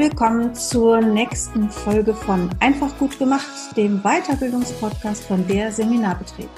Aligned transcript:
Willkommen 0.00 0.54
zur 0.54 1.02
nächsten 1.02 1.68
Folge 1.68 2.14
von 2.14 2.48
Einfach 2.58 2.96
gut 2.96 3.18
gemacht, 3.18 3.76
dem 3.76 4.00
Weiterbildungspodcast 4.02 5.24
von 5.24 5.46
der 5.46 5.70
Seminarbetrieb. 5.70 6.48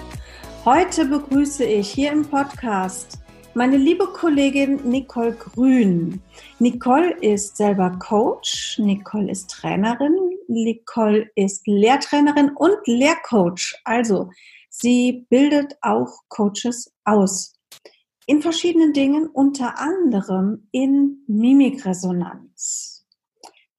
Heute 0.64 1.06
begrüße 1.06 1.64
ich 1.64 1.90
hier 1.90 2.12
im 2.12 2.24
Podcast 2.24 3.18
meine 3.54 3.78
liebe 3.78 4.06
Kollegin 4.06 4.88
Nicole 4.88 5.32
Grün. 5.32 6.22
Nicole 6.60 7.18
ist 7.20 7.56
selber 7.56 7.90
Coach, 7.98 8.78
Nicole 8.78 9.32
ist 9.32 9.50
Trainerin, 9.50 10.16
Nicole 10.46 11.28
ist 11.34 11.66
Lehrtrainerin 11.66 12.52
und 12.54 12.76
Lehrcoach. 12.86 13.74
Also 13.82 14.30
sie 14.68 15.26
bildet 15.30 15.76
auch 15.80 16.12
Coaches 16.28 16.94
aus 17.04 17.58
in 18.26 18.40
verschiedenen 18.40 18.92
Dingen, 18.92 19.26
unter 19.26 19.80
anderem 19.80 20.68
in 20.70 21.24
Mimikresonanz. 21.26 22.91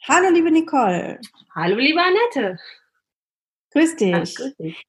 Hallo, 0.06 0.30
liebe 0.32 0.52
Nicole. 0.52 1.22
Hallo, 1.56 1.78
liebe 1.78 2.02
Annette. 2.02 2.60
Grüß 3.72 3.96
dich. 3.96 4.14
Ach, 4.14 4.44
grüß 4.44 4.58
dich. 4.58 4.86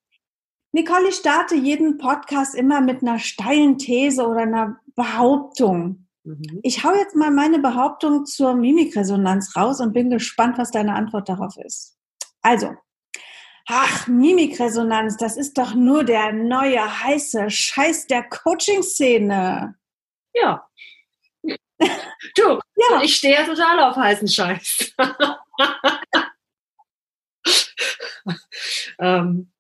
Nicole, 0.73 1.09
ich 1.09 1.15
starte 1.15 1.55
jeden 1.55 1.99
Podcast 1.99 2.57
immer 2.57 2.81
mit 2.81 3.01
einer 3.01 3.21
steilen 3.21 3.79
These 3.79 4.27
oder 4.27 4.41
einer 4.41 4.81
Behauptung. 4.97 6.09
Mhm. 6.25 6.59
Ich 6.65 6.83
hau 6.83 6.93
jetzt 6.97 7.15
mal 7.15 7.31
meine 7.31 7.61
Behauptung 7.61 8.27
zur 8.27 8.57
Mimikresonanz 8.57 9.55
raus 9.57 9.81
und 9.81 9.93
bin 9.93 10.11
gespannt, 10.11 10.59
was 10.59 10.73
deine 10.73 10.97
Antwort 10.97 11.29
darauf 11.29 11.57
ist. 11.59 11.97
Also, 12.43 12.75
ach, 13.69 14.09
Mimikresonanz, 14.09 15.17
das 15.17 15.37
ist 15.37 15.57
doch 15.59 15.77
nur 15.77 16.03
der 16.03 16.33
neue 16.33 17.05
heiße 17.05 17.51
Scheiß 17.51 18.09
der 18.09 18.25
Coaching-Szene. 18.29 19.77
Ja, 20.33 20.69
Du, 22.37 22.61
ja. 22.77 23.03
ich 23.03 23.17
stehe 23.17 23.35
ja 23.35 23.45
total 23.45 23.81
auf 23.81 23.97
heißen 23.97 24.29
Scheiß. 24.29 24.95
ähm, 28.99 29.51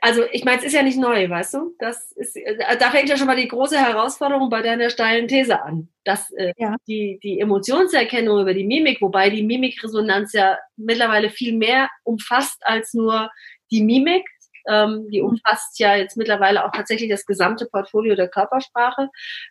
also 0.00 0.22
ich 0.32 0.44
meine, 0.44 0.58
es 0.58 0.64
ist 0.64 0.72
ja 0.72 0.82
nicht 0.82 0.98
neu, 0.98 1.28
weißt 1.28 1.54
du? 1.54 1.74
Das 1.78 2.12
ist, 2.12 2.36
äh, 2.36 2.76
da 2.78 2.90
fängt 2.90 3.08
ja 3.08 3.16
schon 3.16 3.26
mal 3.26 3.36
die 3.36 3.48
große 3.48 3.78
Herausforderung 3.78 4.48
bei 4.48 4.62
deiner 4.62 4.88
steilen 4.88 5.28
These 5.28 5.62
an, 5.62 5.88
dass 6.04 6.30
äh, 6.32 6.52
ja. 6.56 6.76
die, 6.86 7.18
die 7.22 7.40
Emotionserkennung 7.40 8.40
über 8.40 8.54
die 8.54 8.64
Mimik, 8.64 9.02
wobei 9.02 9.28
die 9.28 9.42
Mimikresonanz 9.42 10.32
ja 10.32 10.58
mittlerweile 10.76 11.28
viel 11.28 11.54
mehr 11.54 11.90
umfasst 12.02 12.62
als 12.64 12.94
nur 12.94 13.30
die 13.70 13.82
Mimik, 13.82 14.26
ähm, 14.68 15.08
die 15.10 15.20
mhm. 15.20 15.28
umfasst 15.28 15.78
ja 15.78 15.96
jetzt 15.96 16.16
mittlerweile 16.16 16.64
auch 16.64 16.72
tatsächlich 16.72 17.10
das 17.10 17.26
gesamte 17.26 17.66
Portfolio 17.66 18.14
der 18.14 18.28
Körpersprache. 18.28 19.08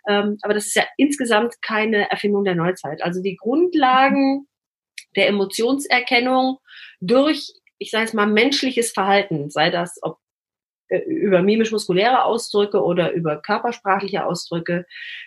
Ähm, 0.07 0.37
aber 0.41 0.53
das 0.53 0.67
ist 0.67 0.75
ja 0.75 0.83
insgesamt 0.97 1.61
keine 1.61 2.09
Erfindung 2.09 2.43
der 2.43 2.55
Neuzeit. 2.55 3.01
Also 3.03 3.21
die 3.21 3.35
Grundlagen 3.35 4.47
der 5.15 5.27
Emotionserkennung 5.27 6.59
durch, 6.99 7.53
ich 7.77 7.91
sage 7.91 8.05
es 8.05 8.13
mal, 8.13 8.27
menschliches 8.27 8.91
Verhalten, 8.91 9.49
sei 9.49 9.69
das 9.69 9.99
ob 10.01 10.17
äh, 10.89 10.99
über 10.99 11.41
mimisch-muskuläre 11.41 12.23
Ausdrücke 12.23 12.83
oder 12.83 13.11
über 13.13 13.41
körpersprachliche 13.41 14.25
Ausdrücke, 14.25 14.85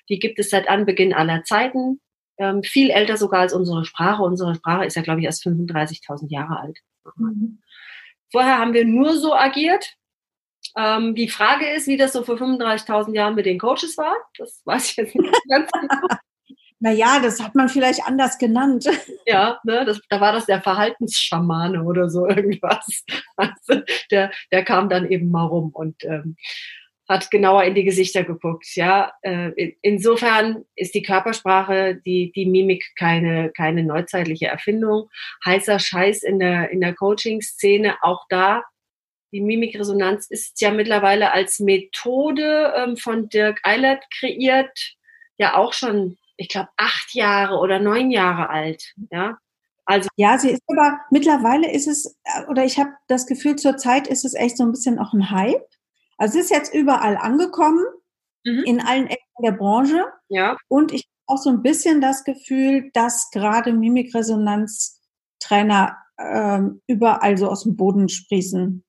die 0.08 0.18
gibt 0.18 0.38
es 0.38 0.50
seit 0.50 0.68
Anbeginn 0.68 1.14
aller 1.14 1.44
Zeiten. 1.44 2.00
Ähm, 2.38 2.62
viel 2.62 2.90
älter 2.90 3.16
sogar 3.16 3.40
als 3.40 3.54
unsere 3.54 3.84
Sprache. 3.84 4.22
Unsere 4.22 4.54
Sprache 4.54 4.84
ist 4.84 4.96
ja, 4.96 5.02
glaube 5.02 5.20
ich, 5.20 5.26
erst 5.26 5.46
35.000 5.46 6.30
Jahre 6.30 6.60
alt. 6.60 6.78
Mhm. 7.16 7.58
Vorher 8.30 8.58
haben 8.58 8.72
wir 8.72 8.84
nur 8.84 9.16
so 9.16 9.34
agiert. 9.34 9.96
Ähm, 10.76 11.14
die 11.14 11.28
Frage 11.28 11.68
ist, 11.70 11.86
wie 11.86 11.96
das 11.96 12.12
so 12.12 12.22
vor 12.24 12.36
35.000 12.36 13.14
Jahren 13.14 13.34
mit 13.34 13.46
den 13.46 13.58
Coaches 13.58 13.96
war. 13.96 14.14
Das 14.36 14.62
weiß 14.64 14.90
ich 14.90 14.96
jetzt 14.96 15.14
nicht 15.14 15.32
ganz 15.48 15.70
genau. 15.70 16.16
Naja, 16.78 17.20
das 17.20 17.42
hat 17.42 17.54
man 17.54 17.68
vielleicht 17.68 18.04
anders 18.06 18.38
genannt. 18.38 18.86
Ja, 19.28 19.58
ne, 19.64 19.84
das, 19.84 20.00
da 20.08 20.20
war 20.20 20.32
das 20.32 20.46
der 20.46 20.62
Verhaltensschamane 20.62 21.82
oder 21.82 22.08
so 22.08 22.26
irgendwas. 22.28 23.04
Also 23.36 23.82
der, 24.12 24.30
der 24.52 24.64
kam 24.64 24.88
dann 24.88 25.10
eben 25.10 25.32
mal 25.32 25.46
rum 25.46 25.70
und 25.72 26.04
ähm, 26.04 26.36
hat 27.08 27.30
genauer 27.30 27.64
in 27.64 27.74
die 27.74 27.84
Gesichter 27.84 28.24
geguckt. 28.24 28.74
Ja, 28.74 29.12
äh, 29.22 29.72
insofern 29.82 30.64
ist 30.74 30.94
die 30.94 31.02
Körpersprache, 31.02 32.00
die, 32.04 32.32
die 32.34 32.46
Mimik 32.46 32.84
keine, 32.98 33.50
keine 33.50 33.84
neuzeitliche 33.84 34.46
Erfindung. 34.46 35.08
Heißer 35.44 35.78
Scheiß 35.78 36.22
in 36.22 36.38
der, 36.38 36.70
in 36.70 36.80
der 36.80 36.94
Coaching-Szene, 36.94 37.96
auch 38.02 38.24
da. 38.28 38.64
Die 39.32 39.40
Mimikresonanz 39.40 40.26
ist 40.28 40.60
ja 40.60 40.70
mittlerweile 40.70 41.32
als 41.32 41.60
Methode 41.60 42.72
ähm, 42.76 42.96
von 42.96 43.28
Dirk 43.28 43.60
Eilert 43.62 44.04
kreiert, 44.18 44.94
ja 45.38 45.56
auch 45.56 45.72
schon, 45.72 46.16
ich 46.36 46.48
glaube, 46.48 46.68
acht 46.76 47.14
Jahre 47.14 47.58
oder 47.58 47.78
neun 47.78 48.10
Jahre 48.10 48.48
alt. 48.48 48.94
Ja, 49.10 49.38
also 49.84 50.08
ja, 50.16 50.36
sie 50.38 50.50
ist 50.50 50.62
aber 50.66 50.98
mittlerweile 51.10 51.70
ist 51.70 51.86
es, 51.86 52.16
oder 52.48 52.64
ich 52.64 52.78
habe 52.78 52.90
das 53.06 53.26
Gefühl, 53.26 53.56
zur 53.56 53.76
Zeit 53.76 54.08
ist 54.08 54.24
es 54.24 54.34
echt 54.34 54.56
so 54.56 54.64
ein 54.64 54.72
bisschen 54.72 54.98
auch 54.98 55.12
ein 55.12 55.30
Hype. 55.30 55.68
Also 56.18 56.38
es 56.38 56.46
ist 56.46 56.50
jetzt 56.50 56.74
überall 56.74 57.16
angekommen, 57.16 57.84
mhm. 58.44 58.64
in 58.64 58.80
allen 58.80 59.06
Ecken 59.06 59.42
der 59.42 59.52
Branche. 59.52 60.04
Ja. 60.28 60.56
Und 60.68 60.92
ich 60.92 61.04
habe 61.04 61.12
auch 61.26 61.38
so 61.42 61.50
ein 61.50 61.62
bisschen 61.62 62.00
das 62.00 62.24
Gefühl, 62.24 62.90
dass 62.94 63.30
gerade 63.30 63.72
Mimikresonanztrainer 63.72 65.96
ähm, 66.18 66.80
überall 66.86 67.36
so 67.36 67.48
aus 67.48 67.64
dem 67.64 67.76
Boden 67.76 68.08
sprießen. 68.08 68.82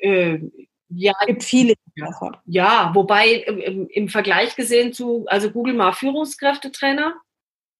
Äh, 0.00 0.40
ja, 0.88 1.12
es 1.20 1.26
gibt 1.26 1.44
viele 1.44 1.74
davon. 1.96 2.36
Ja, 2.46 2.90
wobei 2.94 3.34
im, 3.34 3.88
im, 3.88 4.08
Vergleich 4.08 4.56
gesehen 4.56 4.92
zu, 4.92 5.24
also 5.28 5.50
Google 5.50 5.74
mal 5.74 5.92
Führungskräftetrainer. 5.92 7.14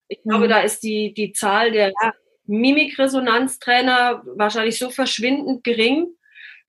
Ich 0.08 0.22
glaube, 0.22 0.46
mhm. 0.46 0.50
da 0.50 0.60
ist 0.60 0.82
die, 0.82 1.12
die 1.12 1.32
Zahl 1.32 1.72
der 1.72 1.88
ja. 1.88 2.12
Mimikresonanztrainer 2.46 4.22
wahrscheinlich 4.36 4.78
so 4.78 4.90
verschwindend 4.90 5.64
gering, 5.64 6.14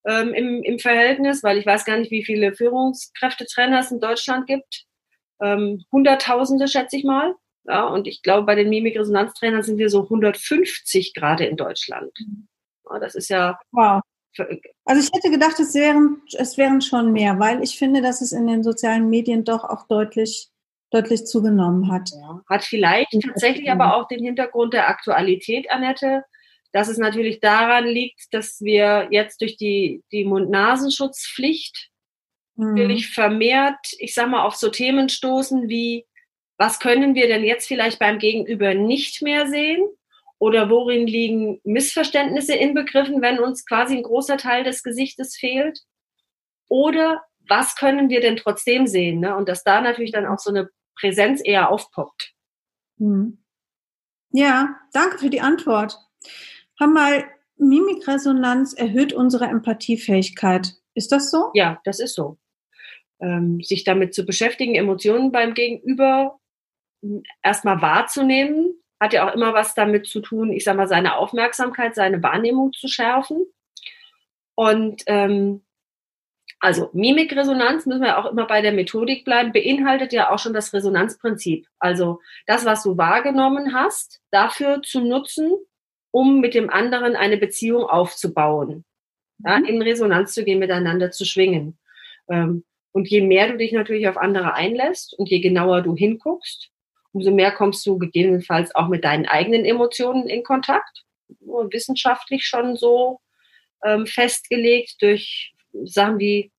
ähm, 0.06 0.34
im, 0.34 0.64
im 0.64 0.80
Verhältnis, 0.80 1.44
weil 1.44 1.58
ich 1.58 1.66
weiß 1.66 1.86
gar 1.86 1.98
nicht, 1.98 2.12
wie 2.12 2.24
viele 2.24 2.54
Führungskräftetrainer 2.54 3.80
es 3.80 3.92
in 3.92 4.00
Deutschland 4.00 4.48
gibt. 4.48 4.86
Ähm, 5.42 5.84
Hunderttausende, 5.92 6.68
schätze 6.68 6.98
ich 6.98 7.04
mal. 7.04 7.36
Ja, 7.66 7.86
und 7.86 8.08
ich 8.08 8.24
glaube, 8.24 8.46
bei 8.46 8.56
den 8.56 8.70
Mimikresonanztrainern 8.70 9.64
sind 9.64 9.78
wir 9.78 9.90
so 9.90 10.04
150 10.04 11.14
gerade 11.14 11.46
in 11.46 11.58
Deutschland. 11.58 12.12
Ja, 12.90 13.00
das 13.00 13.16
ist 13.16 13.30
ja. 13.30 13.60
Wow. 13.72 14.02
Also 14.86 15.02
ich 15.02 15.10
hätte 15.14 15.30
gedacht, 15.30 15.60
es 15.60 15.76
wären, 15.76 16.22
es 16.38 16.58
wären 16.58 16.82
schon 16.82 17.12
mehr, 17.12 17.38
weil 17.38 17.62
ich 17.62 17.78
finde, 17.78 18.02
dass 18.02 18.22
es 18.22 18.32
in 18.32 18.48
den 18.48 18.64
sozialen 18.64 19.10
Medien 19.10 19.44
doch 19.44 19.66
auch 19.66 19.88
deutlich, 19.88 20.50
deutlich 20.90 21.26
zugenommen 21.26 21.92
hat. 21.92 22.10
Ja, 22.12 22.42
hat 22.50 22.64
vielleicht 22.64 23.12
tatsächlich 23.22 23.70
aber 23.70 23.96
auch 23.96 24.08
den 24.08 24.24
Hintergrund 24.24 24.74
der 24.74 24.88
Aktualität, 24.88 25.70
Annette 25.70 26.24
dass 26.72 26.88
es 26.88 26.97
natürlich 26.97 27.40
daran 27.40 27.85
liegt, 27.85 28.34
dass 28.34 28.62
wir 28.62 29.08
jetzt 29.12 29.41
durch 29.41 29.58
die, 29.58 30.03
die 30.12 30.26
Mund-Nasenschutzpflicht 30.26 31.90
mhm. 32.56 32.76
natürlich 32.76 33.09
vermehrt, 33.09 33.79
ich 34.00 34.14
sag 34.14 34.29
mal, 34.29 34.44
auf 34.44 34.56
so 34.56 34.70
Themen 34.70 35.09
stoßen 35.09 35.68
wie, 35.70 36.06
was 36.58 36.79
können 36.79 37.16
wir 37.16 37.28
denn 37.28 37.44
jetzt 37.44 37.68
vielleicht 37.68 38.00
beim 38.00 38.20
Gegenüber 38.20 38.73
nicht 38.73 39.22
mehr 39.22 39.47
sehen? 39.47 39.82
Oder 40.38 40.70
worin 40.70 41.06
liegen 41.06 41.59
Missverständnisse 41.64 42.56
inbegriffen, 42.56 43.22
wenn 43.22 43.40
uns 43.40 43.66
quasi 43.66 43.97
ein 43.97 44.03
großer 44.03 44.38
Teil 44.38 44.64
des 44.64 44.82
Gesichtes 44.82 45.35
fehlt? 45.35 45.79
Oder 46.68 47.23
was 47.47 47.76
können 47.76 48.09
wir 48.09 48.22
denn 48.22 48.38
trotzdem 48.38 48.88
sehen? 48.88 49.20
Ne? 49.20 49.35
Und 49.35 49.50
dass 49.50 49.64
da 49.64 49.82
natürlich 49.82 50.12
dann 50.12 50.26
auch 50.26 50.40
so 50.40 50.50
eine 50.50 50.70
Präsenz 50.96 51.41
eher 51.44 51.70
aufpoppt. 51.70 52.34
Mhm. 52.97 53.44
Ja, 54.32 54.79
danke 54.94 55.18
für 55.18 55.29
die 55.29 55.41
Antwort. 55.41 55.97
Hör 56.82 56.88
mal, 56.88 57.26
Mimikresonanz 57.58 58.74
erhöht 58.74 59.14
unsere 59.14 59.46
Empathiefähigkeit. 59.46 60.74
Ist 60.96 61.12
das 61.12 61.30
so? 61.30 61.52
Ja, 61.54 61.80
das 61.84 62.00
ist 62.00 62.16
so. 62.16 62.40
Ähm, 63.20 63.62
sich 63.62 63.84
damit 63.84 64.16
zu 64.16 64.26
beschäftigen, 64.26 64.74
Emotionen 64.74 65.32
beim 65.32 65.54
Gegenüber 65.54 66.40
hm, 67.04 67.22
erstmal 67.44 67.84
wahrzunehmen, 67.84 68.74
hat 69.00 69.14
ja 69.14 69.30
auch 69.30 69.36
immer 69.36 69.54
was 69.54 69.76
damit 69.76 70.08
zu 70.08 70.22
tun, 70.22 70.52
ich 70.52 70.64
sag 70.64 70.76
mal, 70.76 70.88
seine 70.88 71.18
Aufmerksamkeit, 71.18 71.94
seine 71.94 72.24
Wahrnehmung 72.24 72.74
zu 72.74 72.88
schärfen. 72.88 73.46
Und 74.56 75.04
ähm, 75.06 75.62
Also 76.60 76.90
Mimikresonanz, 76.94 77.86
müssen 77.86 78.04
wir 78.04 78.18
auch 78.20 78.26
immer 78.26 78.48
bei 78.48 78.62
der 78.62 78.72
Methodik 78.72 79.26
bleiben, 79.26 79.52
beinhaltet 79.52 80.14
ja 80.14 80.32
auch 80.32 80.40
schon 80.40 80.54
das 80.54 80.74
Resonanzprinzip. 80.74 81.68
Also 81.80 82.22
das, 82.48 82.66
was 82.66 82.84
du 82.84 82.98
wahrgenommen 82.98 83.74
hast, 83.74 84.22
dafür 84.32 84.82
zu 84.84 85.02
nutzen, 85.02 85.52
um 86.11 86.40
mit 86.40 86.53
dem 86.53 86.69
anderen 86.69 87.16
eine 87.16 87.37
Beziehung 87.37 87.84
aufzubauen. 87.84 88.85
Ja, 89.43 89.59
mhm. 89.59 89.66
in 89.66 89.81
Resonanz 89.81 90.34
zu 90.34 90.43
gehen, 90.43 90.59
miteinander 90.59 91.11
zu 91.11 91.25
schwingen. 91.25 91.79
Ähm, 92.29 92.63
und 92.91 93.09
je 93.09 93.22
mehr 93.22 93.47
du 93.47 93.58
dich 93.58 93.72
natürlich 93.72 94.08
auf 94.08 94.17
andere 94.17 94.53
einlässt 94.53 95.17
und 95.17 95.29
je 95.29 95.40
genauer 95.40 95.81
du 95.81 95.96
hinguckst, 95.96 96.69
umso 97.13 97.31
mehr 97.31 97.52
kommst 97.52 97.85
du 97.85 97.97
gegebenenfalls 97.97 98.75
auch 98.75 98.90
mit 98.90 99.03
deinen 99.03 99.25
eigenen 99.25 99.66
Emotionen 99.66 100.28
in 100.28 100.43
Kontakt. 100.43 101.03
Wissenschaftlich 101.40 102.46
schon 102.46 102.75
so 102.75 103.19
ähm, 103.84 104.05
festgelegt 104.05 105.02
durch 105.02 105.53
Sachen 105.85 106.19
wie 106.19 106.52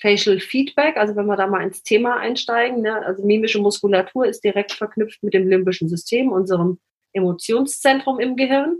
Facial 0.00 0.40
Feedback, 0.40 0.96
also 0.96 1.14
wenn 1.14 1.26
wir 1.26 1.36
da 1.36 1.46
mal 1.46 1.62
ins 1.62 1.82
Thema 1.82 2.16
einsteigen, 2.16 2.80
ne, 2.82 3.04
also 3.04 3.24
mimische 3.24 3.60
Muskulatur 3.60 4.26
ist 4.26 4.42
direkt 4.42 4.72
verknüpft 4.72 5.22
mit 5.22 5.34
dem 5.34 5.48
limbischen 5.48 5.88
System, 5.88 6.32
unserem 6.32 6.78
Emotionszentrum 7.12 8.18
im 8.18 8.36
Gehirn. 8.36 8.78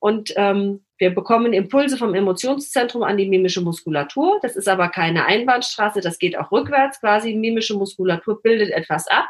Und 0.00 0.32
ähm, 0.36 0.84
wir 0.98 1.14
bekommen 1.14 1.52
Impulse 1.52 1.96
vom 1.96 2.14
Emotionszentrum 2.14 3.02
an 3.02 3.16
die 3.16 3.28
mimische 3.28 3.60
Muskulatur. 3.60 4.38
Das 4.42 4.56
ist 4.56 4.68
aber 4.68 4.88
keine 4.88 5.26
Einbahnstraße, 5.26 6.00
das 6.00 6.18
geht 6.18 6.38
auch 6.38 6.52
rückwärts 6.52 7.00
quasi. 7.00 7.34
Mimische 7.34 7.74
Muskulatur 7.74 8.40
bildet 8.42 8.70
etwas 8.70 9.06
ab. 9.08 9.26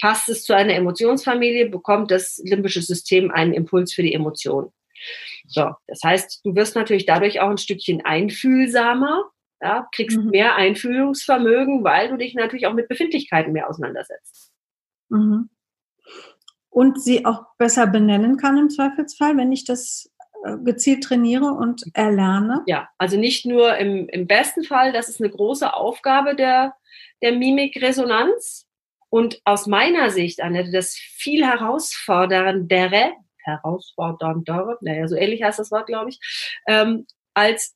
Passt 0.00 0.28
es 0.28 0.44
zu 0.44 0.54
einer 0.54 0.74
Emotionsfamilie, 0.74 1.68
bekommt 1.68 2.10
das 2.10 2.40
limbische 2.44 2.82
System 2.82 3.30
einen 3.30 3.52
Impuls 3.52 3.92
für 3.92 4.02
die 4.02 4.14
Emotion. 4.14 4.72
So, 5.46 5.70
das 5.86 6.00
heißt, 6.02 6.40
du 6.44 6.54
wirst 6.54 6.74
natürlich 6.74 7.06
dadurch 7.06 7.40
auch 7.40 7.50
ein 7.50 7.58
Stückchen 7.58 8.04
einfühlsamer, 8.04 9.24
ja, 9.60 9.88
kriegst 9.94 10.18
mhm. 10.18 10.30
mehr 10.30 10.56
Einfühlungsvermögen, 10.56 11.84
weil 11.84 12.08
du 12.08 12.16
dich 12.16 12.34
natürlich 12.34 12.66
auch 12.66 12.72
mit 12.72 12.88
Befindlichkeiten 12.88 13.52
mehr 13.52 13.68
auseinandersetzt. 13.68 14.52
Mhm. 15.10 15.50
Und 16.70 17.02
sie 17.02 17.24
auch 17.26 17.44
besser 17.58 17.86
benennen 17.86 18.36
kann 18.36 18.56
im 18.56 18.70
Zweifelsfall, 18.70 19.36
wenn 19.36 19.52
ich 19.52 19.64
das 19.64 20.10
äh, 20.44 20.56
gezielt 20.58 21.04
trainiere 21.04 21.46
und 21.52 21.82
erlerne? 21.94 22.62
Ja, 22.66 22.88
also 22.96 23.18
nicht 23.18 23.44
nur 23.44 23.76
im, 23.76 24.08
im 24.08 24.26
besten 24.26 24.64
Fall, 24.64 24.92
das 24.92 25.08
ist 25.08 25.20
eine 25.20 25.30
große 25.30 25.74
Aufgabe 25.74 26.34
der, 26.34 26.74
der 27.22 27.32
Mimikresonanz. 27.32 28.66
Und 29.10 29.40
aus 29.44 29.66
meiner 29.66 30.10
Sicht, 30.10 30.40
Annette, 30.40 30.70
das 30.70 30.94
viel 30.94 31.44
herausforderndere, 31.44 33.12
herausforderndere, 33.38 34.78
naja, 34.82 35.08
so 35.08 35.16
ähnlich 35.16 35.42
heißt 35.42 35.58
das 35.58 35.72
Wort, 35.72 35.86
glaube 35.86 36.10
ich, 36.10 36.20
ähm, 36.68 37.06
als 37.34 37.74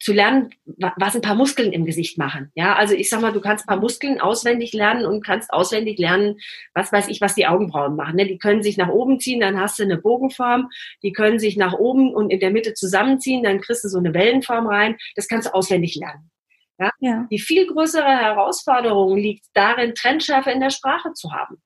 zu 0.00 0.14
lernen, 0.14 0.50
was 0.96 1.14
ein 1.14 1.20
paar 1.20 1.34
Muskeln 1.34 1.72
im 1.72 1.84
Gesicht 1.84 2.16
machen. 2.16 2.50
Ja, 2.54 2.74
also 2.74 2.94
ich 2.94 3.10
sag 3.10 3.20
mal, 3.20 3.32
du 3.32 3.40
kannst 3.42 3.64
ein 3.64 3.66
paar 3.66 3.80
Muskeln 3.80 4.18
auswendig 4.18 4.72
lernen 4.72 5.04
und 5.04 5.22
kannst 5.22 5.52
auswendig 5.52 5.98
lernen, 5.98 6.38
was 6.74 6.90
weiß 6.90 7.08
ich, 7.08 7.20
was 7.20 7.34
die 7.34 7.46
Augenbrauen 7.46 7.96
machen. 7.96 8.16
Ne? 8.16 8.26
Die 8.26 8.38
können 8.38 8.62
sich 8.62 8.78
nach 8.78 8.88
oben 8.88 9.20
ziehen, 9.20 9.40
dann 9.40 9.60
hast 9.60 9.78
du 9.78 9.82
eine 9.82 9.98
Bogenform. 9.98 10.70
Die 11.02 11.12
können 11.12 11.38
sich 11.38 11.58
nach 11.58 11.74
oben 11.74 12.14
und 12.14 12.30
in 12.30 12.40
der 12.40 12.50
Mitte 12.50 12.72
zusammenziehen, 12.72 13.42
dann 13.42 13.60
kriegst 13.60 13.84
du 13.84 13.88
so 13.88 13.98
eine 13.98 14.14
Wellenform 14.14 14.66
rein. 14.66 14.96
Das 15.16 15.28
kannst 15.28 15.48
du 15.48 15.54
auswendig 15.54 15.94
lernen. 15.96 16.30
Ja? 16.78 16.90
ja. 17.00 17.26
Die 17.30 17.38
viel 17.38 17.66
größere 17.66 18.08
Herausforderung 18.08 19.18
liegt 19.18 19.44
darin, 19.52 19.94
Trennschärfe 19.94 20.50
in 20.50 20.60
der 20.60 20.70
Sprache 20.70 21.12
zu 21.12 21.30
haben. 21.32 21.56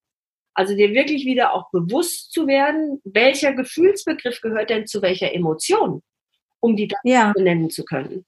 Also 0.55 0.75
dir 0.75 0.93
wirklich 0.93 1.25
wieder 1.25 1.53
auch 1.53 1.71
bewusst 1.71 2.33
zu 2.33 2.49
werden, 2.49 3.01
welcher 3.05 3.53
Gefühlsbegriff 3.53 4.41
gehört 4.41 4.71
denn 4.71 4.87
zu 4.87 5.03
welcher 5.03 5.33
Emotion 5.33 6.03
um 6.65 6.77
die 6.77 6.89
dann 6.89 7.01
ja. 7.05 7.33
benennen 7.33 7.69
zu 7.69 7.85
können. 7.85 8.25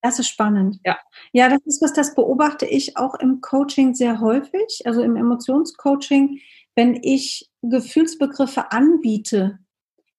Das 0.00 0.18
ist 0.18 0.28
spannend. 0.28 0.78
Ja. 0.84 0.98
Ja, 1.32 1.48
das 1.48 1.60
ist 1.66 1.82
was, 1.82 1.92
das 1.92 2.14
beobachte 2.14 2.64
ich 2.64 2.96
auch 2.96 3.14
im 3.16 3.40
Coaching 3.40 3.94
sehr 3.94 4.20
häufig, 4.20 4.82
also 4.84 5.02
im 5.02 5.16
Emotionscoaching, 5.16 6.40
wenn 6.74 6.98
ich 7.02 7.50
Gefühlsbegriffe 7.62 8.72
anbiete, 8.72 9.58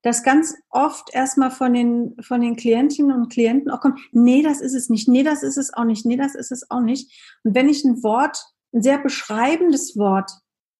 dass 0.01 0.23
ganz 0.23 0.55
oft 0.69 1.13
erstmal 1.13 1.51
von 1.51 1.73
den, 1.73 2.15
von 2.21 2.41
den 2.41 2.55
Klientinnen 2.55 3.15
und 3.15 3.29
Klienten 3.29 3.71
auch 3.71 3.81
kommt, 3.81 3.99
nee, 4.11 4.43
das 4.43 4.61
ist 4.61 4.75
es 4.75 4.89
nicht, 4.89 5.07
nee, 5.07 5.23
das 5.23 5.41
ist 5.41 5.57
es 5.57 5.73
auch 5.73 5.85
nicht, 5.85 6.05
nee, 6.05 6.17
das 6.17 6.35
ist 6.35 6.51
es 6.51 6.69
auch 6.69 6.81
nicht. 6.81 7.11
Und 7.43 7.55
wenn 7.55 7.69
ich 7.69 7.83
ein 7.83 8.03
Wort, 8.03 8.37
ein 8.73 8.83
sehr 8.83 8.99
beschreibendes 8.99 9.97
Wort 9.97 10.31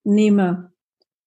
nehme, 0.03 0.73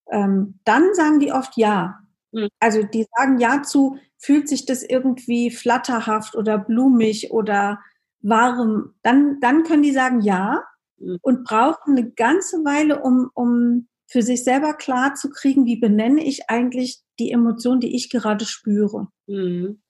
ähm, 0.09 0.59
dann 0.63 0.93
sagen 0.93 1.19
die 1.19 1.31
oft 1.31 1.57
ja. 1.57 1.99
Mhm. 2.31 2.49
Also 2.59 2.83
die 2.83 3.05
sagen 3.17 3.39
ja 3.39 3.63
zu, 3.63 3.97
fühlt 4.17 4.47
sich 4.47 4.65
das 4.65 4.83
irgendwie 4.83 5.51
flatterhaft 5.51 6.35
oder 6.35 6.57
blumig 6.57 7.31
oder 7.31 7.79
warm, 8.21 8.93
dann, 9.03 9.39
dann 9.41 9.63
können 9.63 9.83
die 9.83 9.91
sagen 9.91 10.21
ja 10.21 10.63
mhm. 10.97 11.17
und 11.21 11.43
brauchen 11.43 11.97
eine 11.97 12.11
ganze 12.11 12.57
Weile, 12.63 13.01
um, 13.01 13.29
um 13.33 13.87
für 14.07 14.21
sich 14.21 14.43
selber 14.43 14.73
klar 14.73 15.15
zu 15.15 15.29
kriegen, 15.29 15.65
wie 15.65 15.77
benenne 15.77 16.21
ich 16.23 16.49
eigentlich 16.49 16.99
die 17.17 17.31
Emotion, 17.31 17.79
die 17.79 17.95
ich 17.95 18.09
gerade 18.09 18.43
spüre. 18.45 19.07
Mhm. 19.27 19.81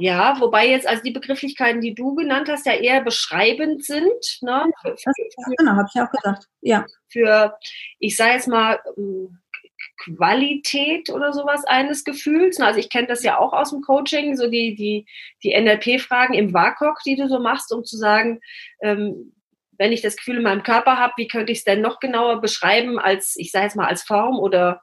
Ja, 0.00 0.40
wobei 0.40 0.68
jetzt 0.68 0.88
also 0.88 1.02
die 1.04 1.12
Begrifflichkeiten, 1.12 1.80
die 1.80 1.94
du 1.94 2.16
genannt 2.16 2.48
hast, 2.48 2.66
ja 2.66 2.72
eher 2.72 3.04
beschreibend 3.04 3.84
sind. 3.84 4.38
Ne? 4.40 4.64
Für, 4.82 4.94
genau, 5.56 5.72
habe 5.72 5.88
ich 5.94 6.00
auch 6.00 6.10
gesagt. 6.10 6.46
Ja. 6.62 6.84
Für, 7.12 7.56
ich 8.00 8.16
sage 8.16 8.32
jetzt 8.32 8.48
mal, 8.48 8.80
ähm, 8.96 9.38
Qualität 10.00 11.10
oder 11.10 11.32
sowas 11.32 11.64
eines 11.64 12.04
Gefühls. 12.04 12.58
Also 12.60 12.80
ich 12.80 12.88
kenne 12.88 13.06
das 13.06 13.22
ja 13.22 13.38
auch 13.38 13.52
aus 13.52 13.70
dem 13.70 13.82
Coaching, 13.82 14.36
so 14.36 14.48
die, 14.48 14.74
die, 14.74 15.06
die 15.42 15.54
NLP-Fragen 15.60 16.34
im 16.34 16.54
WAKOK, 16.54 17.00
die 17.04 17.16
du 17.16 17.28
so 17.28 17.38
machst, 17.38 17.72
um 17.72 17.84
zu 17.84 17.96
sagen, 17.96 18.40
ähm, 18.82 19.32
wenn 19.78 19.92
ich 19.92 20.02
das 20.02 20.16
Gefühl 20.16 20.38
in 20.38 20.42
meinem 20.42 20.62
Körper 20.62 20.98
habe, 20.98 21.14
wie 21.16 21.28
könnte 21.28 21.52
ich 21.52 21.58
es 21.58 21.64
denn 21.64 21.80
noch 21.80 22.00
genauer 22.00 22.40
beschreiben 22.40 22.98
als, 22.98 23.34
ich 23.36 23.50
sage 23.50 23.64
jetzt 23.64 23.76
mal, 23.76 23.88
als 23.88 24.02
Form 24.02 24.38
oder 24.38 24.82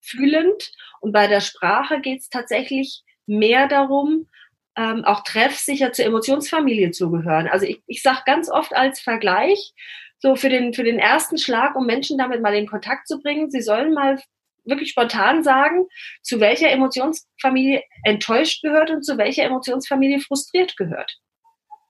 fühlend. 0.00 0.72
Und 1.00 1.12
bei 1.12 1.26
der 1.26 1.40
Sprache 1.40 2.00
geht 2.00 2.20
es 2.20 2.28
tatsächlich 2.28 3.02
mehr 3.26 3.68
darum, 3.68 4.28
ähm, 4.76 5.04
auch 5.04 5.22
treffsicher 5.22 5.92
zur 5.92 6.04
Emotionsfamilie 6.04 6.90
zu 6.90 7.10
gehören. 7.10 7.48
Also 7.48 7.66
ich, 7.66 7.82
ich 7.86 8.02
sage 8.02 8.22
ganz 8.26 8.50
oft 8.50 8.74
als 8.74 9.00
Vergleich, 9.00 9.72
so 10.18 10.36
für 10.36 10.48
den, 10.48 10.74
für 10.74 10.84
den 10.84 10.98
ersten 10.98 11.38
Schlag, 11.38 11.76
um 11.76 11.86
Menschen 11.86 12.18
damit 12.18 12.40
mal 12.40 12.54
in 12.54 12.66
Kontakt 12.66 13.06
zu 13.06 13.20
bringen, 13.20 13.50
sie 13.50 13.60
sollen 13.60 13.94
mal 13.94 14.20
wirklich 14.66 14.90
spontan 14.90 15.42
sagen, 15.42 15.86
zu 16.22 16.40
welcher 16.40 16.70
Emotionsfamilie 16.70 17.82
enttäuscht 18.04 18.62
gehört 18.62 18.90
und 18.90 19.04
zu 19.04 19.18
welcher 19.18 19.44
Emotionsfamilie 19.44 20.20
frustriert 20.20 20.76
gehört. 20.76 21.18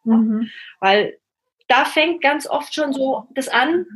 Mhm. 0.04 0.50
Weil 0.80 1.18
da 1.68 1.84
fängt 1.84 2.22
ganz 2.22 2.48
oft 2.48 2.74
schon 2.74 2.92
so 2.92 3.26
das 3.34 3.48
an, 3.48 3.86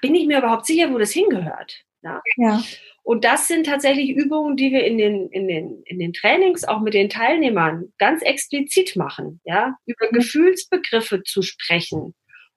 bin 0.00 0.14
ich 0.14 0.26
mir 0.26 0.38
überhaupt 0.38 0.66
sicher, 0.66 0.92
wo 0.92 0.98
das 0.98 1.12
hingehört. 1.12 1.82
Ja. 2.02 2.20
ja. 2.36 2.62
Und 3.02 3.24
das 3.24 3.46
sind 3.46 3.66
tatsächlich 3.66 4.10
Übungen, 4.10 4.56
die 4.56 4.72
wir 4.72 4.84
in 4.84 4.98
den, 4.98 5.28
in, 5.30 5.46
den, 5.46 5.82
in 5.84 5.98
den 5.98 6.12
Trainings 6.12 6.64
auch 6.64 6.80
mit 6.80 6.94
den 6.94 7.08
Teilnehmern 7.08 7.92
ganz 7.98 8.22
explizit 8.22 8.96
machen, 8.96 9.40
ja, 9.44 9.76
über 9.86 10.06
mhm. 10.10 10.16
Gefühlsbegriffe 10.16 11.22
zu 11.22 11.42
sprechen 11.42 12.14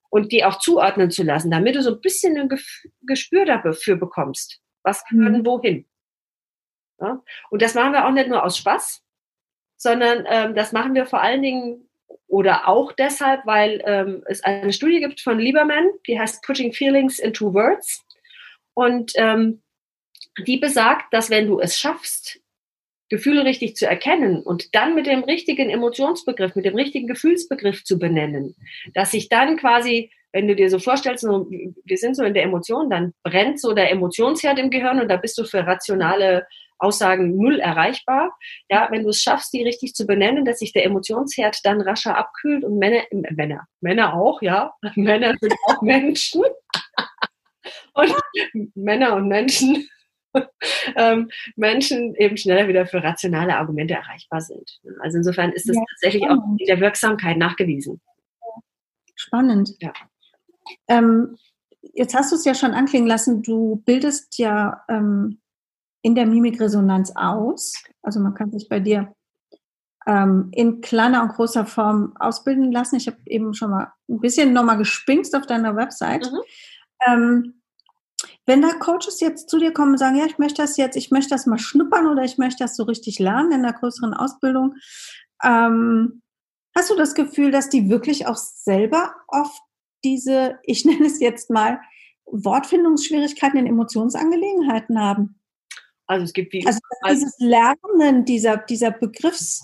und 0.09 0.31
die 0.31 0.43
auch 0.43 0.59
zuordnen 0.59 1.11
zu 1.11 1.23
lassen, 1.23 1.51
damit 1.51 1.75
du 1.75 1.83
so 1.83 1.91
ein 1.91 2.01
bisschen 2.01 2.37
ein 2.37 2.49
Gespür 3.01 3.45
dafür 3.45 3.95
bekommst. 3.95 4.59
Was 4.83 5.03
gehört 5.05 5.33
mhm. 5.33 5.45
wohin? 5.45 5.85
Ja? 6.99 7.23
Und 7.49 7.61
das 7.61 7.75
machen 7.75 7.93
wir 7.93 8.05
auch 8.05 8.11
nicht 8.11 8.29
nur 8.29 8.43
aus 8.43 8.57
Spaß, 8.57 9.03
sondern 9.77 10.25
ähm, 10.27 10.55
das 10.55 10.71
machen 10.71 10.95
wir 10.95 11.05
vor 11.05 11.21
allen 11.21 11.41
Dingen 11.41 11.89
oder 12.27 12.67
auch 12.67 12.91
deshalb, 12.91 13.45
weil 13.45 13.81
ähm, 13.85 14.23
es 14.27 14.43
eine 14.43 14.71
Studie 14.71 14.99
gibt 14.99 15.21
von 15.21 15.39
Lieberman, 15.39 15.89
die 16.07 16.19
heißt 16.19 16.43
Putting 16.43 16.73
Feelings 16.73 17.19
into 17.19 17.53
Words. 17.53 18.05
Und 18.73 19.13
ähm, 19.15 19.61
die 20.45 20.57
besagt, 20.57 21.13
dass 21.13 21.29
wenn 21.29 21.47
du 21.47 21.59
es 21.59 21.77
schaffst, 21.77 22.39
Gefühle 23.09 23.43
richtig 23.43 23.75
zu 23.75 23.87
erkennen 23.87 24.43
und 24.43 24.75
dann 24.75 24.93
mit 24.93 25.07
dem 25.07 25.23
richtigen 25.23 25.69
Emotionsbegriff, 25.69 26.55
mit 26.55 26.65
dem 26.65 26.75
richtigen 26.75 27.07
Gefühlsbegriff 27.07 27.83
zu 27.83 27.97
benennen, 27.97 28.55
dass 28.93 29.11
sich 29.11 29.29
dann 29.29 29.57
quasi 29.57 30.11
wenn 30.31 30.47
du 30.47 30.55
dir 30.55 30.69
so 30.69 30.79
vorstellst, 30.79 31.23
wir 31.23 31.97
sind 31.97 32.15
so 32.15 32.23
in 32.23 32.33
der 32.33 32.43
Emotion, 32.43 32.89
dann 32.89 33.13
brennt 33.23 33.59
so 33.59 33.73
der 33.73 33.91
Emotionsherd 33.91 34.59
im 34.59 34.69
Gehirn 34.69 34.99
und 34.99 35.09
da 35.09 35.17
bist 35.17 35.37
du 35.37 35.43
für 35.43 35.65
rationale 35.65 36.45
Aussagen 36.77 37.35
null 37.35 37.59
erreichbar. 37.59 38.37
Ja, 38.69 38.87
wenn 38.91 39.03
du 39.03 39.09
es 39.09 39.21
schaffst, 39.21 39.53
die 39.53 39.63
richtig 39.63 39.93
zu 39.93 40.05
benennen, 40.05 40.45
dass 40.45 40.59
sich 40.59 40.71
der 40.71 40.85
Emotionsherd 40.85 41.59
dann 41.63 41.81
rascher 41.81 42.17
abkühlt 42.17 42.63
und 42.63 42.77
Männer, 42.77 43.03
äh, 43.11 43.33
Männer, 43.33 43.67
Männer 43.81 44.13
auch, 44.13 44.41
ja, 44.41 44.73
Männer 44.95 45.35
sind 45.39 45.53
auch 45.67 45.81
Menschen 45.81 46.43
und 47.93 48.13
Männer 48.75 49.15
und 49.15 49.27
Menschen 49.27 49.87
ähm, 50.95 51.29
Menschen 51.55 52.15
eben 52.15 52.37
schneller 52.37 52.67
wieder 52.67 52.85
für 52.85 53.03
rationale 53.03 53.57
Argumente 53.57 53.95
erreichbar 53.95 54.41
sind. 54.41 54.79
Also 55.01 55.17
insofern 55.17 55.51
ist 55.51 55.67
das 55.67 55.75
ja, 55.75 55.83
tatsächlich 55.89 56.29
auch 56.29 56.37
in 56.57 56.65
der 56.67 56.79
Wirksamkeit 56.79 57.37
nachgewiesen. 57.37 57.99
Spannend. 59.15 59.71
Ja. 59.79 59.91
Ähm, 60.87 61.37
jetzt 61.81 62.15
hast 62.15 62.31
du 62.31 62.35
es 62.35 62.45
ja 62.45 62.53
schon 62.53 62.71
anklingen 62.71 63.07
lassen, 63.07 63.41
du 63.41 63.81
bildest 63.85 64.37
ja 64.37 64.83
ähm, 64.89 65.39
in 66.01 66.15
der 66.15 66.25
Mimikresonanz 66.25 67.11
aus. 67.15 67.73
Also 68.01 68.19
man 68.19 68.33
kann 68.33 68.51
sich 68.51 68.69
bei 68.69 68.79
dir 68.79 69.13
ähm, 70.07 70.49
in 70.53 70.81
kleiner 70.81 71.21
und 71.21 71.33
großer 71.33 71.65
Form 71.65 72.15
ausbilden 72.19 72.71
lassen. 72.71 72.95
Ich 72.95 73.07
habe 73.07 73.17
eben 73.25 73.53
schon 73.53 73.71
mal 73.71 73.91
ein 74.09 74.19
bisschen 74.19 74.53
nochmal 74.53 74.77
gespingst 74.77 75.35
auf 75.35 75.45
deiner 75.45 75.75
Website. 75.75 76.31
Mhm. 76.31 76.39
Ähm, 77.07 77.53
wenn 78.45 78.61
da 78.61 78.73
Coaches 78.73 79.19
jetzt 79.19 79.49
zu 79.49 79.59
dir 79.59 79.71
kommen 79.71 79.91
und 79.91 79.97
sagen, 79.97 80.17
ja, 80.17 80.25
ich 80.25 80.39
möchte 80.39 80.61
das 80.61 80.77
jetzt, 80.77 80.95
ich 80.95 81.11
möchte 81.11 81.29
das 81.29 81.45
mal 81.45 81.59
schnuppern 81.59 82.07
oder 82.07 82.23
ich 82.23 82.37
möchte 82.37 82.63
das 82.63 82.75
so 82.75 82.83
richtig 82.83 83.19
lernen 83.19 83.51
in 83.51 83.65
einer 83.65 83.77
größeren 83.77 84.13
Ausbildung, 84.13 84.75
ähm, 85.43 86.21
hast 86.75 86.89
du 86.89 86.95
das 86.95 87.13
Gefühl, 87.13 87.51
dass 87.51 87.69
die 87.69 87.89
wirklich 87.89 88.27
auch 88.27 88.37
selber 88.37 89.13
oft 89.27 89.61
diese, 90.03 90.59
ich 90.63 90.85
nenne 90.85 91.05
es 91.05 91.19
jetzt 91.19 91.49
mal, 91.49 91.79
Wortfindungsschwierigkeiten 92.25 93.59
in 93.59 93.65
Emotionsangelegenheiten 93.65 94.99
haben? 94.99 95.39
Also 96.05 96.25
es 96.25 96.33
gibt 96.33 96.53
wie 96.53 96.65
also 96.65 96.79
dieses 97.07 97.37
Lernen 97.37 98.25
dieser 98.25 98.57
dieser 98.57 98.89
Begriffs 98.89 99.63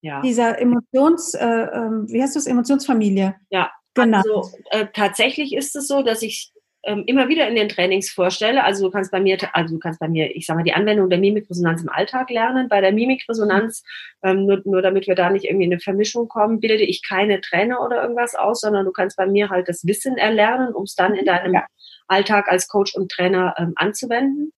ja. 0.00 0.20
dieser 0.22 0.58
Emotions 0.58 1.34
äh, 1.34 1.46
äh, 1.46 1.90
wie 2.08 2.20
heißt 2.20 2.34
das 2.34 2.48
Emotionsfamilie 2.48 3.36
ja 3.50 3.70
genau 3.94 4.18
also 4.18 4.50
äh, 4.70 4.86
tatsächlich 4.92 5.54
ist 5.54 5.76
es 5.76 5.86
so 5.86 6.02
dass 6.02 6.22
ich 6.22 6.52
ähm, 6.86 7.04
immer 7.06 7.28
wieder 7.28 7.48
in 7.48 7.54
den 7.54 7.68
Trainings 7.68 8.10
vorstelle. 8.10 8.64
Also 8.64 8.84
du 8.84 8.90
kannst 8.90 9.10
bei 9.10 9.20
mir, 9.20 9.38
also 9.54 9.74
du 9.74 9.80
kannst 9.80 10.00
bei 10.00 10.08
mir, 10.08 10.34
ich 10.36 10.46
sage 10.46 10.58
mal, 10.58 10.64
die 10.64 10.72
Anwendung 10.72 11.08
der 11.08 11.18
Mimikresonanz 11.18 11.82
im 11.82 11.88
Alltag 11.88 12.30
lernen. 12.30 12.68
Bei 12.68 12.80
der 12.80 12.92
Mimikresonanz, 12.92 13.82
ähm, 14.22 14.46
nur, 14.46 14.62
nur 14.64 14.82
damit 14.82 15.06
wir 15.06 15.14
da 15.14 15.30
nicht 15.30 15.44
irgendwie 15.44 15.64
in 15.64 15.72
eine 15.72 15.80
Vermischung 15.80 16.28
kommen, 16.28 16.60
bilde 16.60 16.84
ich 16.84 17.02
keine 17.06 17.40
Trainer 17.40 17.80
oder 17.80 18.02
irgendwas 18.02 18.34
aus, 18.34 18.60
sondern 18.60 18.84
du 18.84 18.92
kannst 18.92 19.16
bei 19.16 19.26
mir 19.26 19.48
halt 19.48 19.68
das 19.68 19.86
Wissen 19.86 20.16
erlernen, 20.16 20.74
um 20.74 20.84
es 20.84 20.94
dann 20.94 21.14
in 21.14 21.24
deinem 21.24 21.54
ja. 21.54 21.66
Alltag 22.06 22.48
als 22.48 22.68
Coach 22.68 22.94
und 22.94 23.10
Trainer 23.10 23.54
ähm, 23.58 23.72
anzuwenden. 23.76 24.52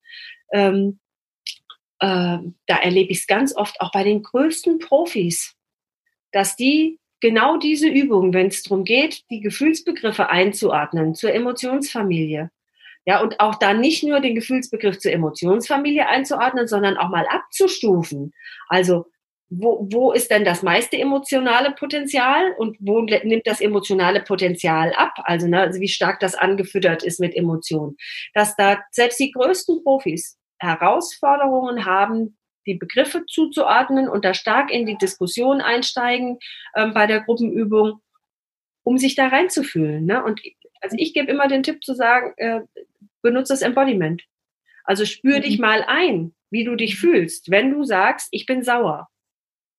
Ähm, 0.52 0.98
äh, 2.00 2.38
da 2.66 2.76
erlebe 2.82 3.12
ich 3.12 3.20
es 3.20 3.26
ganz 3.26 3.56
oft 3.56 3.80
auch 3.80 3.92
bei 3.92 4.04
den 4.04 4.22
größten 4.22 4.78
Profis, 4.78 5.54
dass 6.32 6.56
die 6.56 6.98
genau 7.20 7.56
diese 7.56 7.88
Übung, 7.88 8.32
wenn 8.34 8.48
es 8.48 8.62
darum 8.62 8.84
geht, 8.84 9.22
die 9.30 9.40
Gefühlsbegriffe 9.40 10.28
einzuordnen 10.28 11.14
zur 11.14 11.32
Emotionsfamilie. 11.32 12.50
Ja, 13.04 13.20
und 13.20 13.38
auch 13.38 13.54
da 13.54 13.72
nicht 13.72 14.02
nur 14.02 14.20
den 14.20 14.34
Gefühlsbegriff 14.34 14.98
zur 14.98 15.12
Emotionsfamilie 15.12 16.08
einzuordnen, 16.08 16.66
sondern 16.66 16.96
auch 16.96 17.08
mal 17.08 17.26
abzustufen. 17.28 18.32
Also, 18.68 19.06
wo, 19.48 19.86
wo 19.92 20.10
ist 20.10 20.32
denn 20.32 20.44
das 20.44 20.64
meiste 20.64 20.98
emotionale 20.98 21.70
Potenzial 21.70 22.52
und 22.58 22.76
wo 22.80 23.00
nimmt 23.02 23.46
das 23.46 23.60
emotionale 23.60 24.20
Potenzial 24.22 24.92
ab? 24.94 25.12
Also, 25.22 25.46
ne, 25.46 25.60
also 25.60 25.80
wie 25.80 25.88
stark 25.88 26.18
das 26.18 26.34
angefüttert 26.34 27.04
ist 27.04 27.20
mit 27.20 27.36
Emotionen. 27.36 27.96
Dass 28.34 28.56
da 28.56 28.82
selbst 28.90 29.20
die 29.20 29.30
größten 29.30 29.84
Profis 29.84 30.36
Herausforderungen 30.58 31.84
haben, 31.84 32.36
die 32.66 32.74
Begriffe 32.74 33.24
zuzuordnen 33.26 34.08
und 34.08 34.24
da 34.24 34.34
stark 34.34 34.70
in 34.70 34.86
die 34.86 34.98
Diskussion 34.98 35.60
einsteigen 35.60 36.38
ähm, 36.74 36.92
bei 36.92 37.06
der 37.06 37.20
Gruppenübung, 37.20 38.00
um 38.82 38.98
sich 38.98 39.14
da 39.14 39.28
reinzufühlen. 39.28 40.04
Ne? 40.04 40.22
Und 40.22 40.40
also 40.80 40.96
ich 40.98 41.14
gebe 41.14 41.30
immer 41.30 41.48
den 41.48 41.62
Tipp 41.62 41.82
zu 41.84 41.94
sagen, 41.94 42.34
äh, 42.36 42.60
benutze 43.22 43.52
das 43.52 43.62
Embodiment. 43.62 44.22
Also 44.84 45.04
spür 45.04 45.38
mhm. 45.38 45.42
dich 45.42 45.58
mal 45.58 45.84
ein, 45.86 46.34
wie 46.50 46.64
du 46.64 46.76
dich 46.76 46.98
fühlst, 46.98 47.50
wenn 47.50 47.72
du 47.72 47.84
sagst, 47.84 48.28
ich 48.30 48.46
bin 48.46 48.62
sauer. 48.62 49.08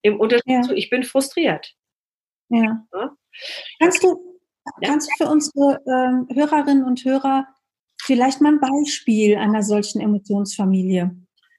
Im 0.02 0.20
Unterschied 0.20 0.48
ja. 0.48 0.62
zu, 0.62 0.76
ich 0.76 0.90
bin 0.90 1.04
frustriert. 1.04 1.74
Ja. 2.50 2.86
ja? 2.94 3.16
Kannst 3.80 4.04
du, 4.04 4.40
kannst 4.84 5.10
du 5.10 5.24
für 5.24 5.32
unsere 5.32 5.82
ähm, 5.86 6.28
Hörerinnen 6.34 6.84
und 6.84 7.04
Hörer 7.04 7.48
vielleicht 8.02 8.42
mal 8.42 8.54
ein 8.54 8.60
Beispiel 8.60 9.38
einer 9.38 9.64
solchen 9.64 10.02
Emotionsfamilie 10.02 11.16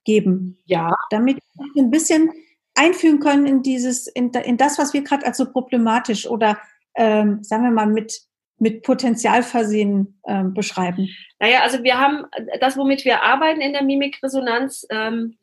geben. 0.08 0.58
Ja. 0.64 0.94
Damit 1.10 1.38
wir 1.74 1.82
ein 1.82 1.90
bisschen 1.90 2.30
einführen 2.74 3.20
können 3.20 3.46
in 3.46 3.62
dieses, 3.62 4.06
in, 4.06 4.30
in 4.30 4.56
das, 4.56 4.78
was 4.78 4.94
wir 4.94 5.02
gerade 5.02 5.26
als 5.26 5.36
so 5.36 5.52
problematisch 5.52 6.26
oder 6.26 6.58
ähm, 6.96 7.42
sagen 7.42 7.64
wir 7.64 7.70
mal 7.70 7.86
mit 7.86 8.22
mit 8.60 8.82
Potenzial 8.82 9.44
versehen 9.44 10.20
ähm, 10.26 10.52
beschreiben? 10.52 11.08
Naja, 11.38 11.60
also 11.62 11.84
wir 11.84 11.98
haben 11.98 12.24
das, 12.60 12.76
womit 12.76 13.04
wir 13.04 13.22
arbeiten 13.22 13.60
in 13.60 13.72
der 13.72 13.84
Mimikresonanz, 13.84 14.84
ähm, 14.90 15.38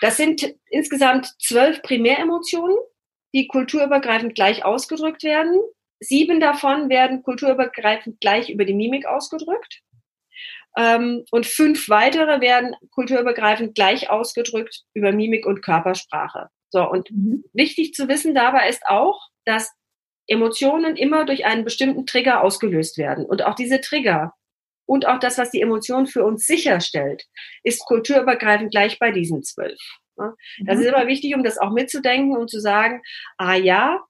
das 0.00 0.16
sind 0.16 0.54
insgesamt 0.70 1.34
zwölf 1.38 1.82
Primäremotionen, 1.82 2.78
die 3.34 3.46
kulturübergreifend 3.46 4.34
gleich 4.34 4.64
ausgedrückt 4.64 5.22
werden. 5.22 5.60
Sieben 6.00 6.40
davon 6.40 6.88
werden 6.88 7.22
kulturübergreifend 7.22 8.20
gleich 8.20 8.48
über 8.48 8.64
die 8.64 8.72
Mimik 8.72 9.04
ausgedrückt. 9.04 9.82
Ähm, 10.76 11.24
und 11.30 11.46
fünf 11.46 11.88
weitere 11.88 12.40
werden 12.40 12.76
kulturübergreifend 12.90 13.74
gleich 13.74 14.10
ausgedrückt 14.10 14.82
über 14.94 15.12
Mimik 15.12 15.46
und 15.46 15.62
Körpersprache. 15.62 16.48
So, 16.70 16.88
und 16.88 17.10
mhm. 17.10 17.44
wichtig 17.52 17.94
zu 17.94 18.08
wissen 18.08 18.34
dabei 18.34 18.68
ist 18.68 18.82
auch, 18.86 19.20
dass 19.44 19.72
Emotionen 20.28 20.96
immer 20.96 21.24
durch 21.24 21.44
einen 21.44 21.64
bestimmten 21.64 22.06
Trigger 22.06 22.44
ausgelöst 22.44 22.98
werden. 22.98 23.26
Und 23.26 23.44
auch 23.44 23.56
diese 23.56 23.80
Trigger 23.80 24.32
und 24.86 25.06
auch 25.06 25.18
das, 25.18 25.38
was 25.38 25.50
die 25.50 25.60
Emotion 25.60 26.06
für 26.06 26.24
uns 26.24 26.46
sicherstellt, 26.46 27.24
ist 27.64 27.84
kulturübergreifend 27.84 28.70
gleich 28.70 28.98
bei 28.98 29.10
diesen 29.10 29.42
zwölf. 29.42 29.80
Das 30.16 30.76
mhm. 30.76 30.82
ist 30.82 30.88
immer 30.88 31.06
wichtig, 31.06 31.34
um 31.34 31.42
das 31.42 31.58
auch 31.58 31.72
mitzudenken 31.72 32.36
und 32.36 32.50
zu 32.50 32.60
sagen, 32.60 33.02
ah 33.38 33.54
ja? 33.54 34.00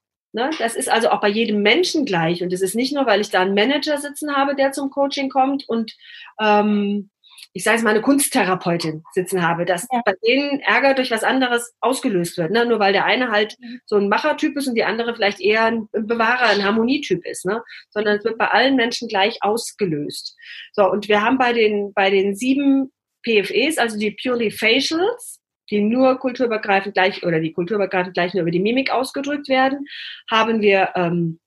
Das 0.59 0.75
ist 0.75 0.89
also 0.89 1.09
auch 1.09 1.21
bei 1.21 1.27
jedem 1.27 1.61
Menschen 1.61 2.05
gleich. 2.05 2.41
Und 2.41 2.53
es 2.53 2.61
ist 2.61 2.75
nicht 2.75 2.93
nur, 2.93 3.05
weil 3.05 3.21
ich 3.21 3.29
da 3.29 3.41
einen 3.41 3.53
Manager 3.53 3.97
sitzen 3.97 4.35
habe, 4.35 4.55
der 4.55 4.71
zum 4.71 4.89
Coaching 4.89 5.29
kommt 5.29 5.67
und 5.67 5.93
ähm, 6.39 7.09
ich 7.53 7.63
sage 7.63 7.77
es 7.77 7.83
mal, 7.83 7.89
eine 7.89 8.01
Kunsttherapeutin 8.01 9.03
sitzen 9.13 9.45
habe, 9.45 9.65
dass 9.65 9.87
ja. 9.91 10.01
bei 10.05 10.13
denen 10.25 10.61
Ärger 10.61 10.93
durch 10.93 11.11
was 11.11 11.23
anderes 11.23 11.73
ausgelöst 11.81 12.37
wird. 12.37 12.51
Ne? 12.51 12.65
Nur 12.65 12.79
weil 12.79 12.93
der 12.93 13.05
eine 13.05 13.29
halt 13.29 13.57
mhm. 13.59 13.81
so 13.85 13.97
ein 13.97 14.07
Machertyp 14.07 14.55
ist 14.55 14.67
und 14.67 14.75
die 14.75 14.85
andere 14.85 15.13
vielleicht 15.13 15.41
eher 15.41 15.65
ein 15.65 15.89
Bewahrer, 15.91 16.49
ein 16.49 16.63
Harmonietyp 16.63 17.25
ist. 17.25 17.45
Ne? 17.45 17.61
Sondern 17.89 18.17
es 18.17 18.23
wird 18.23 18.37
bei 18.37 18.47
allen 18.47 18.75
Menschen 18.75 19.09
gleich 19.09 19.37
ausgelöst. 19.41 20.37
So, 20.71 20.89
und 20.89 21.09
wir 21.09 21.21
haben 21.21 21.37
bei 21.37 21.51
den, 21.51 21.91
bei 21.93 22.09
den 22.09 22.35
sieben 22.35 22.93
PFEs, 23.25 23.77
also 23.77 23.99
die 23.99 24.11
Purely 24.11 24.49
Facials, 24.49 25.40
die 25.71 25.81
nur 25.81 26.19
kulturübergreifend 26.19 26.93
gleich 26.93 27.23
oder 27.23 27.39
die 27.39 27.53
kulturübergreifend 27.53 28.13
gleich 28.13 28.33
nur 28.33 28.41
über 28.41 28.51
die 28.51 28.59
Mimik 28.59 28.91
ausgedrückt 28.91 29.47
werden, 29.47 29.87
haben 30.29 30.61
wir 30.61 30.91
ähm, 30.95 31.39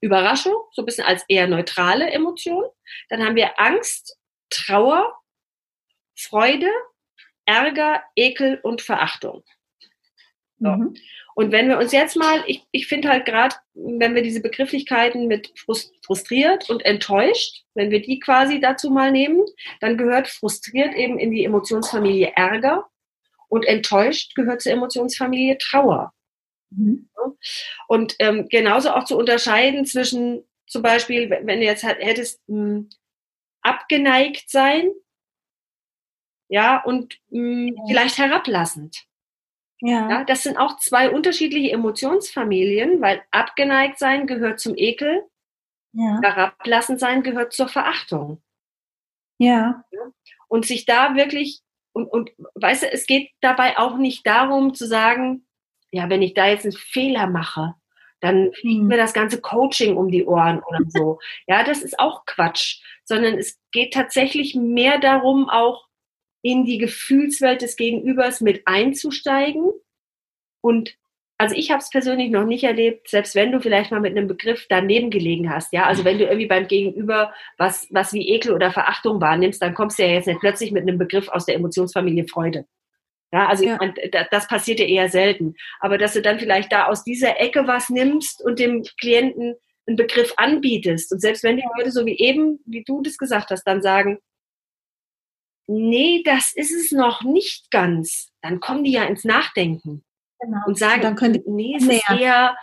Überraschung, 0.00 0.54
so 0.72 0.82
ein 0.82 0.86
bisschen 0.86 1.04
als 1.04 1.24
eher 1.28 1.46
neutrale 1.46 2.10
Emotion. 2.10 2.64
Dann 3.10 3.22
haben 3.22 3.36
wir 3.36 3.60
Angst, 3.60 4.18
Trauer, 4.48 5.14
Freude, 6.16 6.70
Ärger, 7.44 8.02
Ekel 8.16 8.58
und 8.62 8.80
Verachtung. 8.80 9.44
So. 10.58 10.70
Mhm. 10.70 10.94
Und 11.34 11.52
wenn 11.52 11.68
wir 11.68 11.78
uns 11.78 11.92
jetzt 11.92 12.16
mal, 12.16 12.42
ich, 12.46 12.66
ich 12.70 12.86
finde 12.86 13.08
halt 13.08 13.24
gerade, 13.24 13.56
wenn 13.74 14.14
wir 14.14 14.22
diese 14.22 14.42
Begrifflichkeiten 14.42 15.26
mit 15.26 15.52
frustriert 16.04 16.68
und 16.68 16.84
enttäuscht, 16.84 17.64
wenn 17.74 17.90
wir 17.90 18.02
die 18.02 18.20
quasi 18.20 18.60
dazu 18.60 18.90
mal 18.90 19.10
nehmen, 19.12 19.42
dann 19.80 19.96
gehört 19.96 20.28
frustriert 20.28 20.94
eben 20.94 21.18
in 21.18 21.30
die 21.30 21.44
Emotionsfamilie 21.44 22.32
Ärger 22.36 22.90
und 23.50 23.66
enttäuscht 23.66 24.34
gehört 24.34 24.62
zur 24.62 24.72
Emotionsfamilie 24.72 25.58
Trauer. 25.58 26.14
Mhm. 26.70 27.10
Und 27.88 28.14
ähm, 28.20 28.48
genauso 28.48 28.90
auch 28.90 29.04
zu 29.04 29.18
unterscheiden 29.18 29.84
zwischen 29.84 30.44
zum 30.66 30.82
Beispiel, 30.82 31.28
wenn 31.28 31.60
du 31.60 31.66
jetzt 31.66 31.82
hättest 31.82 32.40
mh, 32.46 32.56
hm, 32.56 32.90
abgeneigt 33.60 34.48
sein, 34.48 34.90
ja, 36.48 36.82
und 36.82 37.18
mh, 37.30 37.38
hm, 37.38 37.76
ja. 37.76 37.82
vielleicht 37.88 38.18
herablassend. 38.18 39.04
Ja. 39.80 40.08
ja. 40.08 40.24
Das 40.24 40.42
sind 40.44 40.56
auch 40.56 40.78
zwei 40.78 41.10
unterschiedliche 41.10 41.72
Emotionsfamilien, 41.72 43.00
weil 43.00 43.22
abgeneigt 43.30 43.98
sein 43.98 44.26
gehört 44.26 44.60
zum 44.60 44.74
Ekel, 44.76 45.24
ja. 45.92 46.20
herablassend 46.22 47.00
sein 47.00 47.22
gehört 47.22 47.52
zur 47.52 47.68
Verachtung. 47.68 48.40
Ja. 49.38 49.84
Und 50.48 50.66
sich 50.66 50.84
da 50.84 51.16
wirklich 51.16 51.62
und, 51.92 52.06
und 52.06 52.30
weißt 52.54 52.84
du, 52.84 52.92
es 52.92 53.06
geht 53.06 53.30
dabei 53.40 53.78
auch 53.78 53.96
nicht 53.96 54.26
darum 54.26 54.74
zu 54.74 54.86
sagen, 54.86 55.46
ja, 55.92 56.08
wenn 56.08 56.22
ich 56.22 56.34
da 56.34 56.46
jetzt 56.46 56.64
einen 56.64 56.72
Fehler 56.72 57.26
mache, 57.26 57.74
dann 58.20 58.52
fliegt 58.52 58.80
hm. 58.80 58.86
mir 58.86 58.96
das 58.96 59.12
ganze 59.12 59.40
Coaching 59.40 59.96
um 59.96 60.10
die 60.10 60.24
Ohren 60.24 60.62
oder 60.68 60.80
so. 60.88 61.18
Ja, 61.46 61.64
das 61.64 61.82
ist 61.82 61.98
auch 61.98 62.24
Quatsch, 62.26 62.80
sondern 63.04 63.38
es 63.38 63.58
geht 63.72 63.92
tatsächlich 63.92 64.54
mehr 64.54 64.98
darum, 64.98 65.48
auch 65.48 65.88
in 66.42 66.64
die 66.64 66.78
Gefühlswelt 66.78 67.62
des 67.62 67.76
Gegenübers 67.76 68.40
mit 68.40 68.62
einzusteigen 68.66 69.70
und 70.62 70.96
also 71.40 71.54
ich 71.54 71.70
habe 71.70 71.80
es 71.80 71.88
persönlich 71.88 72.30
noch 72.30 72.44
nicht 72.44 72.64
erlebt, 72.64 73.08
selbst 73.08 73.34
wenn 73.34 73.50
du 73.50 73.62
vielleicht 73.62 73.90
mal 73.90 74.00
mit 74.00 74.14
einem 74.14 74.28
Begriff 74.28 74.66
daneben 74.68 75.08
gelegen 75.08 75.50
hast, 75.50 75.72
ja, 75.72 75.86
also 75.86 76.04
wenn 76.04 76.18
du 76.18 76.24
irgendwie 76.24 76.46
beim 76.46 76.68
Gegenüber 76.68 77.32
was, 77.56 77.86
was 77.88 78.12
wie 78.12 78.28
Ekel 78.28 78.52
oder 78.52 78.70
Verachtung 78.70 79.22
wahrnimmst, 79.22 79.62
dann 79.62 79.72
kommst 79.72 79.98
du 79.98 80.02
ja 80.02 80.10
jetzt 80.10 80.26
nicht 80.26 80.40
plötzlich 80.40 80.70
mit 80.70 80.82
einem 80.82 80.98
Begriff 80.98 81.28
aus 81.28 81.46
der 81.46 81.54
Emotionsfamilie 81.54 82.28
Freude. 82.28 82.66
Ja, 83.32 83.48
also 83.48 83.64
ja. 83.64 83.78
Meine, 83.78 83.94
das 84.30 84.48
passiert 84.48 84.80
ja 84.80 84.86
eher 84.86 85.08
selten. 85.08 85.54
Aber 85.78 85.96
dass 85.96 86.12
du 86.12 86.20
dann 86.20 86.38
vielleicht 86.38 86.72
da 86.72 86.88
aus 86.88 87.04
dieser 87.04 87.40
Ecke 87.40 87.66
was 87.66 87.88
nimmst 87.88 88.44
und 88.44 88.58
dem 88.58 88.82
Klienten 89.00 89.54
einen 89.86 89.96
Begriff 89.96 90.34
anbietest. 90.36 91.10
Und 91.10 91.20
selbst 91.20 91.42
wenn 91.42 91.56
die 91.56 91.64
Leute 91.78 91.90
so 91.90 92.04
wie 92.04 92.18
eben, 92.18 92.60
wie 92.66 92.84
du 92.84 93.00
das 93.00 93.16
gesagt 93.16 93.50
hast, 93.50 93.64
dann 93.64 93.80
sagen, 93.80 94.18
nee, 95.66 96.22
das 96.22 96.52
ist 96.54 96.72
es 96.72 96.92
noch 96.92 97.22
nicht 97.22 97.70
ganz, 97.70 98.30
dann 98.42 98.60
kommen 98.60 98.84
die 98.84 98.92
ja 98.92 99.04
ins 99.04 99.24
Nachdenken. 99.24 100.04
Genau. 100.40 100.58
und 100.66 100.78
sagen, 100.78 101.02
dann 101.02 101.16
könnt 101.16 101.36
ihr 101.36 101.42
nee, 101.46 101.76
es 101.76 101.84
ist 101.84 102.10
eher 102.10 102.56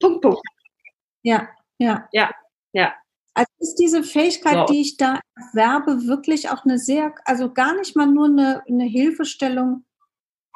Punkt, 0.00 0.22
Punkt. 0.22 0.40
Ja, 1.22 1.48
ja. 1.78 2.08
Ja, 2.12 2.30
ja. 2.72 2.94
Also 3.34 3.50
ist 3.58 3.76
diese 3.76 4.02
Fähigkeit, 4.02 4.68
so. 4.68 4.72
die 4.72 4.80
ich 4.80 4.96
da 4.96 5.20
erwerbe, 5.36 6.06
wirklich 6.06 6.50
auch 6.50 6.64
eine 6.64 6.78
sehr, 6.78 7.14
also 7.24 7.52
gar 7.52 7.76
nicht 7.76 7.96
mal 7.96 8.06
nur 8.06 8.26
eine, 8.26 8.62
eine 8.68 8.84
Hilfestellung 8.84 9.84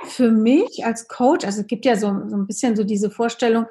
für 0.02 0.30
mich 0.30 0.84
als 0.84 1.08
Coach. 1.08 1.44
Also 1.44 1.60
es 1.62 1.66
gibt 1.66 1.84
ja 1.84 1.96
so, 1.96 2.08
so 2.28 2.36
ein 2.36 2.46
bisschen 2.46 2.76
so 2.76 2.84
diese 2.84 3.10
Vorstellung, 3.10 3.66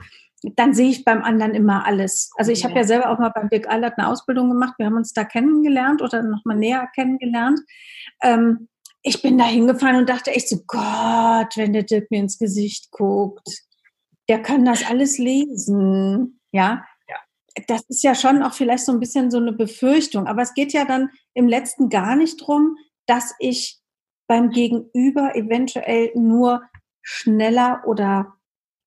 dann 0.55 0.73
sehe 0.73 0.89
ich 0.89 1.05
beim 1.05 1.21
anderen 1.23 1.53
immer 1.53 1.85
alles. 1.85 2.31
Also 2.37 2.51
ich 2.51 2.61
ja. 2.61 2.69
habe 2.69 2.79
ja 2.79 2.85
selber 2.85 3.09
auch 3.09 3.19
mal 3.19 3.29
beim 3.29 3.49
Dirk 3.49 3.69
Eilert 3.69 3.97
eine 3.97 4.07
Ausbildung 4.07 4.49
gemacht. 4.49 4.75
Wir 4.77 4.87
haben 4.87 4.97
uns 4.97 5.13
da 5.13 5.23
kennengelernt 5.23 6.01
oder 6.01 6.21
nochmal 6.23 6.57
näher 6.57 6.87
kennengelernt. 6.95 7.59
Ähm, 8.21 8.67
ich 9.03 9.21
bin 9.21 9.37
da 9.37 9.45
hingefahren 9.45 9.97
und 9.97 10.09
dachte 10.09 10.31
echt 10.31 10.49
so, 10.49 10.63
Gott, 10.65 11.55
wenn 11.55 11.73
der 11.73 11.83
Dirk 11.83 12.09
mir 12.09 12.19
ins 12.19 12.39
Gesicht 12.39 12.89
guckt, 12.91 13.47
der 14.29 14.41
kann 14.41 14.63
das 14.63 14.85
alles 14.85 15.17
lesen. 15.17 16.39
Ja, 16.51 16.85
das 17.67 17.83
ist 17.89 18.03
ja 18.03 18.15
schon 18.15 18.41
auch 18.41 18.53
vielleicht 18.53 18.85
so 18.85 18.91
ein 18.91 18.99
bisschen 18.99 19.29
so 19.29 19.37
eine 19.37 19.51
Befürchtung. 19.51 20.25
Aber 20.25 20.41
es 20.41 20.53
geht 20.53 20.73
ja 20.73 20.85
dann 20.85 21.09
im 21.33 21.47
letzten 21.47 21.89
gar 21.89 22.15
nicht 22.15 22.37
drum, 22.37 22.77
dass 23.05 23.35
ich 23.39 23.79
beim 24.27 24.49
Gegenüber 24.49 25.35
eventuell 25.35 26.11
nur 26.15 26.63
schneller 27.01 27.83
oder 27.85 28.33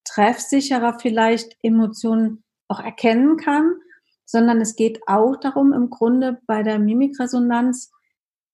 treffsicherer 0.04 0.98
vielleicht 0.98 1.56
Emotionen 1.62 2.42
auch 2.68 2.80
erkennen 2.80 3.36
kann, 3.36 3.74
sondern 4.24 4.60
es 4.60 4.74
geht 4.74 5.00
auch 5.06 5.36
darum, 5.36 5.72
im 5.72 5.90
Grunde 5.90 6.40
bei 6.46 6.62
der 6.62 6.78
Mimikresonanz 6.78 7.92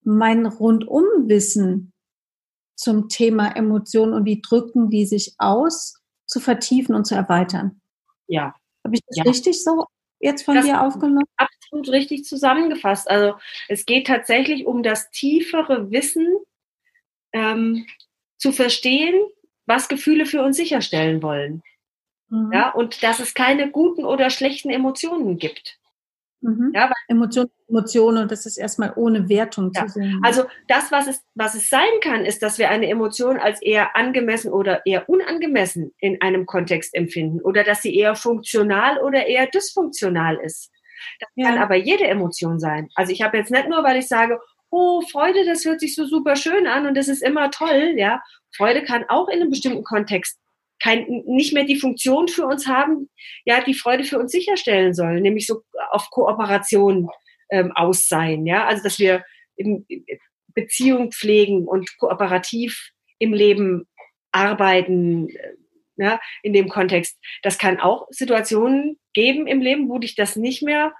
mein 0.04 0.46
Rundumwissen 0.46 1.92
zum 2.76 3.08
Thema 3.08 3.54
Emotionen 3.56 4.12
und 4.12 4.24
wie 4.24 4.40
drücken 4.40 4.90
die 4.90 5.06
sich 5.06 5.34
aus, 5.38 5.94
zu 6.26 6.40
vertiefen 6.40 6.94
und 6.94 7.04
zu 7.06 7.14
erweitern. 7.14 7.80
Ja. 8.26 8.54
Habe 8.84 8.94
ich 8.94 9.02
das 9.06 9.18
ja. 9.18 9.22
richtig 9.24 9.62
so 9.62 9.86
jetzt 10.18 10.44
von 10.44 10.54
das 10.54 10.64
dir 10.64 10.80
aufgenommen? 10.80 11.26
Absolut 11.36 11.88
richtig 11.90 12.24
zusammengefasst. 12.24 13.10
Also 13.10 13.34
es 13.68 13.84
geht 13.84 14.06
tatsächlich 14.06 14.66
um 14.66 14.82
das 14.82 15.10
tiefere 15.10 15.90
Wissen 15.90 16.26
ähm, 17.32 17.86
zu 18.38 18.52
verstehen, 18.52 19.14
was 19.66 19.88
Gefühle 19.88 20.26
für 20.26 20.42
uns 20.42 20.56
sicherstellen 20.56 21.22
wollen. 21.22 21.62
Mhm. 22.28 22.50
Ja, 22.52 22.70
und 22.70 23.02
dass 23.02 23.20
es 23.20 23.34
keine 23.34 23.70
guten 23.70 24.04
oder 24.04 24.30
schlechten 24.30 24.70
Emotionen 24.70 25.38
gibt. 25.38 25.78
Mhm. 26.42 26.72
Ja, 26.74 26.90
Emotionen, 27.06 27.50
Emotionen, 27.68 28.28
das 28.28 28.46
ist 28.46 28.58
erstmal 28.58 28.92
ohne 28.96 29.28
Wertung 29.28 29.70
ja. 29.74 29.86
zu 29.86 29.92
sehen. 29.94 30.20
Also 30.22 30.44
das, 30.66 30.90
was 30.90 31.06
es, 31.06 31.22
was 31.34 31.54
es 31.54 31.68
sein 31.68 31.88
kann, 32.02 32.24
ist, 32.24 32.42
dass 32.42 32.58
wir 32.58 32.68
eine 32.68 32.88
Emotion 32.88 33.38
als 33.38 33.62
eher 33.62 33.96
angemessen 33.96 34.52
oder 34.52 34.84
eher 34.84 35.08
unangemessen 35.08 35.92
in 35.98 36.20
einem 36.20 36.44
Kontext 36.46 36.94
empfinden 36.94 37.40
oder 37.40 37.62
dass 37.62 37.82
sie 37.82 37.96
eher 37.96 38.16
funktional 38.16 38.98
oder 38.98 39.26
eher 39.26 39.46
dysfunktional 39.46 40.36
ist. 40.44 40.70
Das 41.20 41.28
ja. 41.36 41.46
kann 41.46 41.58
aber 41.58 41.76
jede 41.76 42.06
Emotion 42.06 42.58
sein. 42.58 42.88
Also 42.96 43.12
ich 43.12 43.22
habe 43.22 43.38
jetzt 43.38 43.50
nicht 43.50 43.68
nur, 43.68 43.84
weil 43.84 43.96
ich 43.96 44.08
sage, 44.08 44.40
oh, 44.70 45.02
Freude, 45.02 45.44
das 45.44 45.64
hört 45.64 45.80
sich 45.80 45.94
so 45.94 46.06
super 46.06 46.34
schön 46.34 46.66
an 46.66 46.86
und 46.86 46.96
das 46.96 47.08
ist 47.08 47.22
immer 47.22 47.50
toll, 47.50 47.94
ja. 47.96 48.20
Freude 48.56 48.82
kann 48.82 49.04
auch 49.08 49.28
in 49.28 49.40
einem 49.40 49.50
bestimmten 49.50 49.84
Kontext 49.84 50.38
kein, 50.82 51.06
nicht 51.26 51.52
mehr 51.52 51.64
die 51.64 51.78
Funktion 51.78 52.28
für 52.28 52.46
uns 52.46 52.66
haben, 52.66 53.08
ja, 53.44 53.62
die 53.62 53.74
Freude 53.74 54.04
für 54.04 54.18
uns 54.18 54.32
sicherstellen 54.32 54.94
soll, 54.94 55.20
nämlich 55.20 55.46
so 55.46 55.62
auf 55.90 56.10
Kooperation 56.10 57.08
ähm, 57.50 57.72
aus 57.72 58.08
sein, 58.08 58.46
ja, 58.46 58.64
also 58.64 58.82
dass 58.82 58.98
wir 58.98 59.24
in 59.56 59.86
Beziehung 60.54 61.12
pflegen 61.12 61.66
und 61.66 61.96
kooperativ 61.98 62.90
im 63.18 63.32
Leben 63.32 63.86
arbeiten, 64.32 65.28
äh, 65.28 65.54
ja, 65.96 66.20
in 66.42 66.52
dem 66.52 66.68
Kontext. 66.68 67.18
Das 67.42 67.58
kann 67.58 67.78
auch 67.78 68.06
Situationen 68.10 68.98
geben 69.12 69.46
im 69.46 69.60
Leben, 69.60 69.88
wo 69.88 69.98
dich 69.98 70.14
das 70.14 70.36
nicht 70.36 70.62
mehr 70.62 70.94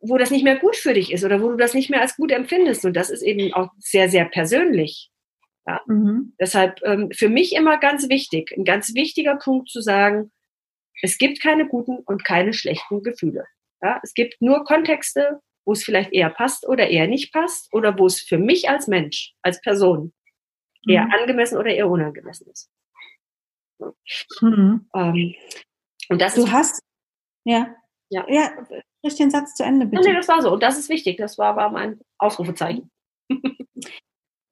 wo 0.00 0.18
das 0.18 0.30
nicht 0.30 0.44
mehr 0.44 0.56
gut 0.56 0.76
für 0.76 0.94
dich 0.94 1.10
ist 1.12 1.24
oder 1.24 1.40
wo 1.40 1.48
du 1.48 1.56
das 1.56 1.74
nicht 1.74 1.90
mehr 1.90 2.00
als 2.00 2.16
gut 2.16 2.30
empfindest. 2.30 2.84
Und 2.84 2.94
das 2.94 3.10
ist 3.10 3.22
eben 3.22 3.52
auch 3.54 3.70
sehr, 3.78 4.08
sehr 4.08 4.26
persönlich. 4.26 5.10
Ja. 5.66 5.80
Mhm. 5.86 6.34
Deshalb 6.40 6.80
ähm, 6.84 7.10
für 7.12 7.28
mich 7.28 7.54
immer 7.54 7.78
ganz 7.78 8.08
wichtig, 8.08 8.52
ein 8.56 8.64
ganz 8.64 8.94
wichtiger 8.94 9.36
Punkt 9.36 9.68
zu 9.68 9.80
sagen, 9.80 10.30
es 11.02 11.18
gibt 11.18 11.42
keine 11.42 11.66
guten 11.66 11.98
und 11.98 12.24
keine 12.24 12.52
schlechten 12.52 13.02
Gefühle. 13.02 13.46
Ja. 13.82 14.00
Es 14.02 14.14
gibt 14.14 14.40
nur 14.40 14.64
Kontexte, 14.64 15.40
wo 15.66 15.72
es 15.72 15.84
vielleicht 15.84 16.12
eher 16.12 16.30
passt 16.30 16.66
oder 16.66 16.88
eher 16.88 17.08
nicht 17.08 17.32
passt 17.32 17.72
oder 17.72 17.98
wo 17.98 18.06
es 18.06 18.20
für 18.20 18.38
mich 18.38 18.68
als 18.70 18.86
Mensch, 18.86 19.34
als 19.42 19.60
Person 19.60 20.12
eher 20.88 21.04
mhm. 21.04 21.12
angemessen 21.12 21.58
oder 21.58 21.70
eher 21.70 21.90
unangemessen 21.90 22.46
ist. 22.50 22.70
Mhm. 24.40 24.88
Ähm, 24.94 25.34
und 26.08 26.20
das 26.20 26.34
du 26.34 26.50
hast, 26.50 26.80
ja, 27.44 27.74
ja, 28.08 28.24
ja, 28.28 28.52
sprich 28.98 29.16
den 29.16 29.30
Satz 29.30 29.54
zu 29.54 29.64
Ende, 29.64 29.86
bitte. 29.86 30.08
Nee, 30.08 30.14
das 30.14 30.28
war 30.28 30.40
so. 30.40 30.52
Und 30.52 30.62
das 30.62 30.78
ist 30.78 30.88
wichtig. 30.88 31.16
Das 31.16 31.38
war, 31.38 31.56
war 31.56 31.70
mein 31.70 32.00
Ausrufezeichen. 32.18 32.90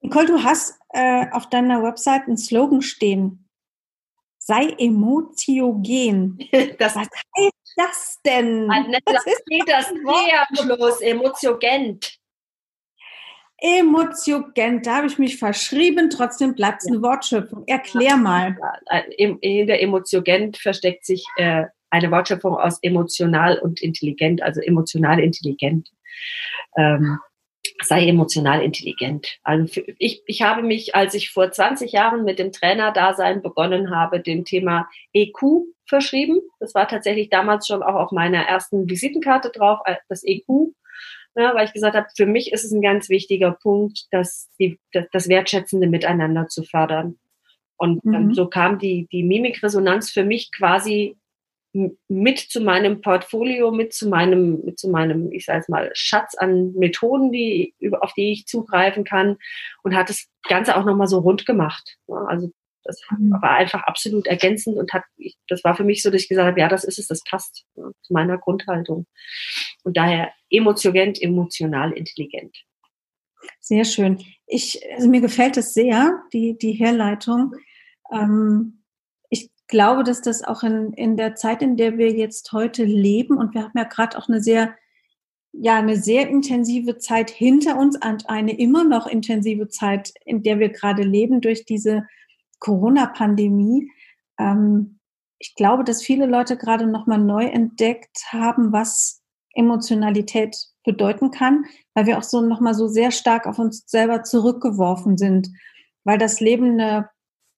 Nicole, 0.05 0.27
du 0.27 0.43
hast 0.43 0.79
äh, 0.93 1.25
auf 1.31 1.49
deiner 1.49 1.81
Website 1.81 2.27
einen 2.27 2.37
Slogan 2.37 2.83
stehen. 2.83 3.49
Sei 4.37 4.75
emotiogen. 4.77 6.37
Das, 6.77 6.95
Was 6.95 7.07
heißt 7.07 7.53
das 7.75 8.19
denn? 8.23 8.67
Das 9.03 9.25
ist 9.25 9.43
das 9.67 9.87
T 9.89 9.95
am 10.03 10.55
Schluss, 10.55 11.01
emotiogent. 11.01 12.19
Emotiogent, 13.57 14.85
da 14.85 14.97
habe 14.97 15.07
ich 15.07 15.17
mich 15.17 15.39
verschrieben, 15.39 16.11
trotzdem 16.11 16.53
bleibt 16.53 16.83
es 16.83 16.87
eine 16.87 17.01
Wortschöpfung. 17.01 17.63
Erklär 17.65 18.15
mal. 18.15 18.55
In 19.17 19.39
der 19.41 19.81
Emotiogent 19.81 20.57
versteckt 20.57 21.05
sich 21.05 21.25
äh, 21.37 21.65
eine 21.89 22.11
Wortschöpfung 22.11 22.55
aus 22.55 22.77
emotional 22.83 23.57
und 23.57 23.81
intelligent, 23.81 24.43
also 24.43 24.61
emotional 24.61 25.19
intelligent. 25.19 25.89
Ähm, 26.77 27.17
sei 27.83 28.07
emotional 28.07 28.61
intelligent. 28.61 29.39
Also 29.43 29.81
ich, 29.97 30.23
ich 30.25 30.41
habe 30.41 30.61
mich, 30.63 30.95
als 30.95 31.13
ich 31.13 31.31
vor 31.31 31.51
20 31.51 31.91
Jahren 31.91 32.23
mit 32.23 32.39
dem 32.39 32.51
Trainerdasein 32.51 33.41
begonnen 33.41 33.95
habe, 33.95 34.19
dem 34.19 34.45
Thema 34.45 34.87
EQ 35.13 35.65
verschrieben. 35.87 36.41
Das 36.59 36.73
war 36.75 36.87
tatsächlich 36.87 37.29
damals 37.29 37.67
schon 37.67 37.83
auch 37.83 37.95
auf 37.95 38.11
meiner 38.11 38.43
ersten 38.43 38.89
Visitenkarte 38.89 39.49
drauf, 39.49 39.79
äh, 39.85 39.95
das 40.09 40.23
EQ. 40.23 40.73
Ja, 41.37 41.53
weil 41.53 41.65
ich 41.65 41.73
gesagt 41.73 41.95
habe, 41.95 42.07
für 42.15 42.25
mich 42.25 42.53
ist 42.53 42.63
es 42.63 42.71
ein 42.71 42.81
ganz 42.81 43.09
wichtiger 43.09 43.51
Punkt, 43.51 44.05
dass 44.11 44.49
die, 44.57 44.79
das, 44.93 45.05
das 45.11 45.27
wertschätzende 45.27 45.87
Miteinander 45.87 46.47
zu 46.47 46.63
fördern. 46.63 47.17
Und 47.77 48.05
mhm. 48.05 48.33
so 48.33 48.47
kam 48.47 48.79
die, 48.79 49.07
die 49.11 49.23
Mimikresonanz 49.23 50.11
für 50.11 50.23
mich 50.23 50.51
quasi 50.55 51.17
mit 52.07 52.39
zu 52.39 52.61
meinem 52.61 53.01
Portfolio, 53.01 53.71
mit 53.71 53.93
zu 53.93 54.07
meinem, 54.07 54.61
mit 54.63 54.79
zu 54.79 54.89
meinem, 54.89 55.31
ich 55.31 55.45
sage 55.45 55.65
mal, 55.67 55.91
Schatz 55.93 56.35
an 56.35 56.73
Methoden, 56.73 57.31
die, 57.31 57.73
auf 57.99 58.13
die 58.13 58.31
ich 58.31 58.45
zugreifen 58.45 59.03
kann 59.03 59.37
und 59.83 59.95
hat 59.95 60.09
das 60.09 60.27
Ganze 60.47 60.77
auch 60.77 60.85
nochmal 60.85 61.07
so 61.07 61.19
rund 61.19 61.45
gemacht. 61.45 61.97
Also 62.07 62.51
das 62.85 63.01
mhm. 63.17 63.31
war 63.31 63.55
einfach 63.55 63.83
absolut 63.83 64.27
ergänzend 64.27 64.77
und 64.77 64.93
hat, 64.93 65.03
das 65.47 65.63
war 65.63 65.75
für 65.75 65.83
mich 65.83 66.01
so, 66.01 66.11
dass 66.11 66.21
ich 66.21 66.29
gesagt 66.29 66.47
habe, 66.47 66.59
ja, 66.59 66.69
das 66.69 66.83
ist 66.83 66.99
es, 66.99 67.07
das 67.07 67.23
passt 67.23 67.65
ja, 67.75 67.89
zu 68.01 68.13
meiner 68.13 68.37
Grundhaltung. 68.37 69.07
Und 69.83 69.97
daher 69.97 70.31
emotionent, 70.49 71.21
emotional 71.21 71.91
intelligent. 71.91 72.55
Sehr 73.59 73.85
schön. 73.85 74.23
Ich, 74.47 74.79
also 74.93 75.09
mir 75.09 75.21
gefällt 75.21 75.57
es 75.57 75.73
sehr, 75.73 76.21
die, 76.31 76.57
die 76.57 76.73
Herleitung. 76.73 77.55
Ähm, 78.11 78.83
glaube, 79.67 80.03
dass 80.03 80.21
das 80.21 80.43
auch 80.43 80.63
in, 80.63 80.93
in 80.93 81.17
der 81.17 81.35
Zeit, 81.35 81.61
in 81.61 81.77
der 81.77 81.97
wir 81.97 82.11
jetzt 82.11 82.51
heute 82.51 82.83
leben, 82.83 83.37
und 83.37 83.53
wir 83.53 83.63
haben 83.63 83.73
ja 83.75 83.83
gerade 83.83 84.17
auch 84.17 84.27
eine 84.27 84.41
sehr, 84.41 84.75
ja, 85.51 85.77
eine 85.77 85.97
sehr 85.97 86.29
intensive 86.29 86.97
Zeit 86.97 87.29
hinter 87.29 87.77
uns 87.77 87.97
und 88.03 88.29
eine 88.29 88.57
immer 88.57 88.83
noch 88.83 89.07
intensive 89.07 89.69
Zeit, 89.69 90.13
in 90.25 90.43
der 90.43 90.59
wir 90.59 90.69
gerade 90.69 91.03
leben 91.03 91.41
durch 91.41 91.65
diese 91.65 92.05
Corona-Pandemie. 92.59 93.89
Ähm, 94.39 94.99
ich 95.39 95.55
glaube, 95.55 95.83
dass 95.83 96.01
viele 96.01 96.25
Leute 96.25 96.57
gerade 96.57 96.87
nochmal 96.87 97.19
neu 97.19 97.45
entdeckt 97.45 98.25
haben, 98.31 98.71
was 98.71 99.21
Emotionalität 99.53 100.55
bedeuten 100.83 101.31
kann, 101.31 101.65
weil 101.93 102.05
wir 102.05 102.17
auch 102.17 102.23
so 102.23 102.41
nochmal 102.41 102.73
so 102.73 102.87
sehr 102.87 103.11
stark 103.11 103.47
auf 103.47 103.59
uns 103.59 103.83
selber 103.87 104.23
zurückgeworfen 104.23 105.17
sind, 105.17 105.49
weil 106.03 106.17
das 106.17 106.39
Leben 106.39 106.79
eine 106.79 107.09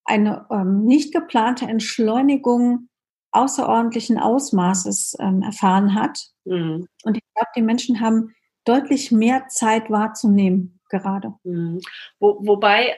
eine 0.07 0.47
ähm, 0.49 0.85
nicht 0.85 1.13
geplante 1.13 1.65
Entschleunigung 1.65 2.89
außerordentlichen 3.31 4.17
Ausmaßes 4.17 5.17
ähm, 5.19 5.41
erfahren 5.41 5.93
hat. 5.93 6.19
Mhm. 6.45 6.87
Und 7.03 7.17
ich 7.17 7.23
glaube, 7.35 7.49
die 7.55 7.61
Menschen 7.61 7.99
haben 7.99 8.33
deutlich 8.65 9.11
mehr 9.11 9.47
Zeit 9.47 9.89
wahrzunehmen 9.91 10.79
gerade. 10.89 11.33
Mhm. 11.43 11.81
Wo, 12.19 12.39
wobei, 12.41 12.97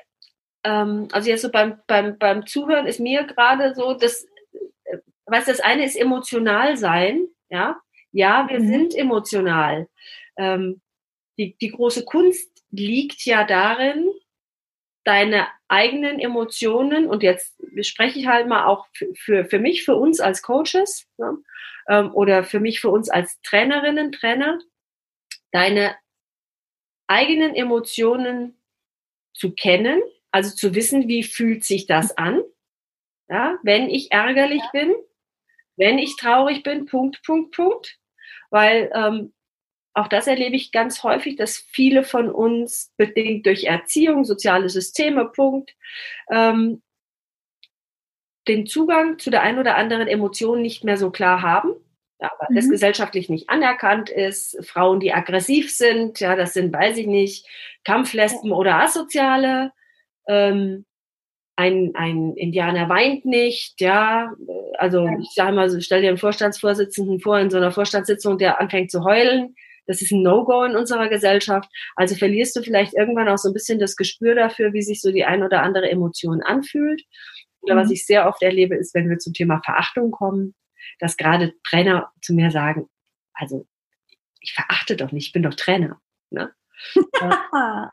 ähm, 0.63 1.07
also 1.11 1.29
jetzt 1.29 1.41
so 1.41 1.51
beim, 1.51 1.79
beim, 1.87 2.17
beim 2.17 2.45
Zuhören 2.45 2.85
ist 2.85 2.99
mir 2.99 3.23
gerade 3.23 3.73
so, 3.75 3.93
dass, 3.93 4.25
äh, 4.83 4.97
was 5.25 5.45
das 5.45 5.59
eine 5.59 5.85
ist 5.85 5.95
emotional 5.95 6.77
sein, 6.77 7.27
ja. 7.49 7.79
Ja, 8.11 8.47
wir 8.49 8.59
mhm. 8.59 8.67
sind 8.67 8.95
emotional. 8.95 9.87
Ähm, 10.35 10.81
die, 11.37 11.55
die 11.57 11.69
große 11.69 12.05
Kunst 12.05 12.49
liegt 12.71 13.23
ja 13.25 13.43
darin, 13.43 14.09
deine 15.03 15.47
eigenen 15.67 16.19
Emotionen, 16.19 17.07
und 17.07 17.23
jetzt 17.23 17.55
spreche 17.81 18.19
ich 18.19 18.27
halt 18.27 18.47
mal 18.47 18.65
auch 18.65 18.87
für, 18.93 19.13
für, 19.15 19.45
für 19.45 19.59
mich, 19.59 19.83
für 19.83 19.95
uns 19.95 20.19
als 20.19 20.41
Coaches 20.41 21.07
ne, 21.17 21.37
ähm, 21.87 22.13
oder 22.13 22.43
für 22.43 22.59
mich, 22.59 22.79
für 22.79 22.89
uns 22.89 23.09
als 23.09 23.39
Trainerinnen, 23.41 24.11
Trainer, 24.11 24.59
deine 25.51 25.95
eigenen 27.07 27.55
Emotionen 27.55 28.61
zu 29.33 29.53
kennen, 29.53 30.01
also 30.31 30.55
zu 30.55 30.75
wissen, 30.75 31.07
wie 31.07 31.23
fühlt 31.23 31.63
sich 31.63 31.87
das 31.87 32.15
an, 32.17 32.41
ja, 33.29 33.57
wenn 33.63 33.89
ich 33.89 34.11
ärgerlich 34.11 34.61
ja. 34.61 34.81
bin, 34.81 34.95
wenn 35.75 35.97
ich 35.97 36.17
traurig 36.17 36.61
bin, 36.63 36.85
Punkt, 36.85 37.23
Punkt, 37.23 37.55
Punkt, 37.55 37.97
weil 38.49 38.91
ähm, 38.93 39.33
auch 39.93 40.07
das 40.07 40.27
erlebe 40.27 40.55
ich 40.55 40.71
ganz 40.71 41.03
häufig, 41.03 41.35
dass 41.35 41.57
viele 41.57 42.03
von 42.03 42.29
uns 42.29 42.93
bedingt 42.97 43.45
durch 43.45 43.65
Erziehung, 43.65 44.23
soziale 44.23 44.69
Systeme, 44.69 45.25
Punkt, 45.25 45.75
ähm, 46.31 46.81
den 48.47 48.65
Zugang 48.65 49.19
zu 49.19 49.29
der 49.29 49.43
einen 49.43 49.59
oder 49.59 49.75
anderen 49.75 50.07
Emotion 50.07 50.61
nicht 50.61 50.83
mehr 50.83 50.97
so 50.97 51.11
klar 51.11 51.41
haben. 51.41 51.73
Ja, 52.21 52.31
weil 52.39 52.47
mhm. 52.51 52.55
das 52.55 52.69
gesellschaftlich 52.69 53.29
nicht 53.29 53.49
anerkannt 53.49 54.09
ist. 54.09 54.57
Frauen, 54.65 54.99
die 54.99 55.13
aggressiv 55.13 55.73
sind, 55.73 56.19
ja, 56.19 56.35
das 56.35 56.53
sind, 56.53 56.73
weiß 56.73 56.97
ich 56.97 57.07
nicht, 57.07 57.47
Kampflesben 57.85 58.51
oder 58.51 58.75
Asoziale. 58.81 59.71
Ähm, 60.27 60.85
ein, 61.55 61.91
ein 61.95 62.35
Indianer 62.35 62.89
weint 62.89 63.25
nicht, 63.25 63.79
ja. 63.81 64.33
Also 64.77 65.07
ich 65.21 65.31
sage 65.33 65.53
mal, 65.53 65.81
stell 65.81 66.01
dir 66.01 66.09
einen 66.09 66.17
Vorstandsvorsitzenden 66.17 67.19
vor 67.19 67.39
in 67.39 67.49
so 67.49 67.57
einer 67.57 67.71
Vorstandssitzung, 67.71 68.37
der 68.37 68.59
anfängt 68.59 68.91
zu 68.91 69.03
heulen. 69.03 69.55
Das 69.89 70.03
ist 70.03 70.11
ein 70.11 70.21
No-Go 70.21 70.65
in 70.65 70.75
unserer 70.75 71.09
Gesellschaft. 71.09 71.67
Also 71.95 72.13
verlierst 72.13 72.55
du 72.55 72.61
vielleicht 72.61 72.93
irgendwann 72.93 73.27
auch 73.27 73.39
so 73.39 73.49
ein 73.49 73.53
bisschen 73.53 73.79
das 73.79 73.95
Gespür 73.95 74.35
dafür, 74.35 74.71
wie 74.71 74.83
sich 74.83 75.01
so 75.01 75.11
die 75.11 75.25
ein 75.25 75.41
oder 75.41 75.63
andere 75.63 75.89
Emotion 75.89 76.43
anfühlt. 76.43 77.01
Oder 77.61 77.73
mhm. 77.73 77.79
was 77.79 77.89
ich 77.89 78.05
sehr 78.05 78.27
oft 78.27 78.43
erlebe, 78.43 78.75
ist, 78.75 78.93
wenn 78.93 79.09
wir 79.09 79.17
zum 79.17 79.33
Thema 79.33 79.59
Verachtung 79.65 80.11
kommen, 80.11 80.53
dass 80.99 81.17
gerade 81.17 81.55
Trainer 81.67 82.11
zu 82.21 82.35
mir 82.35 82.51
sagen, 82.51 82.87
also 83.33 83.65
ich 84.41 84.53
verachte 84.53 84.95
doch 84.95 85.11
nicht, 85.11 85.25
ich 85.25 85.33
bin 85.33 85.41
doch 85.41 85.55
Trainer. 85.55 85.99
Ne? 86.29 86.53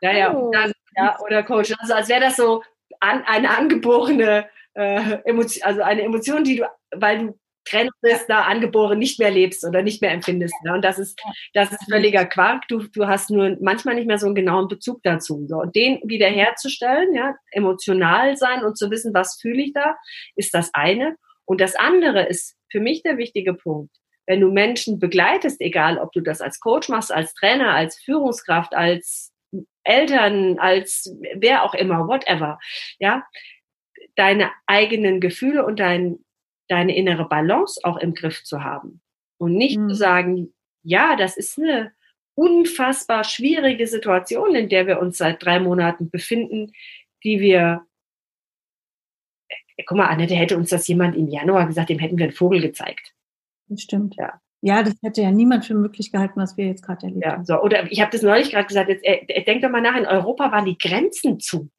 ja, 0.01 0.11
ja, 0.11 0.35
oh. 0.35 0.51
dann, 0.51 0.71
ja, 0.95 1.19
oder 1.21 1.41
Coach. 1.41 1.73
Also 1.79 1.95
als 1.95 2.09
wäre 2.09 2.21
das 2.21 2.35
so 2.35 2.61
an, 2.99 3.23
eine 3.25 3.57
angeborene 3.57 4.47
äh, 4.75 5.17
Emotion, 5.25 5.63
also 5.63 5.81
eine 5.81 6.03
Emotion, 6.03 6.43
die 6.43 6.57
du, 6.57 6.69
weil 6.95 7.17
du 7.17 7.39
Trennung 7.69 7.93
bist, 8.01 8.25
da 8.27 8.43
angeboren 8.43 8.99
nicht 8.99 9.19
mehr 9.19 9.31
lebst 9.31 9.65
oder 9.65 9.81
nicht 9.81 10.01
mehr 10.01 10.11
empfindest. 10.11 10.55
Ne? 10.63 10.73
Und 10.73 10.83
das 10.83 10.99
ist, 10.99 11.19
das 11.53 11.71
ist 11.71 11.89
völliger 11.89 12.25
Quark. 12.25 12.67
Du, 12.67 12.83
du 12.87 13.07
hast 13.07 13.29
nur 13.29 13.57
manchmal 13.61 13.95
nicht 13.95 14.07
mehr 14.07 14.17
so 14.17 14.25
einen 14.25 14.35
genauen 14.35 14.67
Bezug 14.67 15.01
dazu. 15.03 15.45
So. 15.47 15.57
Und 15.57 15.75
den 15.75 15.99
wiederherzustellen, 16.03 17.15
ja, 17.15 17.35
emotional 17.51 18.37
sein 18.37 18.63
und 18.63 18.77
zu 18.77 18.91
wissen, 18.91 19.13
was 19.13 19.39
fühle 19.39 19.61
ich 19.61 19.73
da, 19.73 19.95
ist 20.35 20.53
das 20.53 20.73
eine. 20.73 21.15
Und 21.45 21.61
das 21.61 21.75
andere 21.75 22.23
ist 22.23 22.55
für 22.71 22.79
mich 22.79 23.03
der 23.03 23.17
wichtige 23.17 23.53
Punkt. 23.53 23.95
Wenn 24.25 24.41
du 24.41 24.51
Menschen 24.51 24.99
begleitest, 24.99 25.61
egal 25.61 25.97
ob 25.97 26.11
du 26.11 26.19
das 26.19 26.41
als 26.41 26.59
Coach 26.59 26.89
machst, 26.89 27.13
als 27.13 27.33
Trainer, 27.33 27.73
als 27.73 27.97
Führungskraft, 27.97 28.75
als 28.75 29.31
Eltern, 29.83 30.59
als 30.59 31.15
wer 31.35 31.63
auch 31.63 31.73
immer, 31.73 32.07
whatever, 32.07 32.59
ja, 32.99 33.25
deine 34.15 34.51
eigenen 34.65 35.21
Gefühle 35.21 35.65
und 35.65 35.79
dein 35.79 36.19
deine 36.67 36.95
innere 36.95 37.27
Balance 37.27 37.79
auch 37.83 37.97
im 37.97 38.13
Griff 38.13 38.43
zu 38.43 38.63
haben. 38.63 39.01
Und 39.37 39.53
nicht 39.53 39.77
mhm. 39.77 39.89
zu 39.89 39.95
sagen, 39.95 40.53
ja, 40.83 41.15
das 41.15 41.37
ist 41.37 41.59
eine 41.59 41.93
unfassbar 42.35 43.23
schwierige 43.23 43.87
Situation, 43.87 44.55
in 44.55 44.69
der 44.69 44.87
wir 44.87 44.99
uns 44.99 45.17
seit 45.17 45.43
drei 45.43 45.59
Monaten 45.59 46.09
befinden, 46.09 46.71
die 47.23 47.39
wir, 47.39 47.85
äh, 49.49 49.83
guck 49.85 49.97
mal, 49.97 50.07
Annette, 50.07 50.35
hätte 50.35 50.57
uns 50.57 50.69
das 50.69 50.87
jemand 50.87 51.15
im 51.15 51.27
Januar 51.27 51.65
gesagt, 51.65 51.89
dem 51.89 51.99
hätten 51.99 52.17
wir 52.17 52.25
einen 52.25 52.33
Vogel 52.33 52.61
gezeigt. 52.61 53.13
Das 53.67 53.81
stimmt. 53.81 54.15
Ja. 54.17 54.39
Ja, 54.61 54.81
das 54.81 54.95
hätte 55.03 55.21
ja 55.21 55.31
niemand 55.31 55.65
für 55.65 55.75
möglich 55.75 56.11
gehalten, 56.11 56.39
was 56.39 56.57
wir 56.57 56.65
jetzt 56.65 56.81
gerade 56.81 57.05
erlebt 57.05 57.25
ja, 57.25 57.33
haben. 57.33 57.45
So. 57.45 57.61
Oder 57.61 57.91
ich 57.91 58.01
habe 58.01 58.11
das 58.11 58.23
neulich 58.23 58.51
gerade 58.51 58.67
gesagt, 58.67 58.89
jetzt, 58.89 59.03
äh, 59.03 59.43
denk 59.43 59.61
doch 59.61 59.69
mal 59.69 59.81
nach, 59.81 59.95
in 59.95 60.07
Europa 60.07 60.51
waren 60.51 60.65
die 60.65 60.77
Grenzen 60.77 61.39
zu. 61.39 61.69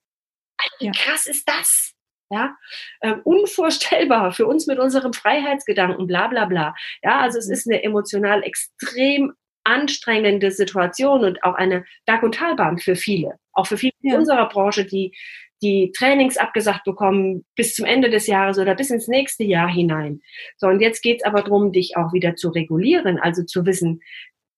Wie 0.79 0.87
ja. 0.87 0.93
krass 0.93 1.27
ist 1.27 1.49
das? 1.49 1.95
Ja, 2.31 2.57
ähm, 3.03 3.23
unvorstellbar 3.25 4.33
für 4.33 4.47
uns 4.47 4.67
mit 4.67 4.79
unserem 4.79 5.15
Freiheitsgedanken, 5.15 6.07
bla 6.07 6.29
bla 6.29 6.45
bla. 6.45 6.75
Ja, 7.03 7.21
also 7.21 7.39
es 7.39 7.49
ist 7.49 7.67
eine 7.67 7.83
emotional 7.83 8.43
extrem 8.43 9.33
anstrengende 9.65 10.51
Situation 10.51 11.25
und 11.25 11.43
auch 11.43 11.55
eine 11.55 11.85
Berg- 12.07 12.23
und 12.23 12.35
Talbahn 12.35 12.79
für 12.79 12.97
viele. 12.97 13.39
Auch 13.53 13.67
für 13.67 13.79
viele 13.79 13.93
ja. 14.03 14.15
in 14.15 14.21
unserer 14.21 14.49
Branche, 14.49 14.85
die 14.85 15.17
die 15.63 15.93
Trainings 15.97 16.37
abgesagt 16.37 16.85
bekommen 16.85 17.45
bis 17.57 17.75
zum 17.75 17.85
Ende 17.85 18.11
des 18.11 18.27
Jahres 18.27 18.59
oder 18.59 18.75
bis 18.75 18.91
ins 18.91 19.09
nächste 19.09 19.45
Jahr 19.45 19.69
hinein. 19.69 20.21
So, 20.57 20.69
und 20.69 20.81
jetzt 20.81 21.03
geht's 21.03 21.25
aber 21.25 21.43
darum, 21.43 21.73
dich 21.73 21.97
auch 21.97 22.13
wieder 22.13 22.37
zu 22.37 22.51
regulieren, 22.51 23.19
also 23.19 23.43
zu 23.43 23.67
wissen, 23.67 24.01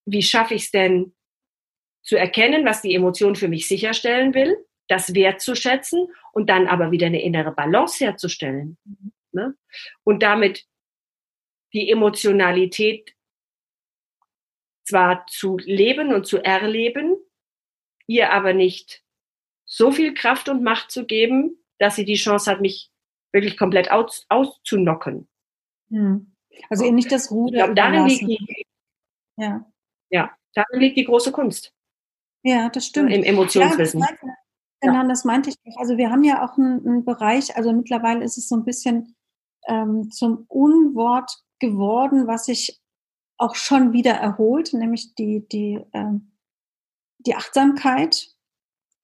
wie 0.05 0.23
schaffe 0.23 0.55
ich 0.55 0.65
es 0.65 0.71
denn 0.71 1.15
zu 2.03 2.17
erkennen, 2.17 2.67
was 2.67 2.83
die 2.83 2.95
Emotion 2.95 3.37
für 3.37 3.49
mich 3.49 3.67
sicherstellen 3.67 4.35
will 4.35 4.57
das 4.90 5.14
wertzuschätzen 5.14 6.09
und 6.33 6.50
dann 6.50 6.66
aber 6.66 6.90
wieder 6.90 7.07
eine 7.07 7.22
innere 7.22 7.53
Balance 7.53 8.05
herzustellen. 8.05 8.76
Mhm. 8.85 9.12
Ne? 9.33 9.55
Und 10.03 10.22
damit 10.22 10.66
die 11.72 11.90
Emotionalität 11.90 13.14
zwar 14.85 15.26
zu 15.29 15.59
leben 15.59 16.12
und 16.12 16.26
zu 16.26 16.38
erleben, 16.38 17.16
ihr 18.07 18.33
aber 18.33 18.53
nicht 18.53 19.05
so 19.64 19.92
viel 19.92 20.14
Kraft 20.14 20.48
und 20.48 20.64
Macht 20.64 20.90
zu 20.90 21.07
geben, 21.07 21.57
dass 21.79 21.94
sie 21.94 22.05
die 22.05 22.16
Chance 22.16 22.50
hat, 22.50 22.61
mich 22.61 22.90
wirklich 23.33 23.57
komplett 23.57 23.92
aus, 23.92 24.26
auszunocken. 24.29 25.29
Hm. 25.90 26.35
Also 26.68 26.85
ihr 26.85 26.92
nicht 26.92 27.12
das 27.12 27.31
Ruder. 27.31 27.53
Ich 27.53 27.59
glaube, 27.59 27.74
darin 27.74 28.07
liegt 28.07 28.22
die, 28.22 28.66
ja. 29.37 29.64
ja, 30.11 30.37
darin 30.55 30.81
liegt 30.81 30.96
die 30.96 31.05
große 31.05 31.31
Kunst. 31.31 31.72
Ja, 32.42 32.68
das 32.70 32.87
stimmt. 32.87 33.12
Im 33.12 33.22
Emotionswissen. 33.22 34.00
Ja, 34.00 34.09
Genau, 34.81 35.03
ja. 35.03 35.09
das 35.09 35.25
meinte 35.25 35.51
ich 35.51 35.57
nicht. 35.64 35.79
Also 35.79 35.97
wir 35.97 36.11
haben 36.11 36.25
ja 36.25 36.45
auch 36.45 36.57
einen, 36.57 36.87
einen, 36.87 37.05
Bereich, 37.05 37.57
also 37.57 37.73
mittlerweile 37.73 38.25
ist 38.25 38.38
es 38.38 38.49
so 38.49 38.57
ein 38.57 38.64
bisschen 38.64 39.14
ähm, 39.69 40.11
zum 40.11 40.45
Unwort 40.49 41.31
geworden, 41.59 42.27
was 42.27 42.47
sich 42.47 42.81
auch 43.37 43.55
schon 43.55 43.93
wieder 43.93 44.12
erholt, 44.12 44.73
nämlich 44.73 45.14
die, 45.14 45.47
die, 45.49 45.81
ähm, 45.93 46.33
die 47.19 47.35
Achtsamkeit. 47.35 48.35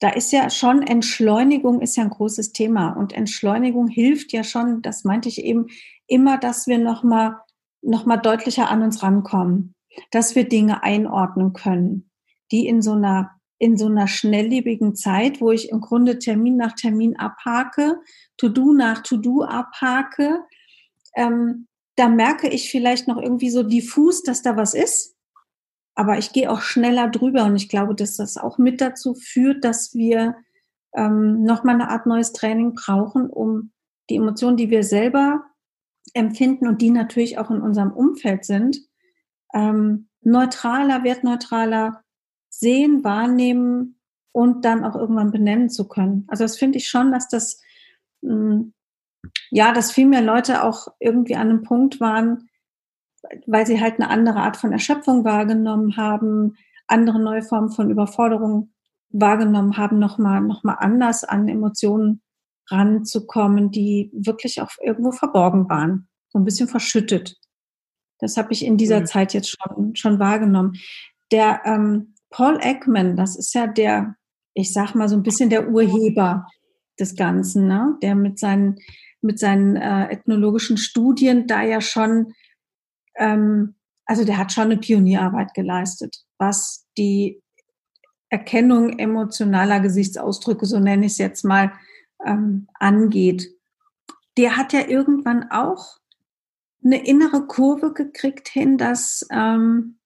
Da 0.01 0.11
ist 0.11 0.31
ja 0.33 0.51
schon 0.51 0.83
Entschleunigung 0.83 1.81
ist 1.81 1.97
ja 1.97 2.05
ein 2.05 2.11
großes 2.11 2.53
Thema 2.53 2.91
und 2.91 3.15
Entschleunigung 3.15 3.89
hilft 3.89 4.33
ja 4.33 4.45
schon, 4.45 4.83
das 4.83 5.05
meinte 5.05 5.29
ich 5.29 5.43
eben, 5.43 5.67
immer, 6.07 6.39
dass 6.39 6.67
wir 6.67 6.79
nochmal 6.79 7.37
noch 7.83 8.05
mal 8.05 8.17
deutlicher 8.17 8.69
an 8.69 8.83
uns 8.83 9.03
rankommen, 9.03 9.75
dass 10.11 10.35
wir 10.35 10.49
Dinge 10.49 10.83
einordnen 10.83 11.53
können, 11.53 12.11
die 12.51 12.67
in 12.67 12.83
so 12.83 12.93
einer 12.93 13.36
in 13.59 13.77
so 13.77 13.87
einer 13.87 14.07
schnelllebigen 14.07 14.95
Zeit, 14.95 15.41
wo 15.41 15.51
ich 15.51 15.71
im 15.71 15.81
Grunde 15.81 16.19
Termin 16.19 16.57
nach 16.57 16.75
Termin 16.75 17.17
abhake, 17.17 18.01
To-Do 18.37 18.73
nach 18.73 19.03
To-Do 19.03 19.43
abhake, 19.43 20.41
ähm, 21.15 21.67
da 21.97 22.09
merke 22.09 22.49
ich 22.49 22.71
vielleicht 22.71 23.09
noch 23.09 23.21
irgendwie 23.21 23.51
so 23.51 23.63
diffus, 23.63 24.23
dass 24.23 24.43
da 24.43 24.57
was 24.57 24.75
ist. 24.75 25.17
Aber 25.95 26.19
ich 26.19 26.33
gehe 26.33 26.51
auch 26.51 26.61
schneller 26.61 27.09
drüber 27.09 27.45
und 27.45 27.57
ich 27.57 27.71
glaube, 27.71 27.95
dass 27.95 28.17
das 28.17 28.37
auch 28.37 28.59
mit 28.59 28.83
dazu 28.83 29.15
führt, 29.15 29.65
dass 29.65 29.95
wir 29.95 30.37
ähm, 30.95 31.43
nochmal 31.43 31.77
eine 31.77 31.89
Art 31.89 32.05
neues 32.05 32.33
Training 32.33 32.75
brauchen, 32.75 33.31
um 33.31 33.73
die 34.11 34.17
Emotionen, 34.17 34.59
die 34.59 34.69
wir 34.69 34.83
selber 34.83 35.43
empfinden 36.13 36.69
und 36.69 36.83
die 36.83 36.91
natürlich 36.91 37.39
auch 37.39 37.51
in 37.51 37.63
unserem 37.63 37.93
Umfeld 37.93 38.45
sind, 38.45 38.79
ähm, 39.55 40.09
neutraler, 40.21 41.03
wertneutraler 41.03 42.03
sehen, 42.59 43.05
wahrnehmen 43.05 43.99
und 44.33 44.65
dann 44.65 44.85
auch 44.85 44.95
irgendwann 44.95 45.31
benennen 45.31 45.71
zu 45.71 45.89
können. 45.89 46.25
Also 46.29 46.45
das 46.45 46.59
finde 46.59 46.79
ich 46.79 46.89
schon, 46.89 47.13
dass 47.13 47.29
das, 47.29 47.61
hm, 48.23 48.73
ja, 49.51 49.73
dass 49.73 49.93
viel 49.93 50.07
mehr 50.07 50.23
Leute 50.23 50.63
auch 50.63 50.89
irgendwie 51.01 51.37
an 51.37 51.51
einem 51.51 51.63
Punkt 51.63 52.01
waren, 52.01 52.49
weil 53.47 53.67
sie 53.67 53.81
halt 53.81 53.95
eine 53.95 54.09
andere 54.09 54.41
Art 54.41 54.57
von 54.57 54.73
Erschöpfung 54.73 55.25
wahrgenommen 55.25 55.97
haben, 55.97 56.57
andere 56.87 57.19
neue 57.19 57.43
Formen 57.43 57.71
von 57.71 57.91
Überforderung 57.91 58.73
wahrgenommen 59.11 59.77
haben, 59.77 59.99
nochmal 59.99 60.41
noch 60.41 60.63
mal 60.63 60.75
anders 60.75 61.25
an 61.25 61.49
Emotionen 61.49 62.23
ranzukommen, 62.69 63.71
die 63.71 64.11
wirklich 64.13 64.61
auch 64.61 64.71
irgendwo 64.83 65.13
verborgen 65.13 65.69
waren, 65.69 66.09
so 66.29 66.39
ein 66.39 66.45
bisschen 66.45 66.69
verschüttet. 66.69 67.37
Das 68.19 68.37
habe 68.37 68.53
ich 68.53 68.65
in 68.65 68.77
dieser 68.77 69.01
mhm. 69.01 69.07
Zeit 69.07 69.35
jetzt 69.35 69.51
schon, 69.51 69.95
schon 69.95 70.19
wahrgenommen. 70.19 70.75
Der 71.33 71.63
ähm, 71.65 72.15
Paul 72.37 72.59
Ekman, 72.61 73.17
das 73.17 73.35
ist 73.35 73.55
ja 73.55 73.67
der, 73.67 74.15
ich 74.53 74.71
sag 74.71 74.95
mal 74.95 75.09
so 75.09 75.17
ein 75.17 75.23
bisschen 75.23 75.49
der 75.49 75.71
Urheber 75.71 76.47
des 77.01 77.17
Ganzen, 77.17 77.67
ne? 77.67 77.97
der 78.03 78.15
mit 78.15 78.39
seinen, 78.39 78.77
mit 79.23 79.39
seinen 79.39 79.77
äh, 79.77 80.09
ethnologischen 80.11 80.77
Studien 80.77 81.47
da 81.47 81.63
ja 81.63 81.81
schon, 81.81 82.35
ähm, 83.15 83.77
also 84.05 84.27
der 84.27 84.37
hat 84.37 84.53
schon 84.53 84.65
eine 84.65 84.77
Pionierarbeit 84.77 85.55
geleistet, 85.55 86.27
was 86.37 86.87
die 86.99 87.43
Erkennung 88.29 88.99
emotionaler 88.99 89.81
Gesichtsausdrücke, 89.81 90.67
so 90.67 90.79
nenne 90.79 91.07
ich 91.07 91.13
es 91.13 91.19
jetzt 91.19 91.43
mal, 91.43 91.73
ähm, 92.23 92.69
angeht. 92.75 93.49
Der 94.37 94.59
hat 94.59 94.75
ja 94.75 94.87
irgendwann 94.87 95.51
auch 95.51 95.97
eine 96.85 97.03
innere 97.07 97.47
Kurve 97.47 97.95
gekriegt 97.95 98.49
hin, 98.49 98.77
dass 98.77 99.27
ähm, 99.31 99.97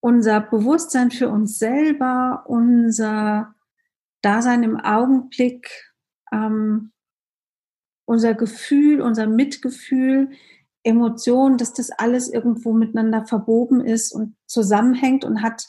unser 0.00 0.40
Bewusstsein 0.40 1.10
für 1.10 1.28
uns 1.28 1.58
selber, 1.58 2.44
unser 2.46 3.54
Dasein 4.22 4.62
im 4.62 4.80
Augenblick, 4.80 5.92
ähm, 6.32 6.92
unser 8.06 8.34
Gefühl, 8.34 9.00
unser 9.00 9.26
Mitgefühl, 9.26 10.30
Emotionen, 10.82 11.58
dass 11.58 11.74
das 11.74 11.90
alles 11.90 12.32
irgendwo 12.32 12.72
miteinander 12.72 13.26
verboben 13.26 13.84
ist 13.84 14.12
und 14.12 14.34
zusammenhängt 14.46 15.24
und 15.24 15.42
hat 15.42 15.66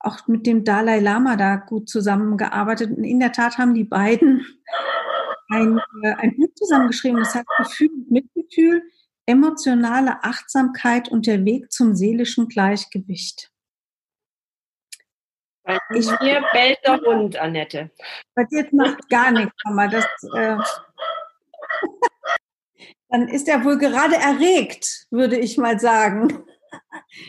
auch 0.00 0.26
mit 0.26 0.46
dem 0.46 0.64
Dalai 0.64 0.98
Lama 0.98 1.36
da 1.36 1.56
gut 1.56 1.88
zusammengearbeitet. 1.88 2.96
Und 2.96 3.04
in 3.04 3.20
der 3.20 3.32
Tat 3.32 3.58
haben 3.58 3.74
die 3.74 3.84
beiden 3.84 4.44
ein, 5.48 5.78
äh, 6.02 6.14
ein 6.14 6.36
Buch 6.36 6.52
zusammengeschrieben, 6.54 7.20
das 7.20 7.34
heißt 7.34 7.46
Gefühl 7.58 7.90
und 7.90 8.10
Mitgefühl, 8.10 8.82
emotionale 9.26 10.24
Achtsamkeit 10.24 11.08
und 11.08 11.26
der 11.26 11.44
Weg 11.44 11.70
zum 11.70 11.94
seelischen 11.94 12.48
Gleichgewicht. 12.48 13.49
Bei 15.70 15.78
ich, 15.96 16.06
mir 16.20 16.44
bellt 16.52 16.78
der 16.84 17.00
Hund, 17.00 17.36
Annette. 17.36 17.90
Bei 18.34 18.42
dir 18.44 18.66
macht 18.72 19.08
gar 19.08 19.30
nichts, 19.30 19.54
Mama. 19.64 19.86
Das, 19.86 20.04
äh, 20.34 20.56
dann 23.08 23.28
ist 23.28 23.48
er 23.48 23.64
wohl 23.64 23.78
gerade 23.78 24.16
erregt, 24.16 25.06
würde 25.10 25.38
ich 25.38 25.58
mal 25.58 25.78
sagen. 25.78 26.44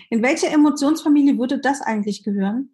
In 0.10 0.24
welche 0.24 0.48
Emotionsfamilie 0.48 1.38
würde 1.38 1.60
das 1.60 1.82
eigentlich 1.82 2.24
gehören? 2.24 2.74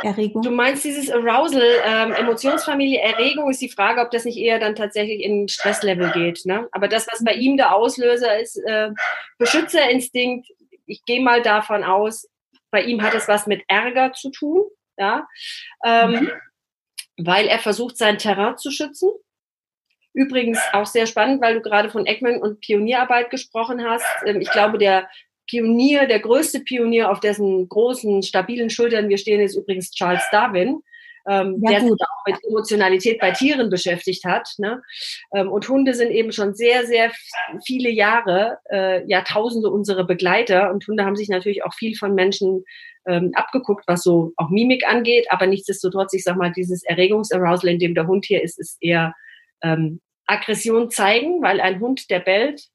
Erregung? 0.00 0.42
Du 0.42 0.50
meinst 0.50 0.84
dieses 0.84 1.10
Arousal, 1.10 1.62
ähm, 1.84 2.12
Emotionsfamilie, 2.12 3.00
Erregung 3.00 3.50
ist 3.50 3.62
die 3.62 3.68
Frage, 3.68 4.00
ob 4.00 4.12
das 4.12 4.24
nicht 4.24 4.38
eher 4.38 4.60
dann 4.60 4.76
tatsächlich 4.76 5.22
in 5.22 5.48
Stresslevel 5.48 6.12
geht. 6.12 6.46
Ne? 6.46 6.68
Aber 6.70 6.86
das, 6.86 7.08
was 7.10 7.24
bei 7.24 7.34
ihm 7.34 7.56
der 7.56 7.74
Auslöser 7.74 8.38
ist, 8.40 8.56
äh, 8.58 8.90
Beschützerinstinkt, 9.38 10.48
ich 10.86 11.04
gehe 11.04 11.20
mal 11.20 11.42
davon 11.42 11.82
aus, 11.82 12.28
bei 12.72 12.82
ihm 12.82 13.02
hat 13.02 13.14
es 13.14 13.28
was 13.28 13.46
mit 13.46 13.62
Ärger 13.68 14.12
zu 14.14 14.30
tun, 14.30 14.64
ja, 14.96 15.28
ähm, 15.84 16.10
mhm. 16.10 16.30
weil 17.18 17.46
er 17.46 17.60
versucht, 17.60 17.96
sein 17.96 18.18
Terrain 18.18 18.58
zu 18.58 18.72
schützen. 18.72 19.10
Übrigens 20.14 20.58
auch 20.72 20.86
sehr 20.86 21.06
spannend, 21.06 21.40
weil 21.40 21.54
du 21.54 21.60
gerade 21.62 21.90
von 21.90 22.06
Eggman 22.06 22.40
und 22.40 22.60
Pionierarbeit 22.60 23.30
gesprochen 23.30 23.84
hast. 23.84 24.06
Ähm, 24.26 24.40
ich 24.40 24.50
glaube, 24.50 24.78
der 24.78 25.08
Pionier, 25.46 26.06
der 26.06 26.20
größte 26.20 26.60
Pionier, 26.60 27.10
auf 27.10 27.20
dessen 27.20 27.68
großen, 27.68 28.22
stabilen 28.22 28.70
Schultern 28.70 29.08
wir 29.08 29.18
stehen, 29.18 29.40
ist 29.40 29.56
übrigens 29.56 29.90
Charles 29.92 30.24
Darwin, 30.32 30.82
ähm, 31.28 31.60
ja, 31.62 31.72
der 31.72 31.80
gut. 31.80 31.98
sich 31.98 32.08
auch 32.08 32.26
mit 32.26 32.44
Emotionalität 32.44 33.20
bei 33.20 33.30
Tieren 33.30 33.70
beschäftigt 33.70 34.24
hat. 34.24 34.48
Ne? 34.58 34.82
Ähm, 35.34 35.50
und 35.50 35.68
Hunde 35.68 35.94
sind 35.94 36.10
eben 36.10 36.32
schon 36.32 36.54
sehr, 36.54 36.86
sehr 36.86 37.12
viele 37.64 37.90
Jahre, 37.90 38.58
äh, 38.70 39.06
Jahrtausende 39.06 39.70
unsere 39.70 40.04
Begleiter. 40.04 40.70
Und 40.70 40.86
Hunde 40.86 41.04
haben 41.04 41.16
sich 41.16 41.28
natürlich 41.28 41.64
auch 41.64 41.74
viel 41.74 41.96
von 41.96 42.14
Menschen 42.14 42.64
ähm, 43.06 43.32
abgeguckt, 43.34 43.84
was 43.86 44.02
so 44.02 44.32
auch 44.36 44.50
Mimik 44.50 44.86
angeht. 44.88 45.26
Aber 45.30 45.46
nichtsdestotrotz, 45.46 46.12
ich 46.14 46.24
sag 46.24 46.36
mal, 46.36 46.52
dieses 46.52 46.82
Erregungsarousal, 46.84 47.70
in 47.70 47.78
dem 47.78 47.94
der 47.94 48.06
Hund 48.06 48.24
hier 48.26 48.42
ist, 48.42 48.58
ist 48.58 48.78
eher 48.80 49.14
ähm, 49.62 50.00
Aggression 50.26 50.90
zeigen, 50.90 51.42
weil 51.42 51.60
ein 51.60 51.80
Hund, 51.80 52.10
der 52.10 52.20
bellt, 52.20 52.68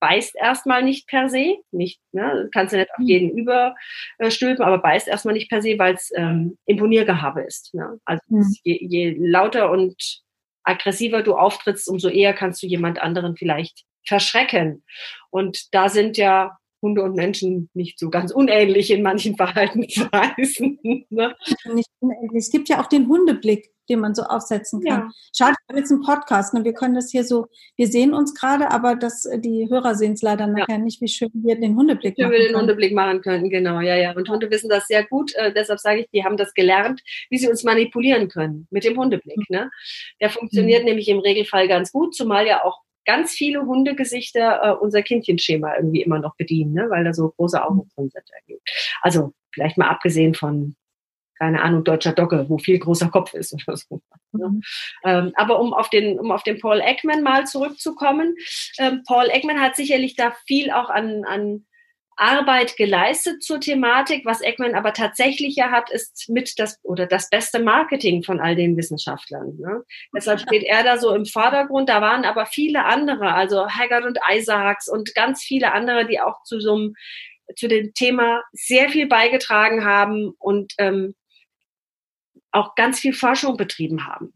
beißt 0.00 0.36
erstmal 0.36 0.82
nicht 0.82 1.06
per 1.08 1.28
se, 1.28 1.56
nicht, 1.70 2.00
ne, 2.12 2.48
kannst 2.52 2.72
du 2.72 2.78
nicht 2.78 2.90
auf 2.90 2.98
hm. 2.98 3.06
jeden 3.06 3.30
überstülpen, 3.36 4.64
aber 4.64 4.78
beißt 4.78 5.08
erstmal 5.08 5.34
nicht 5.34 5.50
per 5.50 5.62
se, 5.62 5.78
weil 5.78 5.94
es 5.94 6.10
ähm, 6.14 6.56
Imponiergehabe 6.66 7.42
ist. 7.42 7.74
Ne? 7.74 7.98
Also 8.04 8.22
mhm. 8.28 8.56
je, 8.64 8.78
je 8.80 9.16
lauter 9.18 9.70
und 9.70 10.22
aggressiver 10.62 11.22
du 11.22 11.34
auftrittst, 11.34 11.88
umso 11.88 12.08
eher 12.08 12.34
kannst 12.34 12.62
du 12.62 12.66
jemand 12.66 13.00
anderen 13.00 13.36
vielleicht 13.36 13.84
verschrecken. 14.06 14.84
Und 15.30 15.74
da 15.74 15.88
sind 15.88 16.16
ja 16.16 16.58
Hunde 16.80 17.02
und 17.02 17.16
Menschen 17.16 17.70
nicht 17.74 17.98
so 17.98 18.10
ganz 18.10 18.30
unähnlich 18.30 18.90
in 18.90 19.02
manchen 19.02 19.36
Verhaltensweisen. 19.36 20.78
Ne? 21.10 21.34
Nicht 21.72 21.90
unähnlich. 22.00 22.38
Es 22.38 22.50
gibt 22.50 22.68
ja 22.68 22.80
auch 22.80 22.86
den 22.86 23.08
Hundeblick 23.08 23.70
den 23.88 24.00
man 24.00 24.14
so 24.14 24.22
aufsetzen 24.22 24.82
kann. 24.82 25.00
Ja. 25.00 25.10
Schade, 25.36 25.56
wir 25.66 25.74
haben 25.74 25.78
jetzt 25.78 25.92
einen 25.92 26.02
Podcast. 26.02 26.54
Ne? 26.54 26.64
Wir 26.64 26.72
können 26.72 26.94
das 26.94 27.10
hier 27.10 27.24
so, 27.24 27.46
wir 27.76 27.86
sehen 27.88 28.14
uns 28.14 28.34
gerade, 28.34 28.70
aber 28.70 28.96
das, 28.96 29.24
äh, 29.24 29.38
die 29.38 29.68
Hörer 29.70 29.94
sehen 29.94 30.12
es 30.12 30.22
leider 30.22 30.46
nachher 30.46 30.76
ja. 30.76 30.78
nicht, 30.78 31.00
wie 31.00 31.08
schön 31.08 31.30
wir 31.34 31.58
den 31.58 31.76
Hundeblick 31.76 32.18
machen 32.18 32.30
können. 32.30 32.42
wir 32.42 32.48
den 32.48 32.56
Hundeblick 32.56 32.94
machen 32.94 33.20
können, 33.20 33.50
genau, 33.50 33.80
ja, 33.80 33.96
ja. 33.96 34.12
Und 34.12 34.28
Hunde 34.28 34.50
wissen 34.50 34.68
das 34.68 34.86
sehr 34.86 35.04
gut. 35.04 35.34
Äh, 35.34 35.52
deshalb 35.52 35.80
sage 35.80 36.00
ich, 36.00 36.10
die 36.12 36.24
haben 36.24 36.36
das 36.36 36.54
gelernt, 36.54 37.02
wie 37.30 37.38
sie 37.38 37.48
uns 37.48 37.64
manipulieren 37.64 38.28
können 38.28 38.66
mit 38.70 38.84
dem 38.84 38.98
Hundeblick. 38.98 39.36
Mhm. 39.36 39.56
Ne? 39.56 39.70
Der 40.20 40.30
funktioniert 40.30 40.82
mhm. 40.82 40.88
nämlich 40.88 41.08
im 41.08 41.18
Regelfall 41.18 41.68
ganz 41.68 41.92
gut, 41.92 42.14
zumal 42.14 42.46
ja 42.46 42.64
auch 42.64 42.80
ganz 43.04 43.32
viele 43.32 43.64
Hundegesichter 43.64 44.60
äh, 44.62 44.72
unser 44.72 45.02
Kindchenschema 45.02 45.76
irgendwie 45.76 46.02
immer 46.02 46.18
noch 46.18 46.36
bedienen, 46.36 46.74
ne? 46.74 46.90
weil 46.90 47.04
da 47.04 47.14
so 47.14 47.30
große 47.30 47.64
Augen 47.64 47.76
mhm. 47.76 47.88
drin 47.94 48.10
sind. 48.10 48.60
Also 49.00 49.32
vielleicht 49.52 49.78
mal 49.78 49.88
abgesehen 49.88 50.34
von 50.34 50.76
keine 51.38 51.62
Ahnung, 51.62 51.84
deutscher 51.84 52.12
Dogge, 52.12 52.46
wo 52.48 52.58
viel 52.58 52.78
großer 52.78 53.08
Kopf 53.10 53.34
ist 53.34 53.54
oder 53.54 53.76
so. 53.76 54.00
Mhm. 54.32 54.62
Ähm, 55.04 55.32
aber 55.36 55.60
um 55.60 55.72
auf 55.72 55.88
den, 55.88 56.18
um 56.18 56.30
auf 56.30 56.42
den 56.42 56.60
Paul 56.60 56.80
Ekman 56.80 57.22
mal 57.22 57.46
zurückzukommen, 57.46 58.34
ähm, 58.78 59.02
Paul 59.06 59.28
Ekman 59.30 59.60
hat 59.60 59.76
sicherlich 59.76 60.16
da 60.16 60.34
viel 60.46 60.70
auch 60.70 60.90
an, 60.90 61.24
an 61.24 61.64
Arbeit 62.18 62.76
geleistet 62.76 63.44
zur 63.44 63.60
Thematik. 63.60 64.26
Was 64.26 64.42
Ekman 64.42 64.74
aber 64.74 64.92
tatsächlich 64.92 65.54
ja 65.54 65.70
hat, 65.70 65.90
ist 65.90 66.28
mit 66.28 66.58
das 66.58 66.78
oder 66.82 67.06
das 67.06 67.30
beste 67.30 67.60
Marketing 67.60 68.24
von 68.24 68.40
all 68.40 68.56
den 68.56 68.76
Wissenschaftlern. 68.76 69.56
Ne? 69.58 69.84
Deshalb 70.14 70.40
steht 70.40 70.64
er 70.64 70.82
da 70.82 70.98
so 70.98 71.14
im 71.14 71.26
Vordergrund. 71.26 71.88
Da 71.88 72.02
waren 72.02 72.24
aber 72.24 72.46
viele 72.46 72.84
andere, 72.84 73.32
also 73.34 73.68
Haggard 73.68 74.04
und 74.04 74.18
Isaacs 74.28 74.88
und 74.88 75.14
ganz 75.14 75.42
viele 75.42 75.72
andere, 75.72 76.06
die 76.06 76.20
auch 76.20 76.42
zu 76.42 76.58
so 76.58 76.74
einem 76.74 76.94
zu 77.56 77.68
dem 77.68 77.94
Thema 77.94 78.42
sehr 78.52 78.90
viel 78.90 79.06
beigetragen 79.06 79.84
haben 79.84 80.34
und 80.38 80.74
ähm, 80.78 81.14
auch 82.58 82.74
ganz 82.74 82.98
viel 82.98 83.12
Forschung 83.12 83.56
betrieben 83.56 84.06
haben. 84.06 84.32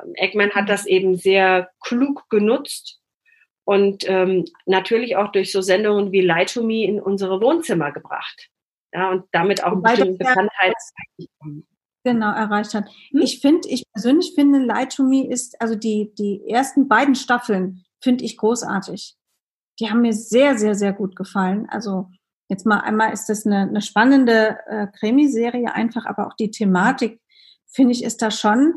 Ähm, 0.00 0.12
Eggman 0.14 0.50
hat 0.52 0.68
das 0.68 0.86
eben 0.86 1.16
sehr 1.16 1.70
klug 1.80 2.28
genutzt 2.28 3.00
und 3.64 4.08
ähm, 4.08 4.44
natürlich 4.66 5.16
auch 5.16 5.32
durch 5.32 5.52
so 5.52 5.62
Sendungen 5.62 6.12
wie 6.12 6.20
Lie 6.20 6.46
to 6.46 6.62
Me 6.62 6.84
in 6.84 7.00
unsere 7.00 7.40
Wohnzimmer 7.40 7.92
gebracht. 7.92 8.48
Ja, 8.92 9.10
und 9.10 9.24
damit 9.32 9.64
auch 9.64 9.72
Wobei 9.72 9.92
ein 9.92 10.18
Bekanntheit 10.18 10.74
genau 12.04 12.32
erreicht 12.32 12.74
hat. 12.74 12.88
Hm? 13.10 13.22
Ich 13.22 13.40
finde, 13.40 13.68
ich 13.68 13.84
persönlich 13.92 14.32
finde, 14.34 14.58
Lie 14.58 14.88
to 14.88 15.02
Me 15.02 15.26
ist, 15.26 15.60
also 15.60 15.74
die, 15.74 16.12
die 16.14 16.42
ersten 16.48 16.88
beiden 16.88 17.14
Staffeln 17.14 17.84
finde 18.02 18.24
ich 18.24 18.36
großartig. 18.36 19.16
Die 19.80 19.88
haben 19.88 20.02
mir 20.02 20.12
sehr, 20.12 20.58
sehr, 20.58 20.74
sehr 20.74 20.92
gut 20.92 21.16
gefallen. 21.16 21.68
Also 21.70 22.10
jetzt 22.48 22.66
mal 22.66 22.80
einmal 22.80 23.12
ist 23.12 23.26
das 23.26 23.46
eine, 23.46 23.62
eine 23.62 23.80
spannende 23.80 24.58
äh, 24.66 24.88
Krimiserie 24.88 25.72
einfach, 25.72 26.04
aber 26.04 26.26
auch 26.26 26.34
die 26.34 26.50
Thematik 26.50 27.21
finde 27.72 27.92
ich, 27.92 28.04
ist 28.04 28.22
da 28.22 28.30
schon 28.30 28.74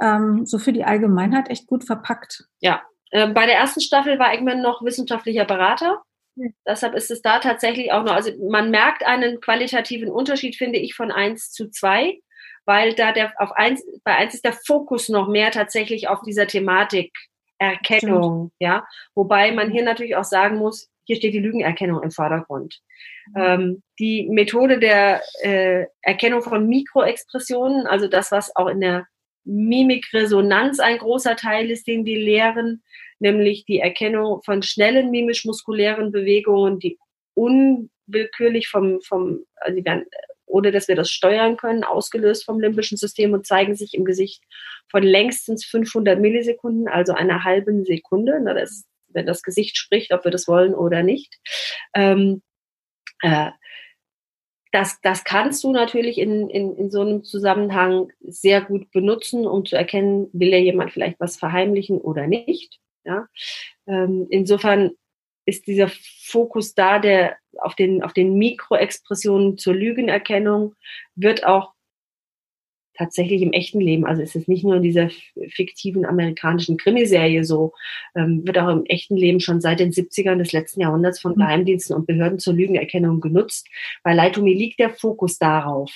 ähm, 0.00 0.44
so 0.46 0.58
für 0.58 0.72
die 0.72 0.84
Allgemeinheit 0.84 1.48
echt 1.50 1.66
gut 1.66 1.84
verpackt. 1.84 2.44
Ja, 2.60 2.82
äh, 3.10 3.28
bei 3.28 3.46
der 3.46 3.56
ersten 3.56 3.80
Staffel 3.80 4.18
war 4.18 4.32
Eggman 4.32 4.60
noch 4.60 4.82
wissenschaftlicher 4.82 5.44
Berater. 5.44 6.02
Ja. 6.34 6.48
Deshalb 6.66 6.94
ist 6.94 7.10
es 7.10 7.22
da 7.22 7.38
tatsächlich 7.38 7.92
auch 7.92 8.04
noch, 8.04 8.14
also 8.14 8.32
man 8.48 8.70
merkt 8.70 9.04
einen 9.04 9.40
qualitativen 9.40 10.10
Unterschied, 10.10 10.56
finde 10.56 10.78
ich, 10.78 10.94
von 10.94 11.10
eins 11.10 11.50
zu 11.50 11.70
zwei, 11.70 12.20
weil 12.64 12.94
da 12.94 13.12
der 13.12 13.32
auf 13.38 13.52
eins, 13.52 13.84
bei 14.04 14.14
eins 14.16 14.34
ist 14.34 14.44
der 14.44 14.54
Fokus 14.54 15.08
noch 15.08 15.28
mehr 15.28 15.50
tatsächlich 15.50 16.08
auf 16.08 16.22
dieser 16.22 16.46
Thematik 16.46 17.12
Erkennung, 17.58 18.48
Stimmt. 18.48 18.52
ja. 18.58 18.86
Wobei 19.14 19.52
man 19.52 19.70
hier 19.70 19.84
natürlich 19.84 20.16
auch 20.16 20.24
sagen 20.24 20.58
muss, 20.58 20.90
hier 21.04 21.16
steht 21.16 21.34
die 21.34 21.38
Lügenerkennung 21.38 22.02
im 22.02 22.10
Vordergrund. 22.10 22.80
Ähm, 23.36 23.82
die 23.98 24.28
Methode 24.28 24.78
der 24.78 25.22
äh, 25.42 25.86
Erkennung 26.00 26.42
von 26.42 26.68
Mikroexpressionen, 26.68 27.86
also 27.86 28.08
das, 28.08 28.32
was 28.32 28.54
auch 28.56 28.68
in 28.68 28.80
der 28.80 29.06
Mimikresonanz 29.44 30.80
ein 30.80 30.98
großer 30.98 31.36
Teil 31.36 31.70
ist, 31.70 31.86
den 31.86 32.04
wir 32.04 32.18
lehren, 32.18 32.82
nämlich 33.18 33.64
die 33.64 33.78
Erkennung 33.78 34.42
von 34.44 34.62
schnellen 34.62 35.10
mimisch-muskulären 35.10 36.12
Bewegungen, 36.12 36.78
die 36.78 36.98
unwillkürlich 37.34 38.68
vom, 38.68 39.00
vom 39.02 39.44
also 39.56 39.76
die 39.76 39.84
werden, 39.84 40.04
ohne 40.46 40.70
dass 40.70 40.88
wir 40.88 40.96
das 40.96 41.10
steuern 41.10 41.56
können, 41.56 41.82
ausgelöst 41.82 42.44
vom 42.44 42.60
limbischen 42.60 42.98
System 42.98 43.32
und 43.32 43.46
zeigen 43.46 43.74
sich 43.74 43.94
im 43.94 44.04
Gesicht 44.04 44.42
von 44.90 45.02
längstens 45.02 45.64
500 45.64 46.20
Millisekunden, 46.20 46.88
also 46.88 47.14
einer 47.14 47.42
halben 47.42 47.84
Sekunde. 47.84 48.38
Na, 48.42 48.54
das 48.54 48.84
wenn 49.14 49.26
das 49.26 49.42
Gesicht 49.42 49.76
spricht, 49.76 50.12
ob 50.12 50.24
wir 50.24 50.30
das 50.30 50.48
wollen 50.48 50.74
oder 50.74 51.02
nicht. 51.02 51.38
Ähm, 51.94 52.42
äh, 53.22 53.50
das, 54.72 55.00
das 55.02 55.24
kannst 55.24 55.62
du 55.64 55.72
natürlich 55.72 56.18
in, 56.18 56.48
in, 56.48 56.76
in 56.76 56.90
so 56.90 57.02
einem 57.02 57.24
Zusammenhang 57.24 58.10
sehr 58.20 58.62
gut 58.62 58.90
benutzen, 58.90 59.46
um 59.46 59.66
zu 59.66 59.76
erkennen, 59.76 60.28
will 60.32 60.48
ja 60.48 60.58
jemand 60.58 60.92
vielleicht 60.92 61.20
was 61.20 61.36
verheimlichen 61.36 62.00
oder 62.00 62.26
nicht. 62.26 62.80
Ja? 63.04 63.28
Ähm, 63.86 64.26
insofern 64.30 64.92
ist 65.44 65.66
dieser 65.66 65.90
Fokus 66.24 66.74
da, 66.74 66.98
der 66.98 67.36
auf 67.58 67.74
den, 67.74 68.02
auf 68.02 68.14
den 68.14 68.34
Mikroexpressionen 68.38 69.58
zur 69.58 69.74
Lügenerkennung, 69.74 70.74
wird 71.14 71.44
auch 71.44 71.74
tatsächlich 73.02 73.42
im 73.42 73.52
echten 73.52 73.80
Leben. 73.80 74.06
Also 74.06 74.22
es 74.22 74.34
ist 74.34 74.48
nicht 74.48 74.64
nur 74.64 74.76
in 74.76 74.82
dieser 74.82 75.10
fiktiven 75.48 76.04
amerikanischen 76.04 76.76
Krimiserie 76.76 77.44
so, 77.44 77.72
ähm, 78.14 78.46
wird 78.46 78.58
auch 78.58 78.68
im 78.68 78.84
echten 78.86 79.16
Leben 79.16 79.40
schon 79.40 79.60
seit 79.60 79.80
den 79.80 79.92
70ern 79.92 80.38
des 80.38 80.52
letzten 80.52 80.80
Jahrhunderts 80.80 81.20
von 81.20 81.32
mhm. 81.32 81.38
Geheimdiensten 81.38 81.96
und 81.96 82.06
Behörden 82.06 82.38
zur 82.38 82.54
Lügenerkennung 82.54 83.20
genutzt. 83.20 83.68
Bei 84.02 84.14
Leitumi 84.14 84.54
liegt 84.54 84.78
der 84.78 84.90
Fokus 84.90 85.38
darauf. 85.38 85.92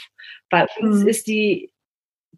Bei 0.50 0.66
uns 0.80 1.02
mhm. 1.02 1.08
ist 1.08 1.26
die 1.26 1.70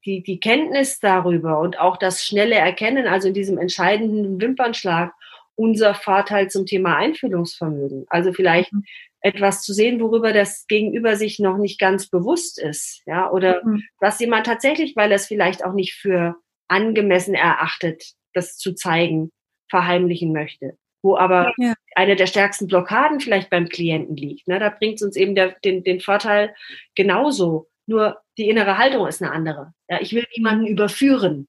die, 0.04 0.22
die 0.22 0.38
Kenntnis 0.38 1.00
darüber 1.00 1.58
und 1.58 1.80
auch 1.80 1.96
das 1.96 2.24
schnelle 2.24 2.54
Erkennen, 2.54 3.08
also 3.08 3.28
in 3.28 3.34
diesem 3.34 3.58
entscheidenden 3.58 4.40
Wimpernschlag, 4.40 5.12
unser 5.54 5.94
Vorteil 5.94 6.48
zum 6.48 6.66
Thema 6.66 6.96
Einfühlungsvermögen. 6.96 8.06
Also 8.08 8.32
vielleicht 8.32 8.72
mhm. 8.72 8.84
Etwas 9.20 9.62
zu 9.62 9.72
sehen, 9.72 10.00
worüber 10.00 10.32
das 10.32 10.66
Gegenüber 10.68 11.16
sich 11.16 11.38
noch 11.38 11.58
nicht 11.58 11.80
ganz 11.80 12.08
bewusst 12.08 12.60
ist, 12.60 13.02
ja, 13.06 13.30
oder 13.30 13.64
mhm. 13.64 13.82
was 13.98 14.20
jemand 14.20 14.46
tatsächlich, 14.46 14.94
weil 14.96 15.10
er 15.10 15.16
es 15.16 15.26
vielleicht 15.26 15.64
auch 15.64 15.72
nicht 15.72 15.94
für 15.94 16.36
angemessen 16.68 17.34
erachtet, 17.34 18.12
das 18.34 18.56
zu 18.56 18.74
zeigen, 18.74 19.32
verheimlichen 19.70 20.32
möchte. 20.32 20.76
Wo 21.02 21.16
aber 21.16 21.52
ja. 21.58 21.74
eine 21.94 22.16
der 22.16 22.26
stärksten 22.26 22.66
Blockaden 22.66 23.20
vielleicht 23.20 23.50
beim 23.50 23.68
Klienten 23.68 24.16
liegt. 24.16 24.48
Ne? 24.48 24.58
Da 24.58 24.68
bringt 24.68 24.96
es 24.96 25.02
uns 25.02 25.16
eben 25.16 25.34
der, 25.34 25.56
den, 25.64 25.84
den 25.84 26.00
Vorteil 26.00 26.54
genauso. 26.96 27.68
Nur 27.86 28.20
die 28.36 28.48
innere 28.48 28.78
Haltung 28.78 29.06
ist 29.06 29.22
eine 29.22 29.32
andere. 29.32 29.72
Ja, 29.88 30.00
ich 30.00 30.12
will 30.12 30.26
niemanden 30.36 30.66
überführen. 30.66 31.48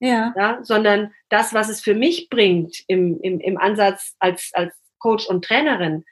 Ja. 0.00 0.34
ja. 0.36 0.58
Sondern 0.62 1.12
das, 1.28 1.54
was 1.54 1.68
es 1.68 1.80
für 1.80 1.94
mich 1.94 2.28
bringt 2.28 2.82
im, 2.88 3.20
im, 3.20 3.40
im 3.40 3.58
Ansatz 3.58 4.16
als, 4.18 4.50
als 4.54 4.74
Coach 4.98 5.26
und 5.26 5.44
Trainerin, 5.44 6.04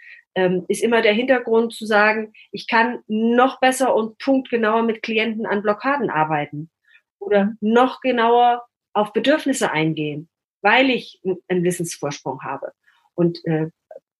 ist 0.69 0.83
immer 0.83 1.01
der 1.01 1.15
Hintergrund 1.15 1.73
zu 1.73 1.87
sagen, 1.87 2.33
ich 2.53 2.69
kann 2.69 3.01
noch 3.07 3.59
besser 3.61 3.95
und 3.95 4.19
punktgenauer 4.19 4.83
mit 4.83 5.03
Klienten 5.03 5.47
an 5.47 5.63
Blockaden 5.63 6.11
arbeiten 6.11 6.71
oder 7.19 7.55
noch 7.61 8.01
genauer 8.01 8.65
auf 8.93 9.13
Bedürfnisse 9.13 9.71
eingehen, 9.71 10.29
weil 10.63 10.91
ich 10.91 11.21
einen 11.49 11.65
Wissensvorsprung 11.65 12.43
habe. 12.43 12.73
Und 13.15 13.45
äh, 13.47 13.69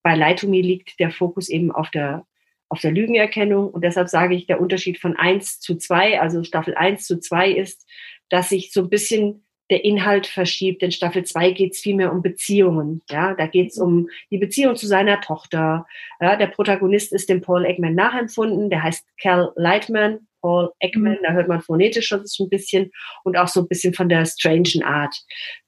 bei 0.03 0.15
Light-to-Me 0.15 0.61
liegt 0.61 0.99
der 1.01 1.11
Fokus 1.11 1.49
eben 1.49 1.71
auf 1.71 1.91
der, 1.91 2.27
auf 2.69 2.81
der 2.81 2.93
Lügenerkennung. 2.93 3.71
Und 3.71 3.85
deshalb 3.85 4.09
sage 4.09 4.35
ich, 4.35 4.47
der 4.47 4.61
Unterschied 4.61 4.99
von 4.99 5.17
eins 5.17 5.61
zu 5.61 5.77
zwei, 5.77 6.21
also 6.21 6.45
Staffel 6.45 6.75
eins 6.75 7.07
zu 7.07 7.21
zwei 7.21 7.51
ist, 7.51 7.87
dass 8.29 8.53
ich 8.53 8.73
so 8.73 8.83
ein 8.83 8.91
bisschen 8.91 9.46
der 9.71 9.85
Inhalt 9.85 10.27
verschiebt. 10.27 10.83
In 10.83 10.93
Staffel 10.93 11.25
2 11.25 11.51
geht 11.53 11.73
es 11.75 11.81
vielmehr 11.81 12.13
um 12.13 12.23
Beziehungen. 12.23 13.03
Ja, 13.11 13.35
da 13.35 13.47
geht 13.47 13.71
es 13.73 13.79
um 13.79 14.09
die 14.31 14.39
Beziehung 14.39 14.77
zu 14.77 14.87
seiner 14.87 15.21
Tochter. 15.21 15.87
Ja, 16.21 16.37
der 16.37 16.47
Protagonist 16.49 17.13
ist 17.13 17.29
dem 17.29 17.41
Paul 17.41 17.65
Ekman 17.65 17.95
nachempfunden. 17.95 18.71
Der 18.71 18.83
heißt 18.83 19.07
Cal 19.21 19.53
Lightman. 19.57 20.27
Paul 20.41 20.71
Ekman, 20.79 21.15
mhm. 21.15 21.25
da 21.25 21.33
hört 21.33 21.49
man 21.49 21.61
phonetisch 21.61 22.07
schon 22.07 22.21
ein 22.21 22.49
bisschen 22.49 22.93
und 23.25 23.37
auch 23.37 23.49
so 23.49 23.61
ein 23.61 23.69
bisschen 23.69 23.95
von 23.95 24.09
der 24.09 24.25
strangen 24.27 24.85
Art. 24.85 25.15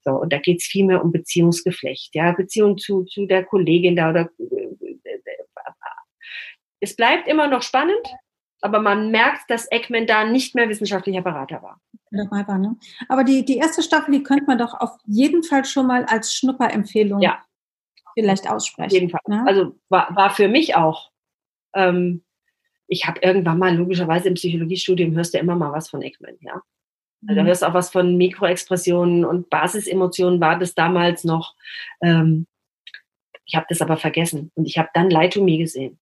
So, 0.04 0.12
und 0.12 0.32
da 0.32 0.38
geht 0.38 0.61
es 0.61 0.66
vielmehr 0.66 1.02
um 1.02 1.11
Beziehungsgeflecht, 1.11 2.14
ja, 2.14 2.30
Beziehung 2.32 2.78
zu, 2.78 3.04
zu 3.04 3.26
der 3.26 3.44
Kollegin 3.44 3.96
da 3.96 4.11
oder 4.11 4.30
es 6.80 6.94
bleibt 6.94 7.26
immer 7.26 7.48
noch 7.48 7.62
spannend, 7.62 8.06
aber 8.60 8.80
man 8.80 9.10
merkt, 9.10 9.50
dass 9.50 9.70
Ekman 9.70 10.06
da 10.06 10.24
nicht 10.24 10.54
mehr 10.54 10.68
wissenschaftlicher 10.68 11.22
Berater 11.22 11.62
war 11.62 11.80
dabei 12.10 12.46
war. 12.46 12.58
Ne? 12.58 12.76
Aber 13.08 13.24
die, 13.24 13.44
die 13.44 13.58
erste 13.58 13.82
Staffel, 13.82 14.12
die 14.12 14.22
könnte 14.22 14.44
man 14.46 14.58
doch 14.58 14.74
auf 14.74 14.96
jeden 15.06 15.42
Fall 15.42 15.64
schon 15.64 15.86
mal 15.86 16.04
als 16.04 16.34
Schnupperempfehlung 16.34 17.20
ja. 17.20 17.42
vielleicht 18.14 18.48
aussprechen. 18.48 18.86
Auf 18.86 18.92
jeden 18.92 19.10
Fall. 19.10 19.20
Ne? 19.26 19.44
Also 19.46 19.76
war, 19.88 20.14
war 20.14 20.30
für 20.30 20.48
mich 20.48 20.76
auch. 20.76 21.10
Ähm, 21.74 22.24
ich 22.86 23.06
habe 23.06 23.20
irgendwann 23.22 23.58
mal 23.58 23.76
logischerweise 23.76 24.28
im 24.28 24.34
Psychologiestudium 24.34 25.14
hörst 25.14 25.34
du 25.34 25.38
immer 25.38 25.56
mal 25.56 25.72
was 25.72 25.90
von 25.90 26.02
Ekman, 26.02 26.36
ja. 26.40 26.62
Also, 27.26 27.34
da 27.34 27.42
mhm. 27.42 27.46
hörst 27.48 27.62
du 27.62 27.66
auch 27.66 27.74
was 27.74 27.90
von 27.90 28.16
Mikroexpressionen 28.16 29.24
und 29.24 29.50
Basisemotionen 29.50 30.40
war 30.40 30.58
das 30.58 30.74
damals 30.74 31.24
noch. 31.24 31.56
Ähm, 32.00 32.46
ich 33.44 33.56
habe 33.56 33.66
das 33.68 33.82
aber 33.82 33.96
vergessen 33.96 34.52
und 34.54 34.66
ich 34.66 34.78
habe 34.78 34.88
dann 34.94 35.10
to 35.30 35.42
Me 35.42 35.58
gesehen. 35.58 35.98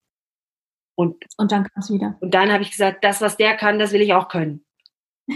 Und, 0.97 1.25
und 1.37 1.53
dann 1.53 1.65
kam 1.65 1.83
es 1.83 1.91
wieder. 1.91 2.17
Und 2.21 2.35
dann 2.35 2.51
habe 2.51 2.63
ich 2.63 2.73
gesagt, 2.73 3.05
das, 3.05 3.21
was 3.21 3.37
der 3.37 3.57
kann, 3.57 3.79
das 3.79 3.93
will 3.93 4.01
ich 4.01 4.15
auch 4.15 4.29
können. 4.29 4.65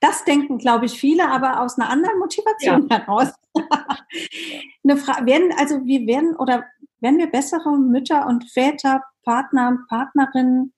Das 0.00 0.24
denken, 0.24 0.58
glaube 0.58 0.86
ich, 0.86 0.98
viele, 0.98 1.28
aber 1.28 1.60
aus 1.60 1.78
einer 1.78 1.90
anderen 1.90 2.18
Motivation 2.18 2.88
ja. 2.88 2.98
heraus. 2.98 3.32
Eine 4.84 4.96
Frage, 4.96 5.26
werden, 5.26 5.52
also 5.56 5.84
wir 5.84 6.06
werden 6.06 6.36
oder 6.36 6.64
werden 7.00 7.18
wir 7.18 7.28
bessere 7.28 7.76
Mütter 7.76 8.26
und 8.26 8.50
Väter, 8.50 9.02
Partner, 9.24 9.78
Partnerinnen, 9.88 10.72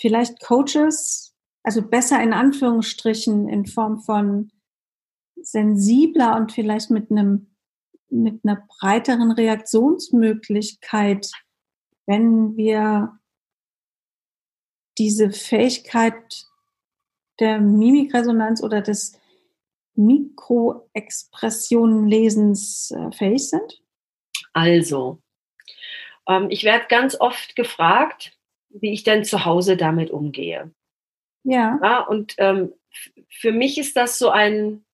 vielleicht 0.00 0.40
Coaches, 0.44 1.34
also 1.62 1.82
besser 1.82 2.22
in 2.22 2.32
Anführungsstrichen 2.32 3.48
in 3.48 3.66
Form 3.66 4.00
von 4.00 4.50
sensibler 5.40 6.36
und 6.36 6.52
vielleicht 6.52 6.90
mit 6.90 7.10
einem 7.10 7.54
mit 8.10 8.40
einer 8.42 8.66
breiteren 8.80 9.32
Reaktionsmöglichkeit, 9.32 11.30
wenn 12.08 12.56
wir 12.56 13.20
diese 14.96 15.30
Fähigkeit 15.30 16.46
der 17.38 17.60
Mimikresonanz 17.60 18.62
oder 18.62 18.80
des 18.80 19.20
Mikroexpressionenlesens 19.94 22.92
äh, 22.92 23.12
fähig 23.12 23.50
sind? 23.50 23.82
Also, 24.54 25.20
ähm, 26.26 26.46
ich 26.48 26.64
werde 26.64 26.86
ganz 26.88 27.14
oft 27.20 27.54
gefragt, 27.56 28.38
wie 28.70 28.92
ich 28.92 29.02
denn 29.02 29.24
zu 29.24 29.44
Hause 29.44 29.76
damit 29.76 30.10
umgehe. 30.10 30.72
Ja. 31.44 31.78
ja 31.82 32.00
und 32.00 32.34
ähm, 32.38 32.72
für 33.28 33.52
mich 33.52 33.76
ist 33.76 33.94
das 33.96 34.18
so 34.18 34.30
ein, 34.30 34.86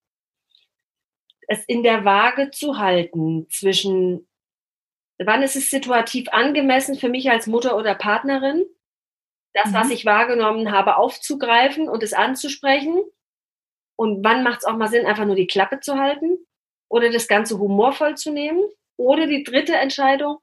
es 1.47 1.63
in 1.65 1.83
der 1.83 2.03
Waage 2.03 2.51
zu 2.51 2.77
halten 2.77 3.47
zwischen, 3.49 4.27
wann 5.17 5.43
ist 5.43 5.55
es 5.55 5.69
situativ 5.69 6.27
angemessen 6.29 6.95
für 6.95 7.09
mich 7.09 7.29
als 7.29 7.47
Mutter 7.47 7.77
oder 7.77 7.95
Partnerin 7.95 8.65
das, 9.53 9.73
was 9.73 9.87
mhm. 9.87 9.93
ich 9.93 10.05
wahrgenommen 10.05 10.71
habe, 10.71 10.97
aufzugreifen 10.97 11.87
und 11.87 12.03
es 12.03 12.13
anzusprechen? 12.13 13.01
Und 13.97 14.23
wann 14.25 14.43
macht 14.43 14.59
es 14.59 14.65
auch 14.65 14.75
mal 14.75 14.89
Sinn, 14.89 15.05
einfach 15.05 15.25
nur 15.25 15.35
die 15.35 15.47
Klappe 15.47 15.79
zu 15.79 15.97
halten 15.97 16.37
oder 16.89 17.09
das 17.09 17.27
Ganze 17.29 17.57
humorvoll 17.57 18.15
zu 18.15 18.31
nehmen? 18.31 18.61
Oder 18.97 19.27
die 19.27 19.43
dritte 19.43 19.75
Entscheidung, 19.75 20.37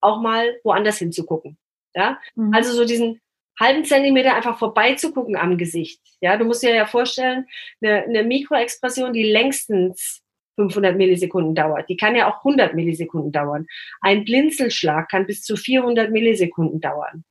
auch 0.00 0.20
mal 0.20 0.58
woanders 0.64 0.98
hinzugucken. 0.98 1.58
Ja? 1.94 2.20
Mhm. 2.34 2.54
Also 2.54 2.72
so 2.72 2.84
diesen 2.84 3.20
halben 3.58 3.84
Zentimeter 3.84 4.34
einfach 4.34 4.58
vorbeizugucken 4.58 5.36
am 5.36 5.58
Gesicht. 5.58 6.00
Ja, 6.20 6.36
du 6.36 6.44
musst 6.44 6.62
dir 6.62 6.74
ja 6.74 6.86
vorstellen, 6.86 7.46
eine, 7.82 8.04
eine 8.04 8.22
Mikroexpression, 8.22 9.12
die 9.12 9.24
längstens 9.24 10.22
500 10.58 10.96
Millisekunden 10.96 11.54
dauert, 11.54 11.88
die 11.88 11.96
kann 11.96 12.16
ja 12.16 12.28
auch 12.28 12.38
100 12.38 12.74
Millisekunden 12.74 13.30
dauern. 13.30 13.66
Ein 14.00 14.24
Blinzelschlag 14.24 15.08
kann 15.08 15.26
bis 15.26 15.42
zu 15.42 15.56
400 15.56 16.10
Millisekunden 16.10 16.80
dauern. 16.80 17.24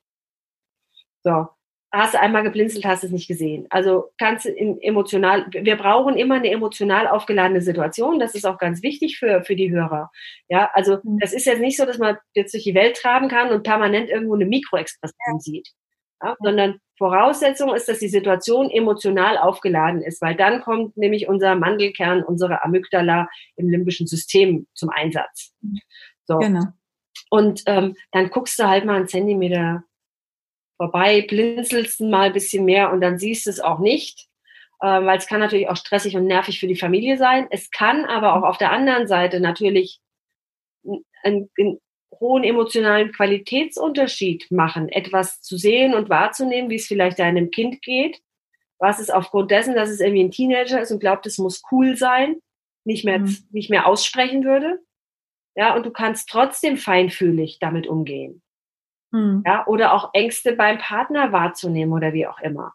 So, 1.24 1.48
hast 1.92 2.14
du 2.14 2.20
einmal 2.20 2.44
geblinzelt, 2.44 2.86
hast 2.86 3.04
es 3.04 3.12
nicht 3.12 3.28
gesehen. 3.28 3.68
Also 3.70 4.12
kannst 4.18 4.46
du 4.46 4.50
emotional, 4.82 5.48
wir 5.52 5.76
brauchen 5.76 6.16
immer 6.16 6.36
eine 6.36 6.52
emotional 6.52 7.08
aufgeladene 7.08 7.62
Situation. 7.62 8.20
Das 8.20 8.36
ist 8.36 8.46
auch 8.46 8.58
ganz 8.58 8.82
wichtig 8.82 9.18
für, 9.18 9.44
für 9.44 9.56
die 9.56 9.72
Hörer. 9.72 10.10
Ja, 10.48 10.70
also 10.74 11.00
mhm. 11.04 11.20
das 11.20 11.34
ist 11.34 11.46
jetzt 11.46 11.60
nicht 11.60 11.78
so, 11.78 11.86
dass 11.86 11.98
man 11.98 12.18
jetzt 12.34 12.54
durch 12.54 12.64
die 12.64 12.76
Welt 12.76 12.98
traben 12.98 13.28
kann 13.28 13.52
und 13.52 13.64
permanent 13.64 14.10
irgendwo 14.10 14.36
eine 14.36 14.46
Mikroexpression 14.46 15.40
sieht. 15.40 15.70
Ja, 16.22 16.36
sondern 16.40 16.80
Voraussetzung 16.98 17.74
ist, 17.76 17.88
dass 17.88 18.00
die 18.00 18.10
Situation 18.10 18.70
emotional 18.70 19.38
aufgeladen 19.38 20.02
ist, 20.02 20.22
weil 20.22 20.36
dann 20.36 20.62
kommt 20.62 20.98
nämlich 20.98 21.28
unser 21.28 21.56
Mandelkern, 21.56 22.24
unsere 22.24 22.64
Amygdala 22.64 23.30
im 23.56 23.70
limbischen 23.70 24.08
System 24.08 24.68
zum 24.74 24.90
Einsatz. 24.90 25.54
Mhm. 25.62 25.80
So. 26.26 26.40
Genau. 26.40 26.64
Und 27.30 27.64
ähm, 27.68 27.96
dann 28.12 28.30
guckst 28.30 28.58
du 28.60 28.68
halt 28.68 28.86
mal 28.86 28.96
einen 28.96 29.08
Zentimeter 29.08 29.84
vorbei, 30.78 31.26
blinzelst 31.28 32.02
mal 32.02 32.28
ein 32.28 32.34
bisschen 32.34 32.66
mehr 32.66 32.92
und 32.92 33.02
dann 33.02 33.18
siehst 33.18 33.46
du 33.46 33.50
es 33.50 33.60
auch 33.60 33.80
nicht, 33.80 34.28
äh, 34.80 34.88
weil 34.88 35.18
es 35.18 35.28
kann 35.28 35.40
natürlich 35.40 35.70
auch 35.70 35.76
stressig 35.76 36.16
und 36.16 36.26
nervig 36.26 36.60
für 36.60 36.68
die 36.68 36.76
Familie 36.76 37.18
sein. 37.18 37.48
Es 37.50 37.72
kann 37.72 38.06
aber 38.06 38.36
auch 38.36 38.44
auf 38.44 38.58
der 38.58 38.72
anderen 38.72 39.08
Seite 39.08 39.40
natürlich 39.40 40.00
einen, 41.24 41.50
einen 41.58 41.80
hohen 42.20 42.44
emotionalen 42.44 43.12
Qualitätsunterschied 43.12 44.50
machen, 44.52 44.90
etwas 44.90 45.42
zu 45.42 45.58
sehen 45.58 45.94
und 45.94 46.10
wahrzunehmen, 46.10 46.70
wie 46.70 46.76
es 46.76 46.88
vielleicht 46.88 47.20
deinem 47.20 47.52
Kind 47.52 47.82
geht, 47.82 48.22
was 48.80 49.00
es 49.00 49.10
aufgrund 49.10 49.52
dessen, 49.52 49.76
dass 49.76 49.90
es 49.90 50.00
irgendwie 50.00 50.24
ein 50.24 50.32
Teenager 50.32 50.82
ist 50.82 50.92
und 50.92 51.00
glaubt, 51.00 51.26
es 51.26 51.38
muss 51.38 51.62
cool 51.72 51.96
sein, 51.96 52.38
nicht 52.86 53.06
mehr, 53.06 53.20
mhm. 53.20 53.38
nicht 53.52 53.70
mehr 53.70 53.86
aussprechen 53.86 54.44
würde. 54.44 54.80
Ja, 55.56 55.76
und 55.76 55.86
du 55.86 55.92
kannst 55.92 56.30
trotzdem 56.30 56.78
feinfühlig 56.78 57.58
damit 57.60 57.88
umgehen. 57.88 58.42
Mhm. 59.12 59.44
Ja, 59.46 59.66
oder 59.68 59.94
auch 59.94 60.12
Ängste 60.14 60.54
beim 60.54 60.78
Partner 60.78 61.32
wahrzunehmen 61.32 61.94
oder 61.94 62.14
wie 62.14 62.28
auch 62.28 62.40
immer. 62.40 62.74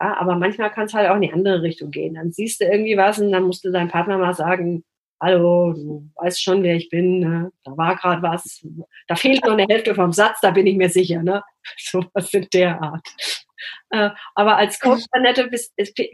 Ja, 0.00 0.16
aber 0.16 0.36
manchmal 0.36 0.72
kann 0.72 0.86
es 0.86 0.94
halt 0.94 1.08
auch 1.08 1.16
in 1.16 1.22
die 1.22 1.32
andere 1.32 1.62
Richtung 1.62 1.90
gehen. 1.90 2.14
Dann 2.14 2.32
siehst 2.32 2.60
du 2.60 2.64
irgendwie 2.64 2.96
was 2.96 3.18
und 3.18 3.30
dann 3.30 3.44
musst 3.44 3.64
du 3.64 3.70
deinem 3.70 3.90
Partner 3.90 4.18
mal 4.18 4.34
sagen, 4.34 4.84
hallo, 5.24 5.72
du 5.72 6.10
weißt 6.16 6.42
schon, 6.42 6.62
wer 6.62 6.76
ich 6.76 6.90
bin, 6.90 7.20
ne? 7.20 7.52
da 7.64 7.76
war 7.76 7.96
gerade 7.96 8.22
was, 8.22 8.64
da 9.08 9.16
fehlt 9.16 9.42
noch 9.44 9.52
eine 9.52 9.66
Hälfte 9.68 9.94
vom 9.94 10.12
Satz, 10.12 10.38
da 10.42 10.50
bin 10.50 10.66
ich 10.66 10.76
mir 10.76 10.90
sicher, 10.90 11.22
ne? 11.22 11.42
So 11.78 12.04
was 12.12 12.32
in 12.34 12.46
der 12.52 12.80
Art. 12.82 13.08
Äh, 13.88 14.10
aber 14.34 14.56
als 14.56 14.78
Coach, 14.80 15.04
Annette, 15.12 15.50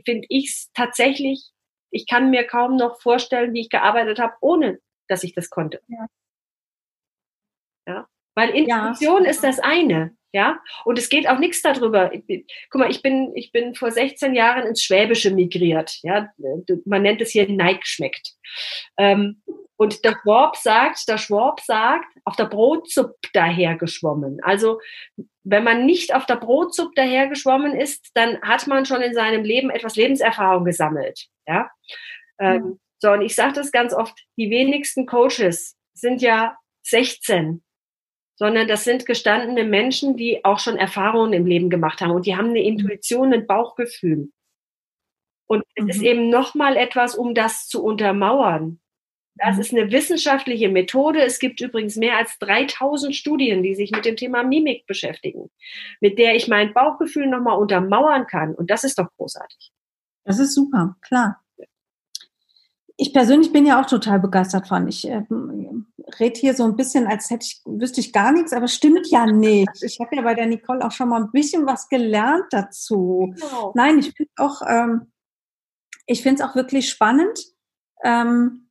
finde 0.04 0.26
ich 0.28 0.50
es 0.50 0.70
tatsächlich, 0.74 1.50
ich 1.90 2.06
kann 2.06 2.30
mir 2.30 2.46
kaum 2.46 2.76
noch 2.76 3.00
vorstellen, 3.00 3.52
wie 3.52 3.62
ich 3.62 3.68
gearbeitet 3.68 4.20
habe, 4.20 4.34
ohne 4.40 4.78
dass 5.08 5.24
ich 5.24 5.34
das 5.34 5.50
konnte. 5.50 5.80
Ja. 5.88 6.06
ja? 7.88 8.06
Weil 8.36 8.50
Intuition 8.50 9.24
ja. 9.24 9.30
ist 9.30 9.42
das 9.42 9.58
eine. 9.58 10.16
Ja, 10.32 10.60
und 10.84 10.96
es 10.96 11.08
geht 11.08 11.28
auch 11.28 11.38
nichts 11.38 11.60
darüber. 11.60 12.12
Guck 12.70 12.80
mal, 12.80 12.90
ich 12.90 13.02
bin, 13.02 13.32
ich 13.34 13.50
bin 13.50 13.74
vor 13.74 13.90
16 13.90 14.34
Jahren 14.34 14.64
ins 14.64 14.82
Schwäbische 14.82 15.32
migriert. 15.32 15.98
Ja, 16.02 16.28
man 16.84 17.02
nennt 17.02 17.20
es 17.20 17.30
hier 17.30 17.48
Neig 17.48 17.84
schmeckt. 17.84 18.34
Ähm, 18.96 19.42
und 19.76 20.04
der 20.04 20.14
Schwab 20.22 20.56
sagt, 20.56 21.08
der 21.08 21.18
Schwab 21.18 21.60
sagt, 21.60 22.06
auf 22.24 22.36
der 22.36 22.44
Brotsuppe 22.44 23.16
dahergeschwommen. 23.32 24.38
Also, 24.42 24.78
wenn 25.42 25.64
man 25.64 25.86
nicht 25.86 26.14
auf 26.14 26.26
der 26.26 26.36
Brotsuppe 26.36 26.92
dahergeschwommen 26.96 27.74
ist, 27.74 28.10
dann 28.14 28.40
hat 28.42 28.66
man 28.66 28.84
schon 28.84 29.00
in 29.00 29.14
seinem 29.14 29.42
Leben 29.42 29.70
etwas 29.70 29.96
Lebenserfahrung 29.96 30.64
gesammelt. 30.64 31.26
Ja. 31.46 31.70
Ähm, 32.38 32.62
mhm. 32.62 32.80
So, 32.98 33.10
und 33.12 33.22
ich 33.22 33.34
sage 33.34 33.54
das 33.54 33.72
ganz 33.72 33.94
oft, 33.94 34.16
die 34.36 34.50
wenigsten 34.50 35.06
Coaches 35.06 35.76
sind 35.94 36.20
ja 36.20 36.56
16 36.82 37.62
sondern 38.40 38.66
das 38.68 38.84
sind 38.84 39.04
gestandene 39.04 39.64
Menschen, 39.64 40.16
die 40.16 40.46
auch 40.46 40.58
schon 40.58 40.78
Erfahrungen 40.78 41.34
im 41.34 41.44
Leben 41.44 41.68
gemacht 41.68 42.00
haben 42.00 42.12
und 42.12 42.24
die 42.24 42.36
haben 42.36 42.48
eine 42.48 42.62
Intuition, 42.62 43.34
ein 43.34 43.46
Bauchgefühl. 43.46 44.30
Und 45.46 45.62
es 45.74 45.84
mhm. 45.84 45.90
ist 45.90 46.02
eben 46.02 46.30
nochmal 46.30 46.78
etwas, 46.78 47.14
um 47.14 47.34
das 47.34 47.68
zu 47.68 47.84
untermauern. 47.84 48.80
Das 49.34 49.56
mhm. 49.56 49.60
ist 49.60 49.74
eine 49.74 49.92
wissenschaftliche 49.92 50.70
Methode. 50.70 51.20
Es 51.20 51.38
gibt 51.38 51.60
übrigens 51.60 51.96
mehr 51.96 52.16
als 52.16 52.38
3000 52.38 53.14
Studien, 53.14 53.62
die 53.62 53.74
sich 53.74 53.90
mit 53.90 54.06
dem 54.06 54.16
Thema 54.16 54.42
Mimik 54.42 54.86
beschäftigen, 54.86 55.50
mit 56.00 56.18
der 56.18 56.34
ich 56.34 56.48
mein 56.48 56.72
Bauchgefühl 56.72 57.26
nochmal 57.26 57.58
untermauern 57.58 58.26
kann. 58.26 58.54
Und 58.54 58.70
das 58.70 58.84
ist 58.84 58.98
doch 58.98 59.08
großartig. 59.18 59.70
Das 60.24 60.38
ist 60.38 60.54
super, 60.54 60.96
klar 61.02 61.42
ich 63.00 63.14
persönlich 63.14 63.50
bin 63.50 63.64
ja 63.64 63.80
auch 63.80 63.86
total 63.86 64.20
begeistert 64.20 64.68
von. 64.68 64.86
Ich 64.86 65.08
äh, 65.08 65.22
rede 66.18 66.40
hier 66.40 66.54
so 66.54 66.64
ein 66.64 66.76
bisschen, 66.76 67.06
als 67.06 67.30
hätte 67.30 67.44
ich, 67.44 67.62
wüsste 67.64 68.00
ich 68.00 68.12
gar 68.12 68.32
nichts, 68.32 68.52
aber 68.52 68.68
stimmt 68.68 69.08
ja 69.10 69.26
nicht. 69.26 69.82
Ich 69.82 70.00
habe 70.00 70.16
ja 70.16 70.22
bei 70.22 70.34
der 70.34 70.46
Nicole 70.46 70.84
auch 70.84 70.92
schon 70.92 71.10
mal 71.10 71.22
ein 71.22 71.30
bisschen 71.30 71.66
was 71.66 71.88
gelernt 71.88 72.46
dazu. 72.50 73.32
Genau. 73.34 73.72
Nein, 73.74 73.98
ich 73.98 74.12
finde 74.16 74.32
auch, 74.36 74.62
ähm, 74.66 75.12
ich 76.06 76.22
finde 76.22 76.42
es 76.42 76.48
auch 76.48 76.56
wirklich 76.56 76.90
spannend. 76.90 77.38
Ähm, 78.02 78.70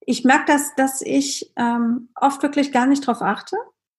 ich 0.00 0.24
merke, 0.24 0.46
dass, 0.46 0.74
dass 0.74 1.00
ich 1.02 1.52
ähm, 1.56 2.08
oft 2.14 2.42
wirklich 2.42 2.72
gar 2.72 2.86
nicht 2.86 3.06
drauf 3.06 3.22
achte, 3.22 3.56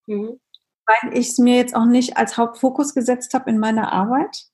mhm. 0.08 0.40
weil 0.86 1.18
ich 1.18 1.30
es 1.30 1.38
mir 1.38 1.56
jetzt 1.56 1.76
auch 1.76 1.86
nicht 1.86 2.18
als 2.18 2.38
Hauptfokus 2.38 2.94
gesetzt 2.94 3.34
habe 3.34 3.50
in 3.50 3.60
meiner 3.60 3.92
Arbeit. 3.92 4.48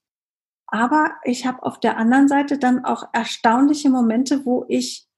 Aber 0.67 1.15
ich 1.23 1.47
habe 1.47 1.63
auf 1.63 1.80
der 1.80 1.97
anderen 1.97 2.27
Seite 2.27 2.59
dann 2.59 2.86
auch 2.86 3.09
erstaunliche 3.11 3.89
Momente, 3.89 4.45
wo 4.45 4.65
ich, 4.67 5.09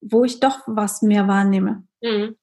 wo 0.00 0.24
ich 0.24 0.40
doch 0.40 0.60
was 0.66 1.02
mehr 1.02 1.28
wahrnehme. 1.28 1.86
Mhm. 2.02 2.36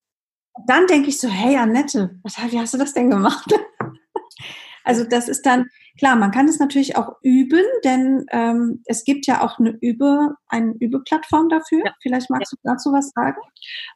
Dann 0.68 0.88
denke 0.88 1.10
ich 1.10 1.20
so, 1.20 1.28
hey 1.28 1.58
Annette, 1.58 2.20
was, 2.24 2.38
wie 2.52 2.60
hast 2.60 2.74
du 2.74 2.78
das 2.78 2.94
denn 2.94 3.10
gemacht? 3.10 3.52
also 4.84 5.04
das 5.04 5.28
ist 5.28 5.46
dann, 5.46 5.70
klar, 5.98 6.16
man 6.16 6.32
kann 6.32 6.48
es 6.48 6.60
natürlich 6.60 6.96
auch 6.96 7.16
üben, 7.24 7.64
denn 7.84 8.26
ähm, 8.32 8.84
es 8.86 9.04
gibt 9.04 9.26
ja 9.26 9.44
auch 9.44 9.60
eine 9.60 9.72
Übe, 9.82 10.36
eine 10.48 10.74
Übeplattform 10.80 11.50
dafür. 11.50 11.86
Ja. 11.86 11.96
Vielleicht 12.02 12.30
magst 12.30 12.52
ja. 12.52 12.58
du 12.62 12.70
dazu 12.70 12.92
was 12.92 13.10
sagen? 13.10 13.42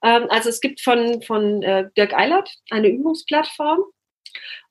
Ähm, 0.04 0.28
also 0.30 0.50
es 0.50 0.60
gibt 0.60 0.82
von, 0.82 1.22
von 1.22 1.62
äh, 1.62 1.90
Dirk 1.96 2.14
Eilert 2.14 2.50
eine 2.72 2.90
Übungsplattform. 2.90 3.80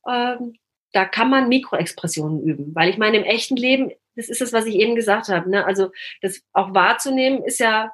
Ähm, 0.09 0.55
da 0.93 1.05
kann 1.05 1.31
man 1.31 1.49
Mikroexpressionen 1.49 2.43
üben. 2.43 2.75
Weil 2.75 2.89
ich 2.89 2.99
meine, 2.99 3.19
im 3.19 3.25
echten 3.25 3.57
Leben, 3.57 3.93
das 4.17 4.29
ist 4.29 4.41
es, 4.41 4.53
was 4.53 4.67
ich 4.67 4.77
eben 4.77 4.95
gesagt 4.95 5.29
habe, 5.29 5.49
ne? 5.51 5.65
also 5.65 5.91
das 6.23 6.41
auch 6.53 6.75
wahrzunehmen 6.75 7.45
ist 7.45 7.61
ja 7.61 7.93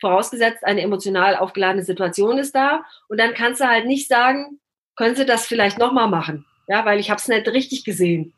vorausgesetzt, 0.00 0.64
eine 0.64 0.82
emotional 0.82 1.36
aufgeladene 1.36 1.84
Situation 1.84 2.38
ist 2.38 2.54
da. 2.54 2.84
Und 3.08 3.18
dann 3.18 3.34
kannst 3.34 3.60
du 3.60 3.68
halt 3.68 3.86
nicht 3.86 4.08
sagen, 4.08 4.60
können 4.96 5.16
Sie 5.16 5.26
das 5.26 5.46
vielleicht 5.46 5.78
nochmal 5.78 6.08
machen? 6.08 6.44
Ja, 6.66 6.84
weil 6.84 7.00
ich 7.00 7.10
habe 7.10 7.18
es 7.18 7.28
nicht 7.28 7.48
richtig 7.48 7.84
gesehen. 7.84 8.34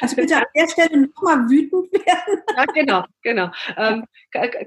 Also 0.00 0.14
bitte 0.14 0.36
an 0.36 0.44
der 0.54 0.68
Stelle 0.68 1.08
nochmal 1.08 1.48
wütend 1.48 1.92
werden. 1.92 2.42
Ja, 2.56 2.64
genau, 2.66 3.04
genau. 3.22 3.50
Ähm, 3.76 4.04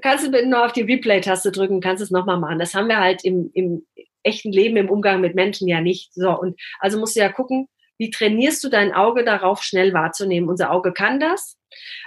kannst 0.02 0.26
du 0.26 0.30
bitte 0.30 0.46
nur 0.46 0.64
auf 0.64 0.72
die 0.72 0.82
Replay-Taste 0.82 1.52
drücken, 1.52 1.80
kannst 1.80 2.02
es 2.02 2.10
nochmal 2.10 2.38
machen. 2.38 2.58
Das 2.58 2.74
haben 2.74 2.88
wir 2.88 2.98
halt 2.98 3.24
im, 3.24 3.50
im 3.54 3.86
echten 4.22 4.52
Leben, 4.52 4.76
im 4.76 4.90
Umgang 4.90 5.20
mit 5.20 5.34
Menschen 5.34 5.68
ja 5.68 5.80
nicht. 5.80 6.12
So, 6.12 6.38
und 6.38 6.60
also 6.80 6.98
musst 6.98 7.16
du 7.16 7.20
ja 7.20 7.30
gucken, 7.30 7.68
wie 7.96 8.10
trainierst 8.10 8.62
du 8.64 8.68
dein 8.68 8.92
Auge 8.92 9.24
darauf, 9.24 9.62
schnell 9.62 9.92
wahrzunehmen? 9.92 10.48
Unser 10.48 10.70
Auge 10.70 10.92
kann 10.92 11.20
das. 11.20 11.56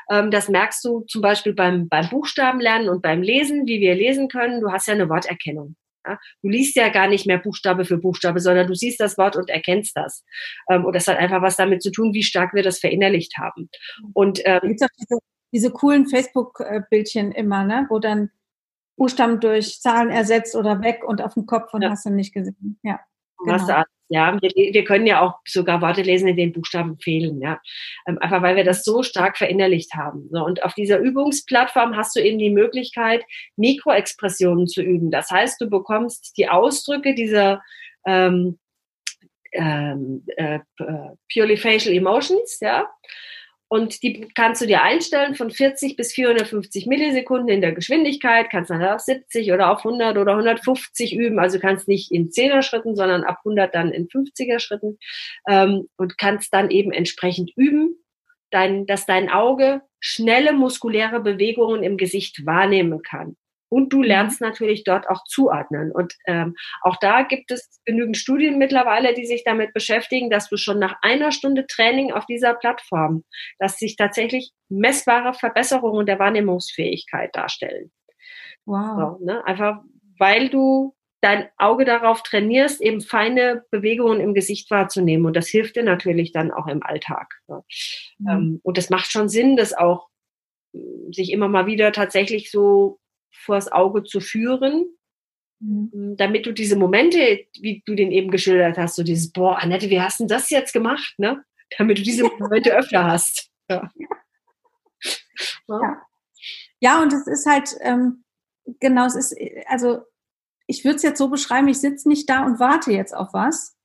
Ähm, 0.10 0.32
das 0.32 0.50
merkst 0.50 0.84
du 0.84 1.02
zum 1.02 1.22
Beispiel 1.22 1.54
beim, 1.54 1.88
beim 1.88 2.10
Buchstabenlernen 2.10 2.90
und 2.90 3.02
beim 3.02 3.22
Lesen, 3.22 3.66
wie 3.68 3.80
wir 3.80 3.96
lesen 3.96 4.28
können. 4.28 4.62
Du 4.62 4.72
hast 4.72 4.88
ja 4.88 4.94
eine 4.94 5.10
Worterkennung. 5.10 5.76
Ja? 6.06 6.20
Du 6.42 6.50
liest 6.50 6.76
ja 6.76 6.90
gar 6.90 7.08
nicht 7.08 7.26
mehr 7.26 7.38
Buchstabe 7.38 7.86
für 7.86 7.98
Buchstabe, 7.98 8.40
sondern 8.40 8.68
du 8.68 8.76
siehst 8.76 9.00
das 9.00 9.18
Wort 9.18 9.36
und 9.36 9.50
erkennst 9.50 9.96
das. 9.96 10.24
Ähm, 10.70 10.86
und 10.86 10.96
das 10.96 11.08
hat 11.08 11.18
einfach 11.18 11.42
was 11.42 11.56
damit 11.56 11.82
zu 11.82 11.92
tun, 11.92 12.14
wie 12.14 12.24
stark 12.24 12.54
wir 12.54 12.64
das 12.64 12.80
verinnerlicht 12.80 13.38
haben. 13.38 13.70
Und 14.14 14.42
ähm, 14.46 14.62
gibt 14.64 14.84
auch 14.84 14.88
diese, 15.00 15.20
diese 15.54 15.72
coolen 15.72 16.08
Facebook-Bildchen 16.08 17.32
immer, 17.32 17.64
ne? 17.64 17.86
wo 17.90 18.00
dann 18.00 18.32
Buchstaben 18.96 19.40
durch 19.40 19.82
Zahlen 19.82 20.10
ersetzt 20.10 20.56
oder 20.56 20.82
weg 20.82 21.04
und 21.04 21.22
auf 21.22 21.34
dem 21.34 21.46
Kopf 21.46 21.74
und 21.74 21.82
ja. 21.82 21.90
hast 21.90 22.06
du 22.06 22.12
nicht 22.12 22.34
gesehen. 22.34 22.80
Ja. 22.84 23.00
Genau. 23.44 23.84
Ja, 24.14 24.38
wir, 24.40 24.52
wir, 24.52 24.84
können 24.84 25.08
ja 25.08 25.22
auch 25.22 25.40
sogar 25.44 25.82
Worte 25.82 26.04
lesen, 26.04 26.28
in 26.28 26.38
denen 26.38 26.54
Buchstaben 26.54 27.00
fehlen, 27.00 27.42
ja. 27.42 27.60
Ähm, 28.08 28.20
einfach 28.20 28.44
weil 28.44 28.56
wir 28.56 28.64
das 28.64 28.84
so 28.84 29.02
stark 29.02 29.40
verinnerlicht 29.40 29.96
haben. 29.96 30.30
So, 30.32 30.46
und 30.46 30.64
auf 30.64 30.76
dieser 30.76 31.00
Übungsplattform 31.00 31.98
hast 31.98 32.16
du 32.16 32.20
eben 32.20 32.38
die 32.38 32.52
Möglichkeit, 32.52 33.26
Mikroexpressionen 33.56 34.68
zu 34.68 34.84
üben. 34.84 35.10
Das 35.10 35.32
heißt, 35.32 35.60
du 35.60 35.68
bekommst 35.68 36.38
die 36.38 36.48
Ausdrücke 36.48 37.16
dieser 37.16 37.64
ähm, 38.06 38.60
ähm, 39.54 40.24
äh, 40.38 40.60
purely 41.32 41.58
facial 41.58 41.96
emotions, 41.96 42.60
ja, 42.62 42.88
und 43.74 44.04
die 44.04 44.28
kannst 44.36 44.62
du 44.62 44.68
dir 44.68 44.84
einstellen 44.84 45.34
von 45.34 45.50
40 45.50 45.96
bis 45.96 46.14
450 46.14 46.86
Millisekunden 46.86 47.50
in 47.50 47.60
der 47.60 47.72
Geschwindigkeit, 47.72 48.52
kannst 48.52 48.70
dann 48.70 48.84
auf 48.84 49.00
70 49.00 49.52
oder 49.52 49.72
auf 49.72 49.80
100 49.80 50.16
oder 50.16 50.34
150 50.34 51.16
üben. 51.16 51.40
Also 51.40 51.58
kannst 51.58 51.88
nicht 51.88 52.12
in 52.12 52.30
10er 52.30 52.62
Schritten, 52.62 52.96
sondern 52.96 53.24
ab 53.24 53.40
100 53.40 53.74
dann 53.74 53.92
in 53.92 54.08
50er 54.08 54.60
Schritten 54.60 55.00
ähm, 55.50 55.90
und 55.98 56.20
kannst 56.20 56.54
dann 56.54 56.70
eben 56.70 56.92
entsprechend 56.92 57.52
üben, 57.56 57.96
dein, 58.52 58.86
dass 58.86 59.08
dein 59.08 59.32
Auge 59.32 59.82
schnelle 60.00 60.54
muskuläre 60.54 61.20
Bewegungen 61.22 61.82
im 61.82 61.98
Gesicht 61.98 62.46
wahrnehmen 62.46 63.02
kann. 63.02 63.38
Und 63.74 63.92
du 63.92 64.04
lernst 64.04 64.40
natürlich 64.40 64.84
dort 64.84 65.10
auch 65.10 65.24
zuordnen. 65.24 65.92
Und 65.92 66.14
ähm, 66.28 66.54
auch 66.84 66.98
da 66.98 67.24
gibt 67.24 67.50
es 67.50 67.82
genügend 67.86 68.18
Studien 68.18 68.60
mittlerweile, 68.60 69.16
die 69.16 69.26
sich 69.26 69.44
damit 69.44 69.74
beschäftigen, 69.74 70.30
dass 70.30 70.48
du 70.48 70.58
schon 70.58 70.78
nach 70.78 70.98
einer 71.02 71.32
Stunde 71.32 71.66
Training 71.66 72.12
auf 72.12 72.28
dieser 72.28 72.54
Plattform, 72.54 73.24
dass 73.58 73.80
sich 73.80 73.96
tatsächlich 73.96 74.52
messbare 74.70 75.34
Verbesserungen 75.34 76.06
der 76.06 76.20
Wahrnehmungsfähigkeit 76.20 77.36
darstellen. 77.36 77.92
Wow. 78.66 79.18
So, 79.20 79.26
ne? 79.26 79.44
Einfach 79.46 79.80
weil 80.20 80.50
du 80.50 80.96
dein 81.22 81.50
Auge 81.58 81.84
darauf 81.84 82.22
trainierst, 82.22 82.80
eben 82.80 83.02
feine 83.02 83.64
Bewegungen 83.72 84.20
im 84.20 84.36
Gesicht 84.36 84.70
wahrzunehmen. 84.70 85.26
Und 85.26 85.36
das 85.36 85.48
hilft 85.48 85.78
dir 85.78 85.84
natürlich 85.84 86.32
dann 86.32 86.52
auch 86.52 86.68
im 86.68 86.84
Alltag. 86.84 87.34
Ne? 87.48 87.64
Mhm. 88.20 88.30
Ähm, 88.30 88.60
und 88.62 88.78
es 88.78 88.92
macht 88.92 89.12
schon 89.12 89.30
Sinn, 89.30 89.56
das 89.56 89.74
auch 89.74 90.10
sich 91.12 91.32
immer 91.32 91.48
mal 91.48 91.66
wieder 91.66 91.92
tatsächlich 91.92 92.52
so 92.52 93.00
vors 93.34 93.72
Auge 93.72 94.04
zu 94.04 94.20
führen, 94.20 94.86
mhm. 95.60 95.90
Mm, 95.94 96.18
damit 96.18 96.46
du 96.46 96.54
diese 96.54 96.76
Momente, 96.76 97.46
wie 97.60 97.84
du 97.86 97.96
den 97.96 98.12
eben 98.12 98.32
geschildert 98.32 98.78
hast, 98.78 98.96
so 98.96 99.04
dieses, 99.04 99.32
boah, 99.32 99.58
Annette, 99.58 99.90
wie 99.90 100.02
hast 100.02 100.20
du 100.20 100.26
das 100.26 100.50
jetzt 100.50 100.74
gemacht, 100.74 101.16
ne? 101.18 101.44
Damit 101.78 101.98
du 101.98 102.04
diese 102.04 102.24
Momente 102.24 102.72
öfter 102.78 103.06
hast. 103.06 103.50
Ja. 103.70 103.92
ja. 105.68 106.02
ja. 106.80 107.02
und 107.02 107.14
es 107.14 107.28
ist 107.28 107.46
halt, 107.46 107.76
ähm, 107.82 108.24
genau, 108.80 109.06
es 109.06 109.16
ist, 109.16 109.36
also 109.68 110.02
ich 110.68 110.86
würde 110.86 110.98
es 110.98 111.04
jetzt 111.04 111.18
so 111.18 111.30
beschreiben, 111.30 111.68
ich 111.68 111.80
sitze 111.80 112.08
nicht 112.08 112.30
da 112.30 112.46
und 112.46 112.60
warte 112.60 112.92
jetzt 112.92 113.16
auf 113.16 113.34
was, 113.34 113.76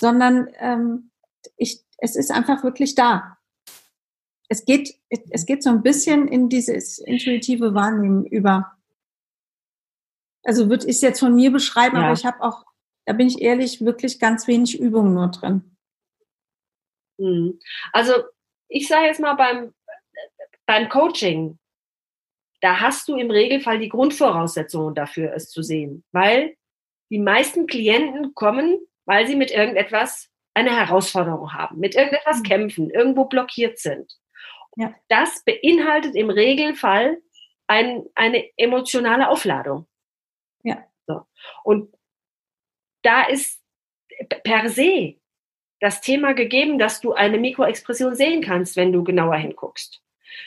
sondern 0.00 0.48
ähm, 0.58 1.10
ich, 1.56 1.84
es 1.98 2.16
ist 2.16 2.30
einfach 2.30 2.64
wirklich 2.64 2.94
da 2.94 3.38
es 4.54 4.64
geht, 4.64 4.94
es 5.08 5.46
geht 5.46 5.62
so 5.64 5.70
ein 5.70 5.82
bisschen 5.82 6.28
in 6.28 6.48
dieses 6.48 6.98
intuitive 6.98 7.74
Wahrnehmen 7.74 8.24
über. 8.24 8.72
Also 10.44 10.68
würde 10.70 10.84
ich 10.86 10.96
es 10.96 11.00
jetzt 11.00 11.20
von 11.20 11.34
mir 11.34 11.50
beschreiben, 11.50 11.96
ja. 11.96 12.04
aber 12.04 12.12
ich 12.12 12.24
habe 12.24 12.40
auch, 12.40 12.64
da 13.04 13.14
bin 13.14 13.26
ich 13.26 13.42
ehrlich, 13.42 13.84
wirklich 13.84 14.20
ganz 14.20 14.46
wenig 14.46 14.78
Übung 14.78 15.12
nur 15.12 15.28
drin. 15.28 15.76
Hm. 17.18 17.58
Also 17.92 18.12
ich 18.68 18.86
sage 18.86 19.06
jetzt 19.06 19.20
mal 19.20 19.34
beim, 19.34 19.74
beim 20.66 20.88
Coaching, 20.88 21.58
da 22.60 22.80
hast 22.80 23.08
du 23.08 23.16
im 23.16 23.30
Regelfall 23.30 23.78
die 23.78 23.88
Grundvoraussetzungen 23.88 24.94
dafür, 24.94 25.32
es 25.34 25.50
zu 25.50 25.62
sehen. 25.62 26.04
Weil 26.12 26.56
die 27.10 27.18
meisten 27.18 27.66
Klienten 27.66 28.34
kommen, 28.34 28.78
weil 29.04 29.26
sie 29.26 29.36
mit 29.36 29.50
irgendetwas 29.50 30.30
eine 30.54 30.70
Herausforderung 30.70 31.52
haben, 31.52 31.78
mit 31.78 31.96
irgendetwas 31.96 32.38
mhm. 32.38 32.42
kämpfen, 32.44 32.90
irgendwo 32.90 33.24
blockiert 33.24 33.78
sind. 33.78 34.16
Ja. 34.76 34.94
Das 35.08 35.44
beinhaltet 35.44 36.14
im 36.14 36.30
Regelfall 36.30 37.18
ein, 37.66 38.04
eine 38.14 38.44
emotionale 38.56 39.28
Aufladung. 39.28 39.86
Ja. 40.62 40.84
So. 41.06 41.22
Und 41.62 41.94
da 43.02 43.24
ist 43.24 43.62
per 44.42 44.68
se 44.68 45.16
das 45.80 46.00
Thema 46.00 46.32
gegeben, 46.32 46.78
dass 46.78 47.00
du 47.00 47.12
eine 47.12 47.38
Mikroexpression 47.38 48.14
sehen 48.14 48.42
kannst, 48.42 48.76
wenn 48.76 48.92
du 48.92 49.04
genauer 49.04 49.36
hinguckst. 49.36 50.00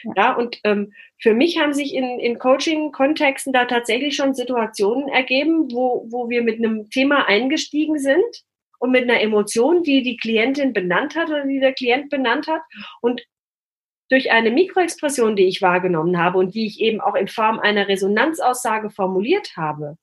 Ja, 0.04 0.12
ja 0.16 0.36
und 0.36 0.60
ähm, 0.64 0.94
für 1.20 1.34
mich 1.34 1.60
haben 1.60 1.74
sich 1.74 1.94
in, 1.94 2.20
in 2.20 2.40
Coaching-Kontexten 2.40 3.54
da 3.54 3.66
tatsächlich 3.66 4.16
schon 4.16 4.34
Situationen 4.34 5.08
ergeben, 5.08 5.72
wo, 5.72 6.06
wo 6.10 6.30
wir 6.30 6.44
mit 6.44 6.58
einem 6.58 6.90
Thema 6.90 7.28
eingestiegen 7.28 8.00
sind 8.00 8.44
und 8.80 8.92
mit 8.92 9.04
einer 9.04 9.22
Emotion, 9.22 9.84
die 9.84 10.02
die 10.02 10.18
Klientin 10.18 10.74
benannt 10.74 11.16
hat 11.16 11.30
oder 11.30 11.46
die 11.46 11.60
der 11.60 11.74
Klient 11.74 12.10
benannt 12.10 12.48
hat. 12.48 12.62
Und 13.02 13.24
durch 14.10 14.32
eine 14.32 14.52
Mikroexpression, 14.52 15.36
die 15.36 15.48
ich 15.48 15.62
wahrgenommen 15.62 16.18
habe 16.18 16.38
und 16.38 16.56
die 16.56 16.66
ich 16.66 16.80
eben 16.80 17.02
auch 17.02 17.16
in 17.16 17.28
Form 17.28 17.60
einer 17.60 17.88
Resonanzaussage 17.88 18.90
formuliert 18.90 19.52
habe, 19.58 19.98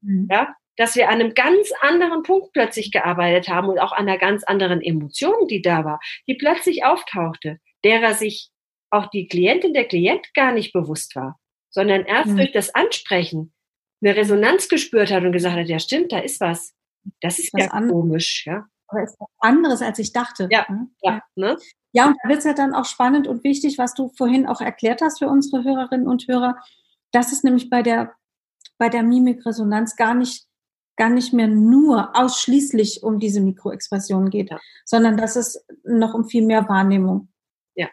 mhm. 0.00 0.28
ja, 0.30 0.54
dass 0.76 0.96
wir 0.96 1.08
an 1.08 1.20
einem 1.20 1.34
ganz 1.34 1.70
anderen 1.80 2.22
Punkt 2.22 2.52
plötzlich 2.52 2.92
gearbeitet 2.92 3.48
haben 3.48 3.68
und 3.68 3.78
auch 3.78 3.92
an 3.92 4.08
einer 4.08 4.18
ganz 4.18 4.42
anderen 4.44 4.80
Emotion, 4.80 5.46
die 5.48 5.60
da 5.60 5.84
war, 5.84 6.00
die 6.26 6.34
plötzlich 6.34 6.84
auftauchte, 6.84 7.58
derer 7.84 8.14
sich 8.14 8.50
auch 8.90 9.06
die 9.06 9.26
Klientin, 9.26 9.74
der 9.74 9.86
Klient 9.86 10.32
gar 10.34 10.52
nicht 10.52 10.72
bewusst 10.72 11.14
war, 11.16 11.38
sondern 11.70 12.04
erst 12.04 12.30
mhm. 12.30 12.36
durch 12.36 12.52
das 12.52 12.74
Ansprechen 12.74 13.52
eine 14.02 14.16
Resonanz 14.16 14.68
gespürt 14.68 15.10
hat 15.10 15.24
und 15.24 15.32
gesagt 15.32 15.56
hat, 15.56 15.68
ja 15.68 15.78
stimmt, 15.78 16.12
da 16.12 16.18
ist 16.18 16.40
was. 16.40 16.74
Das 17.20 17.38
ist 17.38 17.52
was 17.52 17.64
ja 17.64 17.80
komisch, 17.88 18.46
ja. 18.46 18.66
Aber 18.88 19.02
ist 19.02 19.16
was 19.18 19.28
anderes, 19.38 19.82
als 19.82 19.98
ich 19.98 20.12
dachte. 20.12 20.48
Ja, 20.50 20.66
ne? 20.68 20.88
ja, 21.02 21.22
ne? 21.34 21.56
Ja 21.92 22.06
und 22.06 22.16
da 22.22 22.28
wird 22.28 22.38
es 22.38 22.44
ja 22.44 22.54
dann 22.54 22.74
auch 22.74 22.84
spannend 22.84 23.26
und 23.26 23.44
wichtig, 23.44 23.78
was 23.78 23.94
du 23.94 24.08
vorhin 24.16 24.46
auch 24.46 24.60
erklärt 24.60 25.00
hast 25.02 25.18
für 25.18 25.28
unsere 25.28 25.64
Hörerinnen 25.64 26.06
und 26.06 26.26
Hörer, 26.28 26.56
dass 27.12 27.32
es 27.32 27.42
nämlich 27.42 27.70
bei 27.70 27.82
der, 27.82 28.14
bei 28.78 28.88
der 28.88 29.02
Mimikresonanz 29.02 29.96
gar 29.96 30.14
nicht 30.14 30.46
gar 30.96 31.10
nicht 31.10 31.32
mehr 31.32 31.48
nur 31.48 32.16
ausschließlich 32.16 33.02
um 33.02 33.18
diese 33.18 33.40
Mikroexpression 33.40 34.30
geht, 34.30 34.50
ja. 34.50 34.60
sondern 34.84 35.16
dass 35.16 35.36
es 35.36 35.64
noch 35.84 36.14
um 36.14 36.26
viel 36.26 36.44
mehr 36.44 36.68
Wahrnehmung 36.68 37.28
ja. 37.74 37.88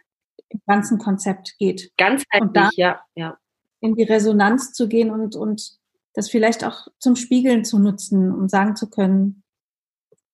im 0.49 0.61
ganzen 0.67 0.97
Konzept 0.97 1.55
geht. 1.57 1.91
Ganz 1.97 2.23
da 2.53 2.69
ja, 2.75 3.01
ja. 3.15 3.37
in 3.79 3.95
die 3.95 4.03
Resonanz 4.03 4.73
zu 4.73 4.87
gehen 4.87 5.11
und, 5.11 5.35
und 5.35 5.79
das 6.13 6.29
vielleicht 6.29 6.65
auch 6.65 6.87
zum 6.99 7.15
Spiegeln 7.15 7.63
zu 7.63 7.79
nutzen, 7.79 8.31
um 8.31 8.49
sagen 8.49 8.75
zu 8.75 8.89
können, 8.89 9.43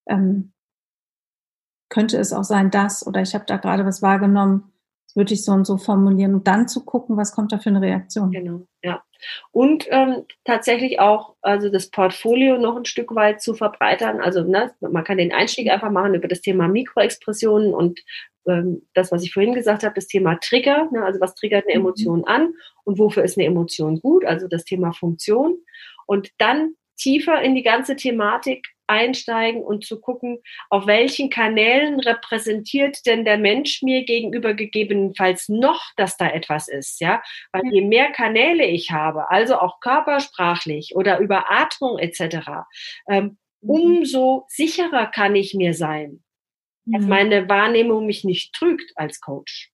ähm, 0.08 0.54
könnte 1.90 2.18
es 2.18 2.34
auch 2.34 2.44
sein, 2.44 2.72
das 2.72 3.06
oder 3.06 3.22
ich 3.22 3.34
habe 3.34 3.46
da 3.48 3.58
gerade 3.58 3.86
was 3.86 4.02
wahrgenommen, 4.02 4.72
würde 5.16 5.34
ich 5.34 5.46
so 5.46 5.54
und 5.54 5.66
so 5.66 5.78
formulieren 5.78 6.36
und 6.36 6.48
dann 6.48 6.68
zu 6.68 6.84
gucken, 6.84 7.16
was 7.16 7.32
kommt 7.32 7.52
da 7.52 7.58
für 7.58 7.70
eine 7.70 7.82
Reaktion. 7.82 8.32
Genau, 8.32 8.68
ja. 8.84 9.02
Und 9.52 9.88
ähm, 9.90 10.26
tatsächlich 10.44 11.00
auch 11.00 11.36
also 11.42 11.70
das 11.70 11.90
Portfolio 11.90 12.58
noch 12.58 12.76
ein 12.76 12.86
Stück 12.86 13.16
weit 13.16 13.42
zu 13.42 13.54
verbreitern. 13.54 14.20
Also 14.20 14.44
ne, 14.44 14.74
man 14.82 15.04
kann 15.04 15.18
den 15.18 15.32
Einstieg 15.32 15.72
einfach 15.72 15.90
machen 15.90 16.16
über 16.16 16.28
das 16.28 16.42
Thema 16.42 16.68
Mikroexpressionen 16.68 17.74
und 17.74 18.02
ähm, 18.46 18.86
das, 18.94 19.12
was 19.12 19.24
ich 19.24 19.34
vorhin 19.34 19.56
gesagt 19.56 19.84
habe, 19.84 19.96
das 19.96 20.08
Thema 20.08 20.36
Trigger. 20.36 20.90
Ne, 20.92 21.04
also 21.04 21.22
was 21.22 21.34
triggert 21.34 21.66
eine 21.66 21.80
mhm. 21.80 21.86
Emotion 21.86 22.26
an 22.26 22.54
und 22.84 23.00
wofür 23.00 23.24
ist 23.24 23.38
eine 23.38 23.48
Emotion 23.48 24.02
gut? 24.02 24.26
Also 24.26 24.48
das 24.48 24.66
Thema 24.66 24.92
Funktion. 24.92 25.58
Und 26.06 26.30
dann 26.38 26.76
tiefer 26.98 27.42
in 27.42 27.56
die 27.56 27.64
ganze 27.64 27.96
Thematik 27.96 28.68
einsteigen 28.88 29.64
und 29.64 29.86
zu 29.86 30.00
gucken, 30.00 30.40
auf 30.70 30.88
welchen 30.88 31.30
Kanälen 31.30 32.00
repräsentiert 32.00 33.06
denn 33.06 33.26
der 33.26 33.38
Mensch 33.38 33.82
mir 33.82 34.04
gegenüber 34.04 34.54
gegebenenfalls 34.54 35.50
noch, 35.50 35.84
dass 35.98 36.18
da 36.18 36.28
etwas 36.30 36.68
ist, 36.68 37.02
ja? 37.02 37.22
Weil 37.52 37.64
je 37.72 37.82
mehr 37.82 38.12
Kanäle 38.12 38.66
ich 38.66 38.92
habe, 38.92 39.30
also 39.30 39.58
auch 39.58 39.80
körpersprachlich 39.80 40.96
oder 40.96 41.20
über 41.20 41.52
Atmung 41.52 41.98
etc., 42.00 42.50
ähm, 43.10 43.38
mhm. 43.62 43.70
umso 43.70 44.46
sicherer 44.48 45.08
kann 45.08 45.36
ich 45.36 45.54
mir 45.54 45.74
sein, 45.74 46.24
dass 46.86 47.04
mhm. 47.04 47.10
meine 47.10 47.50
Wahrnehmung 47.50 48.06
mich 48.06 48.24
nicht 48.24 48.54
trügt 48.54 48.92
als 48.96 49.20
Coach. 49.22 49.72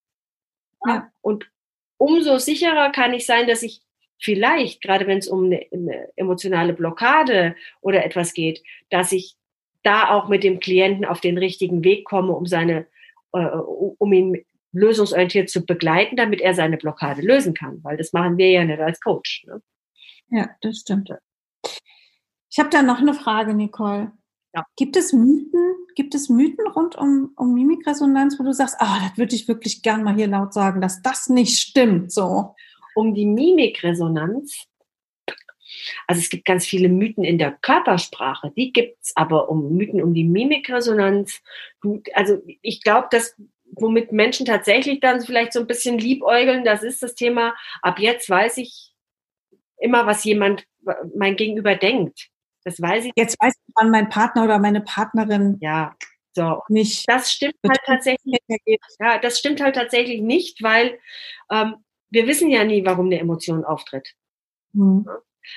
Ja. 0.86 1.12
Und 1.22 1.50
umso 1.98 2.38
sicherer 2.38 2.92
kann 2.92 3.14
ich 3.14 3.26
sein, 3.26 3.48
dass 3.48 3.62
ich 3.62 3.82
vielleicht, 4.22 4.82
gerade 4.82 5.08
wenn 5.08 5.18
es 5.18 5.28
um 5.28 5.46
eine, 5.46 5.66
eine 5.72 6.10
emotionale 6.16 6.74
Blockade 6.74 7.56
oder 7.82 8.06
etwas 8.06 8.34
geht, 8.34 8.64
dass 8.90 9.12
ich 9.12 9.36
da 9.84 10.10
auch 10.10 10.30
mit 10.30 10.44
dem 10.44 10.60
Klienten 10.60 11.06
auf 11.06 11.22
den 11.22 11.38
richtigen 11.38 11.84
Weg 11.84 12.06
komme, 12.06 12.34
um 12.34 12.46
seine, 12.46 12.86
äh, 13.34 13.46
um 13.46 14.14
ihn 14.14 14.46
lösungsorientiert 14.74 15.50
zu 15.50 15.66
begleiten, 15.66 16.16
damit 16.16 16.40
er 16.40 16.54
seine 16.54 16.78
Blockade 16.78 17.22
lösen 17.22 17.54
kann, 17.54 17.84
weil 17.84 17.98
das 17.98 18.14
machen 18.14 18.38
wir 18.38 18.50
ja 18.50 18.64
nicht 18.64 18.80
als 18.80 19.02
Coach. 19.02 19.44
Ne? 19.48 19.62
Ja, 20.30 20.50
das 20.62 20.78
stimmt. 20.78 21.10
Ich 22.50 22.60
habe 22.60 22.70
da 22.70 22.82
noch 22.82 23.00
eine 23.00 23.14
Frage, 23.14 23.54
Nicole. 23.54 24.12
Ja. 24.54 24.66
Gibt 24.76 24.98
es 24.98 25.14
Mythen, 25.14 25.76
gibt 25.96 26.14
es 26.14 26.30
Mythen 26.30 26.68
rund 26.68 26.98
um, 26.98 27.32
um 27.38 27.54
Mimikresonanz, 27.54 28.38
wo 28.38 28.44
du 28.44 28.54
sagst, 28.54 28.76
ah, 28.80 29.00
das 29.08 29.18
würde 29.18 29.36
ich 29.36 29.48
wirklich 29.48 29.82
gern 29.82 30.04
mal 30.04 30.16
hier 30.16 30.28
laut 30.28 30.54
sagen, 30.54 30.82
dass 30.82 31.02
das 31.02 31.30
nicht 31.30 31.58
stimmt, 31.58 32.12
so? 32.12 32.56
Um 32.96 33.14
die 33.14 33.26
Mimikresonanz. 33.26 34.66
Also 36.08 36.20
es 36.20 36.30
gibt 36.30 36.46
ganz 36.46 36.66
viele 36.66 36.90
Mythen 36.90 37.24
in 37.24 37.38
der 37.38 37.52
Körpersprache, 37.52 38.52
die 38.56 38.74
gibt's, 38.74 39.14
aber 39.16 39.50
um 39.50 39.76
Mythen 39.76 40.02
um 40.02 40.14
die 40.14 40.26
Mimikresonanz, 40.26 41.42
also 42.14 42.42
ich 42.62 42.84
glaube, 42.84 43.08
dass 43.12 43.36
womit 43.74 44.12
Menschen 44.12 44.46
tatsächlich 44.46 45.00
dann 45.00 45.22
vielleicht 45.22 45.54
so 45.54 45.62
ein 45.62 45.68
bisschen 45.68 45.98
liebäugeln, 45.98 46.66
das 46.66 46.84
ist 46.84 47.02
das 47.02 47.16
Thema, 47.16 47.56
ab 47.82 48.00
jetzt 48.00 48.30
weiß 48.30 48.58
ich 48.58 48.92
immer, 49.78 50.06
was 50.06 50.24
jemand, 50.24 50.66
mein 51.16 51.36
Gegenüber 51.36 51.76
denkt. 51.76 52.28
Das 52.64 52.82
weiß 52.82 53.06
ich. 53.06 53.12
Jetzt 53.16 53.38
weiß 53.42 53.54
ich, 53.54 53.74
wann 53.76 53.90
mein 53.90 54.10
Partner 54.10 54.44
oder 54.44 54.60
meine 54.60 54.82
Partnerin 54.82 55.58
ja. 55.62 55.96
So, 56.34 56.62
nicht. 56.70 57.10
Das 57.10 57.32
stimmt 57.32 57.56
halt 57.68 57.80
tatsächlich. 57.86 58.40
Ja, 59.00 59.20
das 59.20 59.40
stimmt 59.40 59.62
halt 59.62 59.76
tatsächlich 59.76 60.22
nicht, 60.22 60.64
weil 60.64 60.98
ähm, 61.52 61.76
wir 62.12 62.28
wissen 62.28 62.50
ja 62.50 62.64
nie, 62.64 62.86
warum 62.86 63.08
eine 63.08 63.20
Emotion 63.20 63.64
auftritt. 63.64 64.14
Mhm. 64.74 65.08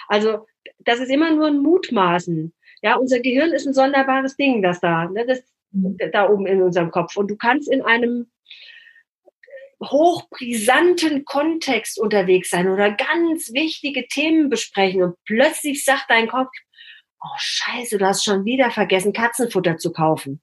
Also 0.09 0.47
das 0.79 1.01
ist 1.01 1.11
immer 1.11 1.31
nur 1.33 1.49
ein 1.49 1.59
Mutmaßen. 1.59 2.55
Ja, 2.83 2.97
unser 2.97 3.21
Gehirn 3.21 3.53
ist 3.53 3.67
ein 3.67 3.75
sonderbares 3.75 4.37
Ding, 4.37 4.63
das 4.63 4.81
da, 4.81 5.07
ne, 5.07 5.27
das 5.27 5.43
mhm. 5.73 5.99
da 6.13 6.31
oben 6.31 6.47
in 6.47 6.63
unserem 6.63 6.91
Kopf. 6.91 7.17
Und 7.17 7.31
du 7.31 7.37
kannst 7.37 7.71
in 7.71 7.83
einem 7.83 8.31
hochbrisanten 9.83 11.25
Kontext 11.25 11.99
unterwegs 11.99 12.51
sein 12.51 12.69
oder 12.69 12.93
ganz 12.93 13.53
wichtige 13.53 14.07
Themen 14.07 14.49
besprechen 14.49 15.03
und 15.03 15.17
plötzlich 15.27 15.85
sagt 15.85 16.07
dein 16.09 16.29
Kopf, 16.29 16.51
oh 17.21 17.37
Scheiße, 17.37 17.99
du 17.99 18.07
hast 18.07 18.25
schon 18.25 18.45
wieder 18.45 18.71
vergessen, 18.71 19.13
Katzenfutter 19.13 19.77
zu 19.77 19.93
kaufen 19.93 20.41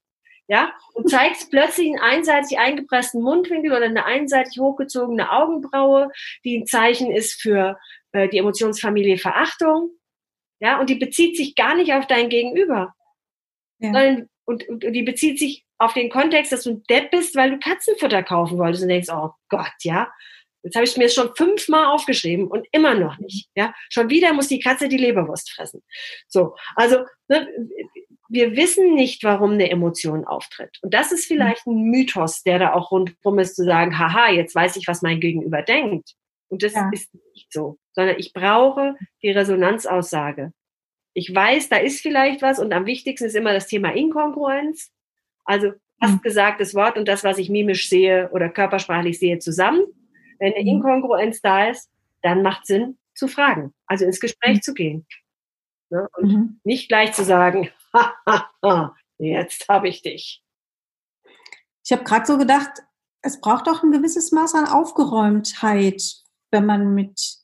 ja, 0.48 0.72
und 0.94 1.08
zeigst 1.08 1.50
plötzlich 1.50 1.88
einen 1.88 2.00
einseitig 2.00 2.58
eingepressten 2.58 3.22
Mundwinkel 3.22 3.72
oder 3.72 3.84
eine 3.84 4.04
einseitig 4.04 4.58
hochgezogene 4.58 5.30
Augenbraue, 5.30 6.10
die 6.44 6.58
ein 6.58 6.66
Zeichen 6.66 7.10
ist 7.10 7.40
für 7.40 7.78
äh, 8.12 8.28
die 8.28 8.38
Emotionsfamilie 8.38 9.18
Verachtung, 9.18 9.90
ja, 10.60 10.78
und 10.80 10.90
die 10.90 10.94
bezieht 10.96 11.36
sich 11.36 11.54
gar 11.56 11.74
nicht 11.74 11.92
auf 11.92 12.06
dein 12.06 12.28
Gegenüber, 12.28 12.94
ja. 13.78 13.92
sondern 13.92 14.28
und, 14.44 14.68
und, 14.68 14.84
und 14.84 14.92
die 14.92 15.02
bezieht 15.02 15.38
sich 15.38 15.64
auf 15.78 15.92
den 15.94 16.10
Kontext, 16.10 16.52
dass 16.52 16.64
du 16.64 16.70
ein 16.70 16.82
Depp 16.88 17.10
bist, 17.10 17.34
weil 17.34 17.50
du 17.50 17.58
Katzenfutter 17.58 18.22
kaufen 18.22 18.58
wolltest 18.58 18.82
und 18.82 18.88
denkst, 18.88 19.08
oh 19.12 19.30
Gott, 19.48 19.72
ja, 19.82 20.12
Jetzt 20.62 20.76
habe 20.76 20.84
ich 20.84 20.96
mir 20.96 21.08
schon 21.08 21.34
fünfmal 21.34 21.86
aufgeschrieben 21.86 22.46
und 22.46 22.66
immer 22.70 22.94
noch 22.94 23.18
nicht. 23.18 23.48
Ja, 23.54 23.74
schon 23.88 24.10
wieder 24.10 24.32
muss 24.32 24.48
die 24.48 24.60
Katze 24.60 24.88
die 24.88 24.96
Leberwurst 24.96 25.50
fressen. 25.50 25.82
So, 26.28 26.54
also 26.76 27.04
ne, 27.28 27.48
wir 28.32 28.56
wissen 28.56 28.94
nicht, 28.94 29.22
warum 29.24 29.52
eine 29.52 29.70
Emotion 29.70 30.24
auftritt. 30.24 30.78
Und 30.80 30.94
das 30.94 31.12
ist 31.12 31.26
vielleicht 31.26 31.66
ein 31.66 31.82
Mythos, 31.82 32.42
der 32.42 32.58
da 32.58 32.72
auch 32.72 32.90
rundherum 32.90 33.38
ist, 33.38 33.56
zu 33.56 33.64
sagen, 33.64 33.98
haha, 33.98 34.30
jetzt 34.30 34.54
weiß 34.54 34.76
ich, 34.76 34.88
was 34.88 35.02
mein 35.02 35.20
Gegenüber 35.20 35.60
denkt. 35.60 36.14
Und 36.48 36.62
das 36.62 36.72
ja. 36.72 36.88
ist 36.92 37.14
nicht 37.34 37.52
so, 37.52 37.78
sondern 37.92 38.16
ich 38.18 38.32
brauche 38.32 38.96
die 39.22 39.30
Resonanzaussage. 39.30 40.52
Ich 41.12 41.34
weiß, 41.34 41.68
da 41.68 41.76
ist 41.76 42.00
vielleicht 42.00 42.40
was 42.40 42.58
und 42.58 42.72
am 42.72 42.86
wichtigsten 42.86 43.26
ist 43.26 43.36
immer 43.36 43.52
das 43.52 43.66
Thema 43.66 43.94
Inkongruenz. 43.94 44.90
Also 45.44 45.72
fast 46.00 46.14
mhm. 46.14 46.22
gesagtes 46.22 46.74
Wort 46.74 46.96
und 46.96 47.08
das, 47.08 47.24
was 47.24 47.36
ich 47.36 47.50
mimisch 47.50 47.90
sehe 47.90 48.30
oder 48.32 48.48
körpersprachlich 48.48 49.18
sehe, 49.18 49.40
zusammen. 49.40 49.82
Wenn 50.38 50.54
eine 50.54 50.62
mhm. 50.62 50.76
Inkongruenz 50.76 51.42
da 51.42 51.68
ist, 51.68 51.90
dann 52.22 52.40
macht 52.42 52.66
Sinn 52.66 52.96
zu 53.14 53.28
fragen, 53.28 53.74
also 53.86 54.06
ins 54.06 54.20
Gespräch 54.20 54.56
mhm. 54.56 54.62
zu 54.62 54.72
gehen. 54.72 55.06
Ne? 55.90 56.08
Und 56.16 56.32
mhm. 56.32 56.60
nicht 56.64 56.88
gleich 56.88 57.12
zu 57.12 57.24
sagen, 57.24 57.68
jetzt 59.18 59.68
habe 59.68 59.88
ich 59.88 60.02
dich. 60.02 60.42
Ich 61.84 61.92
habe 61.92 62.04
gerade 62.04 62.26
so 62.26 62.38
gedacht, 62.38 62.70
es 63.22 63.40
braucht 63.40 63.68
auch 63.68 63.82
ein 63.82 63.92
gewisses 63.92 64.32
Maß 64.32 64.54
an 64.54 64.66
Aufgeräumtheit, 64.66 66.02
wenn 66.50 66.66
man 66.66 66.94
mit 66.94 67.38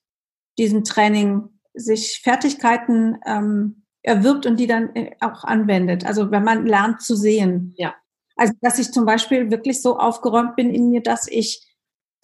diesem 0.59 0.84
Training 0.84 1.49
sich 1.74 2.20
Fertigkeiten 2.22 3.18
ähm, 3.24 3.84
erwirbt 4.03 4.46
und 4.46 4.59
die 4.59 4.66
dann 4.66 4.94
äh, 4.94 5.14
auch 5.20 5.44
anwendet. 5.44 6.05
Also 6.05 6.30
wenn 6.30 6.44
man 6.44 6.66
lernt 6.66 7.03
zu 7.03 7.16
sehen. 7.16 7.74
Ja. 7.76 7.94
Also 8.36 8.55
dass 8.61 8.78
ich 8.78 8.92
zum 8.92 9.05
Beispiel 9.05 9.51
wirklich 9.51 9.82
so 9.82 9.99
aufgeräumt 9.99 10.57
bin 10.57 10.72
in 10.72 10.90
mir, 10.90 11.03
dass 11.03 11.28
ich 11.28 11.64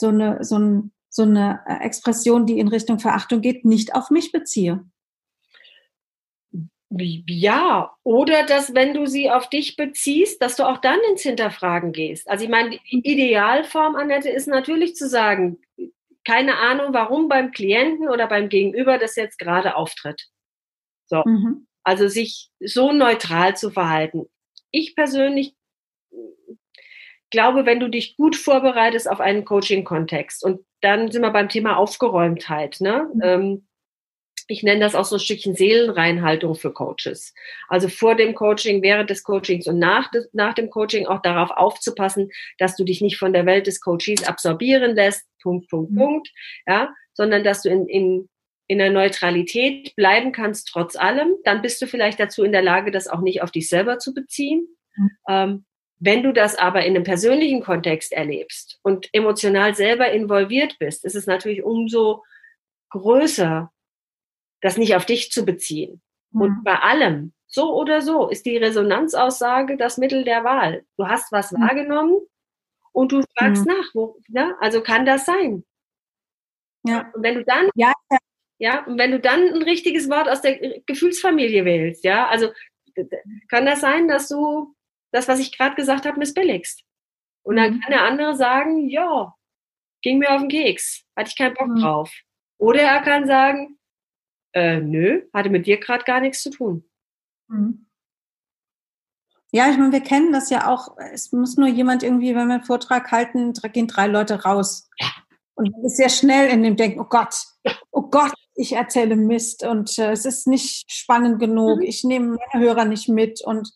so 0.01 0.09
eine, 0.09 0.43
so, 0.43 0.59
ein, 0.59 0.93
so 1.09 1.22
eine 1.22 1.61
äh, 1.66 1.85
Expression, 1.85 2.47
die 2.47 2.59
in 2.59 2.68
Richtung 2.68 2.99
Verachtung 2.99 3.41
geht, 3.41 3.64
nicht 3.64 3.95
auf 3.95 4.11
mich 4.11 4.33
beziehe. 4.33 4.85
Ja, 6.99 7.95
oder 8.03 8.45
dass, 8.47 8.74
wenn 8.74 8.95
du 8.95 9.07
sie 9.07 9.30
auf 9.30 9.49
dich 9.49 9.76
beziehst, 9.76 10.40
dass 10.42 10.57
du 10.57 10.64
auch 10.64 10.78
dann 10.78 10.99
ins 11.11 11.22
Hinterfragen 11.22 11.92
gehst. 11.92 12.28
Also 12.28 12.45
ich 12.45 12.51
meine, 12.51 12.70
die 12.70 12.80
Idealform, 12.99 13.97
Annette, 13.97 14.30
ist 14.30 14.49
natürlich 14.49 14.95
zu 14.95 15.09
sagen, 15.09 15.59
keine 16.24 16.57
Ahnung, 16.57 16.92
warum 16.92 17.28
beim 17.28 17.53
Klienten 17.53 18.09
oder 18.09 18.26
beim 18.26 18.49
Gegenüber 18.49 18.99
das 18.99 19.16
jetzt 19.16 19.38
gerade 19.38 19.76
auftritt. 19.76 20.22
So. 21.07 21.22
Mhm. 21.24 21.66
Also 21.82 22.09
sich 22.09 22.51
so 22.61 22.92
neutral 22.92 23.57
zu 23.57 23.70
verhalten. 23.70 24.26
Ich 24.70 24.95
persönlich 24.97 25.55
glaube, 27.30 27.66
wenn 27.66 27.80
du 27.80 27.88
dich 27.88 28.16
gut 28.16 28.36
vorbereitest 28.36 29.11
auf 29.11 29.20
einen 29.20 29.45
Coaching-Kontext 29.45 30.45
und 30.45 30.64
dann 30.80 31.11
sind 31.11 31.22
wir 31.22 31.30
beim 31.30 31.49
Thema 31.49 31.76
Aufgeräumtheit, 31.76 32.80
ne? 32.80 33.11
Mhm. 33.12 33.20
Ähm, 33.22 33.66
ich 34.49 34.62
nenne 34.62 34.80
das 34.80 34.95
auch 34.95 35.05
so 35.05 35.16
ein 35.16 35.20
Stückchen 35.20 35.55
Seelenreinhaltung 35.55 36.55
für 36.55 36.72
Coaches. 36.72 37.34
Also 37.68 37.88
vor 37.88 38.14
dem 38.14 38.34
Coaching, 38.34 38.82
während 38.82 39.11
des 39.11 39.22
Coachings 39.22 39.66
und 39.66 39.78
nach, 39.78 40.11
des, 40.11 40.28
nach 40.32 40.55
dem 40.55 40.70
Coaching 40.70 41.07
auch 41.07 41.22
darauf 41.22 41.51
aufzupassen, 41.51 42.30
dass 42.59 42.76
du 42.76 42.84
dich 42.84 43.01
nicht 43.01 43.16
von 43.16 43.32
der 43.32 43.47
Welt 43.47 43.66
des 43.66 43.80
Coaches 43.80 44.24
absorbieren 44.26 44.95
lässt, 44.95 45.26
Punkt, 45.42 45.68
Punkt, 45.68 45.92
mhm. 45.92 45.97
Punkt, 45.97 46.30
ja, 46.66 46.92
sondern 47.12 47.45
dass 47.45 47.62
du 47.62 47.68
in, 47.68 47.86
in, 47.86 48.28
in 48.66 48.78
der 48.78 48.90
Neutralität 48.90 49.95
bleiben 49.97 50.32
kannst 50.32 50.68
trotz 50.68 50.97
allem. 50.97 51.34
Dann 51.45 51.62
bist 51.62 51.80
du 51.80 51.86
vielleicht 51.86 52.20
dazu 52.20 52.45
in 52.45 52.53
der 52.53 52.62
Lage, 52.62 52.90
das 52.90 53.09
auch 53.09 53.20
nicht 53.20 53.42
auf 53.42 53.51
dich 53.51 53.68
selber 53.68 53.99
zu 53.99 54.14
beziehen. 54.14 54.66
Mhm. 54.97 55.11
Ähm, 55.28 55.64
wenn 56.01 56.22
du 56.22 56.32
das 56.32 56.57
aber 56.57 56.84
in 56.84 56.95
einem 56.95 57.05
persönlichen 57.05 57.62
Kontext 57.62 58.12
erlebst 58.12 58.78
und 58.82 59.09
emotional 59.12 59.74
selber 59.74 60.11
involviert 60.11 60.76
bist, 60.78 61.05
ist 61.05 61.14
es 61.14 61.26
natürlich 61.26 61.62
umso 61.62 62.22
größer 62.90 63.72
das 64.65 64.79
nicht 64.79 64.97
auf 64.97 65.05
dich 65.05 65.31
zu 65.31 65.45
beziehen. 65.45 66.01
Mhm. 66.31 66.41
Und 66.41 66.65
bei 66.65 66.77
allem, 66.79 67.35
so 67.47 67.75
oder 67.75 68.01
so, 68.01 68.29
ist 68.31 68.47
die 68.47 68.57
Resonanzaussage 68.57 69.77
das 69.77 69.99
Mittel 69.99 70.25
der 70.25 70.43
Wahl. 70.43 70.87
Du 70.97 71.07
hast 71.07 71.31
was 71.33 71.53
mhm. 71.53 71.61
wahrgenommen 71.61 72.23
und 72.93 73.12
du 73.12 73.23
fragst 73.37 73.67
mhm. 73.67 73.75
nach, 73.75 73.91
wo, 73.93 74.17
ne? 74.29 74.57
also 74.61 74.81
kann 74.81 75.05
das 75.05 75.27
sein? 75.27 75.65
Ja. 76.87 77.11
Und 77.15 77.23
wenn 77.23 77.35
du 77.35 77.45
dann, 77.45 77.69
ja, 77.75 77.93
ja, 78.59 78.85
und 78.87 78.99
wenn 78.99 79.11
du 79.11 79.21
dann 79.21 79.53
ein 79.53 79.62
richtiges 79.62 80.09
Wort 80.09 80.31
aus 80.31 80.41
der 80.41 80.81
Gefühlsfamilie 80.87 81.67
wählst, 81.67 82.03
ja, 82.03 82.27
also 82.29 82.51
kann 83.49 83.67
das 83.67 83.83
sein, 83.83 84.09
dass 84.09 84.29
du 84.29 84.75
das, 85.12 85.29
was 85.29 85.41
ich 85.41 85.57
gerade 85.57 85.77
gesagt 85.77 86.07
habe, 86.07 86.19
missbilligst. 86.19 86.83
Und 87.43 87.57
dann 87.57 87.75
mhm. 87.75 87.81
kann 87.81 87.91
der 87.91 88.05
andere 88.05 88.35
sagen, 88.35 88.89
ja, 88.89 89.35
ging 90.01 90.19
mir 90.19 90.31
auf 90.31 90.41
den 90.41 90.49
Keks, 90.49 91.05
hatte 91.17 91.29
ich 91.29 91.37
keinen 91.37 91.55
Bock 91.55 91.69
mhm. 91.69 91.81
drauf. 91.81 92.12
Oder 92.57 92.81
er 92.81 93.03
kann 93.03 93.27
sagen, 93.27 93.79
äh, 94.55 94.80
nö, 94.80 95.22
hatte 95.32 95.50
mit 95.50 95.66
dir 95.66 95.78
gerade 95.78 96.05
gar 96.05 96.20
nichts 96.20 96.42
zu 96.42 96.50
tun. 96.50 96.88
Mhm. 97.48 97.86
Ja, 99.52 99.70
ich 99.70 99.78
meine, 99.78 99.92
wir 99.92 100.00
kennen 100.00 100.32
das 100.32 100.50
ja 100.50 100.66
auch. 100.68 100.96
Es 101.12 101.30
muss 101.30 101.57
nur 101.57 101.68
jemand 101.68 102.02
irgendwie, 102.02 102.34
wenn 102.34 102.48
wir 102.48 102.55
einen 102.55 102.64
Vortrag 102.64 103.12
halten, 103.12 103.52
gehen 103.72 103.86
drei 103.86 104.09
Leute 104.09 104.42
raus. 104.42 104.90
Und 105.55 105.70
man 105.70 105.84
ist 105.84 105.96
sehr 105.96 106.09
schnell 106.09 106.48
in 106.48 106.64
dem 106.64 106.76
Denken, 106.76 106.98
oh 106.98 107.07
Gott, 107.09 107.36
oh 107.92 108.02
Gott, 108.02 108.32
ich 108.57 108.72
erzähle 108.72 109.16
Mist 109.16 109.64
und 109.64 109.96
äh, 109.98 110.11
es 110.11 110.24
ist 110.24 110.46
nicht 110.46 110.90
spannend 110.90 111.38
genug. 111.38 111.78
Mhm. 111.78 111.84
Ich 111.84 112.05
nehme 112.05 112.36
meine 112.36 112.64
Hörer 112.64 112.84
nicht 112.84 113.09
mit 113.09 113.42
und 113.42 113.72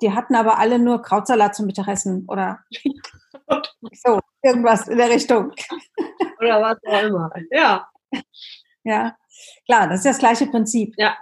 die 0.00 0.12
hatten 0.12 0.36
aber 0.36 0.58
alle 0.58 0.78
nur 0.78 1.02
Krautsalat 1.02 1.56
zum 1.56 1.66
Mittagessen 1.66 2.24
oder 2.28 2.60
so, 3.92 4.20
irgendwas 4.42 4.86
in 4.86 4.98
der 4.98 5.10
Richtung. 5.10 5.52
Oder 6.40 6.62
was 6.62 6.78
auch 6.86 7.02
immer. 7.02 7.32
Ja. 7.50 7.88
Ja. 8.84 9.16
Klar, 9.66 9.88
das 9.88 10.00
ist 10.00 10.06
das 10.06 10.18
gleiche 10.18 10.46
Prinzip. 10.46 10.94
Ja, 10.96 11.16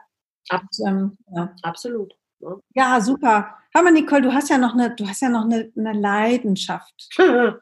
Ab, 0.49 0.63
ähm, 0.87 1.17
ja. 1.35 1.55
absolut. 1.63 2.15
Ja. 2.41 2.57
ja, 2.75 3.01
super. 3.01 3.57
Hör 3.73 3.83
mal, 3.83 3.93
Nicole, 3.93 4.23
du 4.23 4.33
hast 4.33 4.49
ja 4.49 4.59
noch 4.59 4.75
eine, 4.75 4.95
du 4.95 5.07
hast 5.09 5.21
ja 5.21 5.29
noch 5.29 5.45
eine, 5.45 5.73
eine 5.77 5.93
Leidenschaft. 5.93 7.09
ja, 7.19 7.59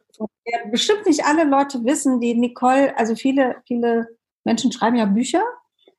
bestimmt 0.71 1.07
nicht 1.07 1.25
alle 1.25 1.45
Leute 1.45 1.85
wissen, 1.85 2.21
die 2.21 2.35
Nicole, 2.35 2.97
also 2.97 3.15
viele, 3.15 3.57
viele 3.67 4.09
Menschen 4.45 4.73
schreiben 4.73 4.97
ja 4.97 5.07
Bücher, 5.07 5.43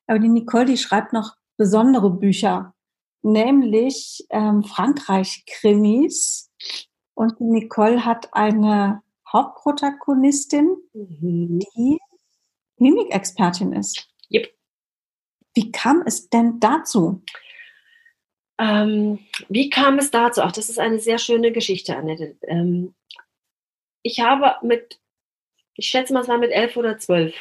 aber 0.08 0.20
die 0.20 0.30
Nicole, 0.30 0.66
die 0.66 0.78
schreibt 0.78 1.14
noch 1.14 1.36
besondere 1.58 2.12
Bücher, 2.12 2.74
nämlich 3.22 4.26
ähm, 4.30 4.64
Frankreich-Krimis. 4.64 6.52
Und 7.14 7.40
die 7.40 7.46
Nicole 7.46 8.06
hat 8.06 8.34
eine 8.34 9.02
Hauptprotagonistin, 9.32 10.76
mhm. 10.94 11.60
die 11.76 11.98
Mimikexpertin 12.78 13.74
ist. 13.74 14.08
Yep. 14.32 14.54
Wie 15.54 15.72
kam 15.72 16.04
es 16.06 16.30
denn 16.30 16.60
dazu? 16.60 17.24
Ähm, 18.58 19.20
wie 19.50 19.70
kam 19.70 20.00
es 20.00 20.12
dazu? 20.12 20.42
Ach, 20.42 20.52
das 20.52 20.70
ist 20.70 20.80
eine 20.80 21.00
sehr 21.00 21.18
schöne 21.18 21.52
Geschichte, 21.52 21.96
Annette. 21.96 22.38
Ähm, 22.44 22.96
ich 24.04 24.20
habe 24.20 24.56
mit, 24.66 25.00
ich 25.76 25.88
schätze 25.88 26.14
mal, 26.14 26.22
es 26.22 26.28
war 26.28 26.38
mit 26.38 26.52
elf 26.52 26.78
oder 26.78 26.98
zwölf, 26.98 27.36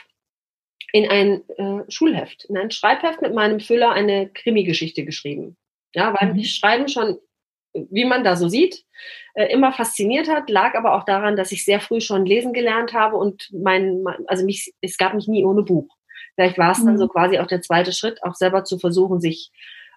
in 0.93 1.09
ein 1.09 1.49
äh, 1.57 1.91
Schulheft, 1.91 2.45
in 2.47 2.57
ein 2.57 2.71
Schreibheft 2.71 3.21
mit 3.21 3.35
meinem 3.35 3.61
Füller 3.61 3.93
eine 3.93 4.29
Krimi-Geschichte 4.29 5.05
geschrieben. 5.05 5.57
Ja, 5.95 6.15
weil 6.19 6.31
mhm. 6.31 6.37
mich 6.37 6.55
Schreiben 6.55 6.89
schon, 6.89 7.19
wie 7.73 8.05
man 8.05 8.25
da 8.25 8.37
so 8.37 8.49
sieht, 8.49 8.85
äh, 9.35 9.53
immer 9.53 9.73
fasziniert 9.73 10.29
hat, 10.29 10.51
lag 10.51 10.75
aber 10.75 10.95
auch 10.95 11.05
daran, 11.05 11.37
dass 11.37 11.53
ich 11.53 11.65
sehr 11.65 11.81
früh 11.81 12.01
schon 12.01 12.27
lesen 12.27 12.53
gelernt 12.53 12.93
habe 12.93 13.17
und 13.17 13.51
mein, 13.53 14.05
also 14.27 14.45
mich, 14.45 14.73
es 14.81 14.97
gab 14.97 15.15
mich 15.15 15.29
nie 15.29 15.45
ohne 15.45 15.63
Buch. 15.63 15.89
Vielleicht 16.35 16.59
war 16.59 16.73
es 16.73 16.85
dann 16.85 16.99
so 16.99 17.05
mhm. 17.05 17.11
quasi 17.11 17.39
auch 17.39 17.47
der 17.47 17.63
zweite 17.63 17.93
Schritt, 17.93 18.23
auch 18.23 18.35
selber 18.35 18.65
zu 18.65 18.79
versuchen, 18.79 19.21
sich 19.21 19.51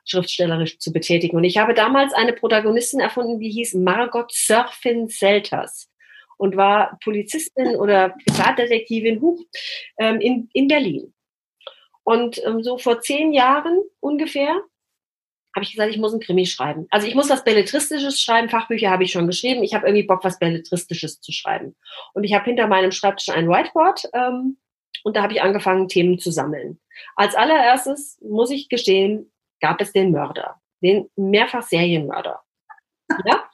schriftstellerisch 0.06 0.80
zu 0.80 0.92
betätigen. 0.92 1.38
Und 1.38 1.44
ich 1.44 1.58
habe 1.58 1.74
damals 1.74 2.14
eine 2.14 2.34
Protagonistin 2.34 3.00
erfunden, 3.00 3.40
die 3.40 3.50
hieß 3.50 3.74
Margot 3.76 4.32
Surfin 4.32 5.08
Selters 5.10 5.90
und 6.38 6.56
war 6.56 6.98
Polizistin 7.04 7.76
oder 7.76 8.16
Privatdetektivin 8.26 9.22
ähm, 10.00 10.22
in, 10.22 10.50
in 10.54 10.68
Berlin. 10.68 11.14
Und 12.04 12.42
ähm, 12.46 12.64
so 12.64 12.78
vor 12.78 13.02
zehn 13.02 13.34
Jahren 13.34 13.82
ungefähr 14.00 14.62
habe 15.54 15.64
ich 15.64 15.72
gesagt, 15.72 15.92
ich 15.92 15.98
muss 15.98 16.14
ein 16.14 16.20
Krimi 16.20 16.46
schreiben. 16.46 16.86
Also 16.92 17.08
ich 17.08 17.16
muss 17.16 17.30
was 17.30 17.44
Belletristisches 17.44 18.22
schreiben. 18.22 18.48
Fachbücher 18.48 18.92
habe 18.92 19.04
ich 19.04 19.12
schon 19.12 19.26
geschrieben. 19.26 19.64
Ich 19.64 19.74
habe 19.74 19.88
irgendwie 19.88 20.06
Bock, 20.06 20.24
was 20.24 20.38
Belletristisches 20.38 21.20
zu 21.20 21.32
schreiben. 21.32 21.76
Und 22.14 22.24
ich 22.24 22.34
habe 22.34 22.46
hinter 22.46 22.68
meinem 22.68 22.92
Schreibtisch 22.92 23.30
ein 23.30 23.50
Whiteboard 23.50 24.04
ähm, 24.14 24.58
und 25.08 25.16
da 25.16 25.24
habe 25.24 25.32
ich 25.32 25.42
angefangen, 25.42 25.88
Themen 25.88 26.20
zu 26.20 26.32
sammeln. 26.32 26.82
Als 27.16 27.34
allererstes, 27.34 28.20
muss 28.22 28.52
ich 28.52 28.68
gestehen, 28.68 29.32
gab 29.62 29.80
es 29.80 29.94
den 29.94 30.12
Mörder, 30.12 30.60
den 30.84 31.10
mehrfach 31.16 31.64
Serienmörder. 31.64 32.42
Ja? 33.26 33.50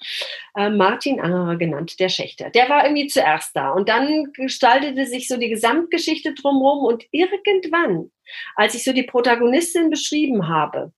Äh, 0.56 0.72
Martin 0.72 1.22
Angerer 1.22 1.58
genannt, 1.58 2.00
der 2.00 2.10
Schächter. 2.10 2.50
Der 2.50 2.70
war 2.70 2.86
irgendwie 2.86 3.06
zuerst 3.06 3.56
da. 3.56 3.70
Und 3.70 3.88
dann 3.88 4.34
gestaltete 4.34 5.06
sich 5.06 5.28
so 5.28 5.38
die 5.38 5.50
Gesamtgeschichte 5.50 6.34
drumherum. 6.34 6.86
Und 6.86 7.06
irgendwann, 7.12 8.12
als 8.56 8.74
ich 8.74 8.84
so 8.84 8.94
die 8.94 9.04
Protagonistin 9.04 9.92
beschrieben 9.92 10.48
habe, 10.48 10.92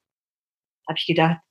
habe 0.87 0.97
ich 0.97 1.05
gedacht, 1.05 1.41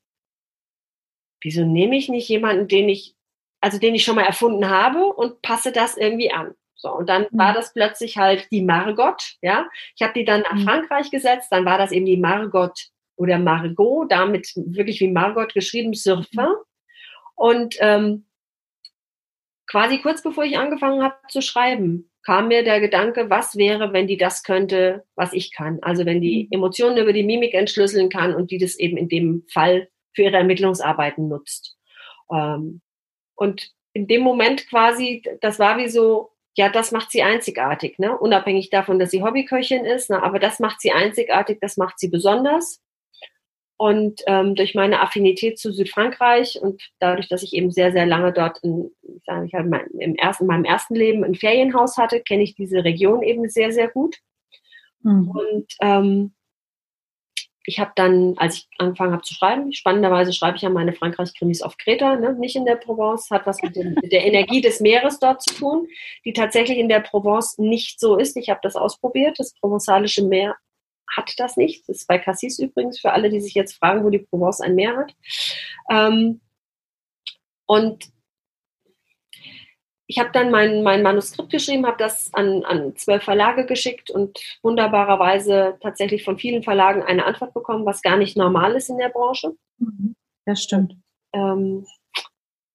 wieso 1.42 1.66
nehme 1.66 1.94
ich 1.98 2.08
nicht 2.08 2.26
jemanden, 2.30 2.68
den 2.68 2.88
ich, 2.88 3.14
also 3.60 3.78
den 3.78 3.94
ich 3.94 4.02
schon 4.02 4.16
mal 4.16 4.24
erfunden 4.24 4.70
habe 4.70 5.04
und 5.04 5.42
passe 5.42 5.72
das 5.72 5.98
irgendwie 5.98 6.32
an? 6.32 6.54
So, 6.84 6.92
und 6.92 7.08
dann 7.08 7.22
mhm. 7.30 7.38
war 7.38 7.54
das 7.54 7.72
plötzlich 7.72 8.18
halt 8.18 8.46
die 8.50 8.60
Margot, 8.60 9.36
ja. 9.40 9.66
Ich 9.96 10.02
habe 10.02 10.12
die 10.12 10.26
dann 10.26 10.42
nach 10.42 10.54
mhm. 10.54 10.64
Frankreich 10.64 11.10
gesetzt, 11.10 11.48
dann 11.50 11.64
war 11.64 11.78
das 11.78 11.92
eben 11.92 12.04
die 12.04 12.18
Margot 12.18 12.78
oder 13.16 13.38
Margot, 13.38 14.12
damit 14.12 14.52
wirklich 14.54 15.00
wie 15.00 15.10
Margot 15.10 15.54
geschrieben, 15.54 15.94
Surfin. 15.94 16.42
Mhm. 16.42 16.56
Und 17.36 17.76
ähm, 17.80 18.26
quasi 19.66 19.98
kurz 20.00 20.22
bevor 20.22 20.44
ich 20.44 20.58
angefangen 20.58 21.02
habe 21.02 21.16
zu 21.28 21.40
schreiben, 21.40 22.10
kam 22.22 22.48
mir 22.48 22.64
der 22.64 22.80
Gedanke, 22.80 23.30
was 23.30 23.56
wäre, 23.56 23.94
wenn 23.94 24.06
die 24.06 24.18
das 24.18 24.42
könnte, 24.42 25.04
was 25.14 25.32
ich 25.32 25.54
kann. 25.54 25.78
Also 25.80 26.04
wenn 26.04 26.20
die 26.20 26.44
mhm. 26.44 26.58
Emotionen 26.58 26.98
über 26.98 27.14
die 27.14 27.24
Mimik 27.24 27.54
entschlüsseln 27.54 28.10
kann 28.10 28.34
und 28.34 28.50
die 28.50 28.58
das 28.58 28.78
eben 28.78 28.98
in 28.98 29.08
dem 29.08 29.46
Fall 29.50 29.88
für 30.12 30.24
ihre 30.24 30.36
Ermittlungsarbeiten 30.36 31.28
nutzt. 31.28 31.78
Ähm, 32.30 32.82
und 33.36 33.70
in 33.94 34.06
dem 34.06 34.20
Moment 34.20 34.68
quasi, 34.68 35.22
das 35.40 35.58
war 35.58 35.78
wie 35.78 35.88
so, 35.88 36.33
ja, 36.56 36.68
das 36.68 36.92
macht 36.92 37.10
sie 37.10 37.22
einzigartig, 37.22 37.98
ne? 37.98 38.16
unabhängig 38.16 38.70
davon, 38.70 38.98
dass 38.98 39.10
sie 39.10 39.22
Hobbyköchin 39.22 39.84
ist, 39.84 40.10
ne? 40.10 40.22
aber 40.22 40.38
das 40.38 40.60
macht 40.60 40.80
sie 40.80 40.92
einzigartig, 40.92 41.58
das 41.60 41.76
macht 41.76 41.98
sie 41.98 42.08
besonders. 42.08 42.80
Und 43.76 44.22
ähm, 44.28 44.54
durch 44.54 44.76
meine 44.76 45.00
Affinität 45.00 45.58
zu 45.58 45.72
Südfrankreich 45.72 46.60
und 46.62 46.80
dadurch, 47.00 47.28
dass 47.28 47.42
ich 47.42 47.54
eben 47.54 47.72
sehr, 47.72 47.90
sehr 47.90 48.06
lange 48.06 48.32
dort 48.32 48.58
in, 48.62 48.92
ich 49.02 49.24
sage, 49.24 49.46
ich 49.46 49.54
habe 49.54 49.68
mein, 49.68 49.86
im 49.98 50.14
ersten, 50.14 50.44
in 50.44 50.48
meinem 50.48 50.64
ersten 50.64 50.94
Leben 50.94 51.24
ein 51.24 51.34
Ferienhaus 51.34 51.96
hatte, 51.96 52.20
kenne 52.20 52.44
ich 52.44 52.54
diese 52.54 52.84
Region 52.84 53.22
eben 53.22 53.48
sehr, 53.48 53.72
sehr 53.72 53.88
gut. 53.88 54.16
Mhm. 55.02 55.28
Und 55.28 55.66
ähm, 55.80 56.34
ich 57.66 57.78
habe 57.78 57.92
dann, 57.94 58.34
als 58.36 58.56
ich 58.56 58.68
angefangen 58.78 59.12
habe 59.12 59.22
zu 59.22 59.34
schreiben, 59.34 59.72
spannenderweise 59.72 60.32
schreibe 60.32 60.56
ich 60.56 60.62
ja 60.62 60.68
meine 60.68 60.92
Frankreich-Krimis 60.92 61.62
auf 61.62 61.78
Kreta, 61.78 62.16
ne? 62.16 62.34
nicht 62.34 62.56
in 62.56 62.66
der 62.66 62.76
Provence, 62.76 63.30
hat 63.30 63.46
was 63.46 63.62
mit, 63.62 63.74
dem, 63.74 63.94
mit, 63.94 64.12
der 64.12 64.26
Energie 64.26 64.60
des 64.60 64.80
Meeres 64.80 65.18
dort 65.18 65.42
zu 65.42 65.54
tun, 65.54 65.88
die 66.24 66.34
tatsächlich 66.34 66.78
in 66.78 66.88
der 66.88 67.00
Provence 67.00 67.58
nicht 67.58 67.98
so 68.00 68.16
ist. 68.16 68.36
Ich 68.36 68.50
habe 68.50 68.60
das 68.62 68.76
ausprobiert. 68.76 69.38
Das 69.38 69.54
provenzalische 69.54 70.24
Meer 70.24 70.56
hat 71.16 71.32
das 71.38 71.56
nicht. 71.56 71.88
Das 71.88 71.98
ist 71.98 72.06
bei 72.06 72.18
Cassis 72.18 72.58
übrigens, 72.58 73.00
für 73.00 73.12
alle, 73.12 73.30
die 73.30 73.40
sich 73.40 73.54
jetzt 73.54 73.74
fragen, 73.74 74.04
wo 74.04 74.10
die 74.10 74.18
Provence 74.18 74.60
ein 74.60 74.74
Meer 74.74 74.96
hat. 74.96 75.14
Ähm, 75.90 76.40
und 77.66 78.04
ich 80.06 80.18
habe 80.18 80.30
dann 80.32 80.50
mein, 80.50 80.82
mein 80.82 81.02
Manuskript 81.02 81.50
geschrieben, 81.50 81.86
habe 81.86 81.96
das 81.98 82.32
an, 82.34 82.64
an 82.64 82.94
zwölf 82.96 83.22
Verlage 83.22 83.64
geschickt 83.64 84.10
und 84.10 84.38
wunderbarerweise 84.62 85.78
tatsächlich 85.80 86.24
von 86.24 86.38
vielen 86.38 86.62
Verlagen 86.62 87.02
eine 87.02 87.24
Antwort 87.24 87.54
bekommen, 87.54 87.86
was 87.86 88.02
gar 88.02 88.16
nicht 88.16 88.36
normal 88.36 88.74
ist 88.74 88.90
in 88.90 88.98
der 88.98 89.08
Branche. 89.08 89.52
Mhm. 89.78 90.14
Das 90.44 90.62
stimmt. 90.62 90.94
Ähm, 91.32 91.86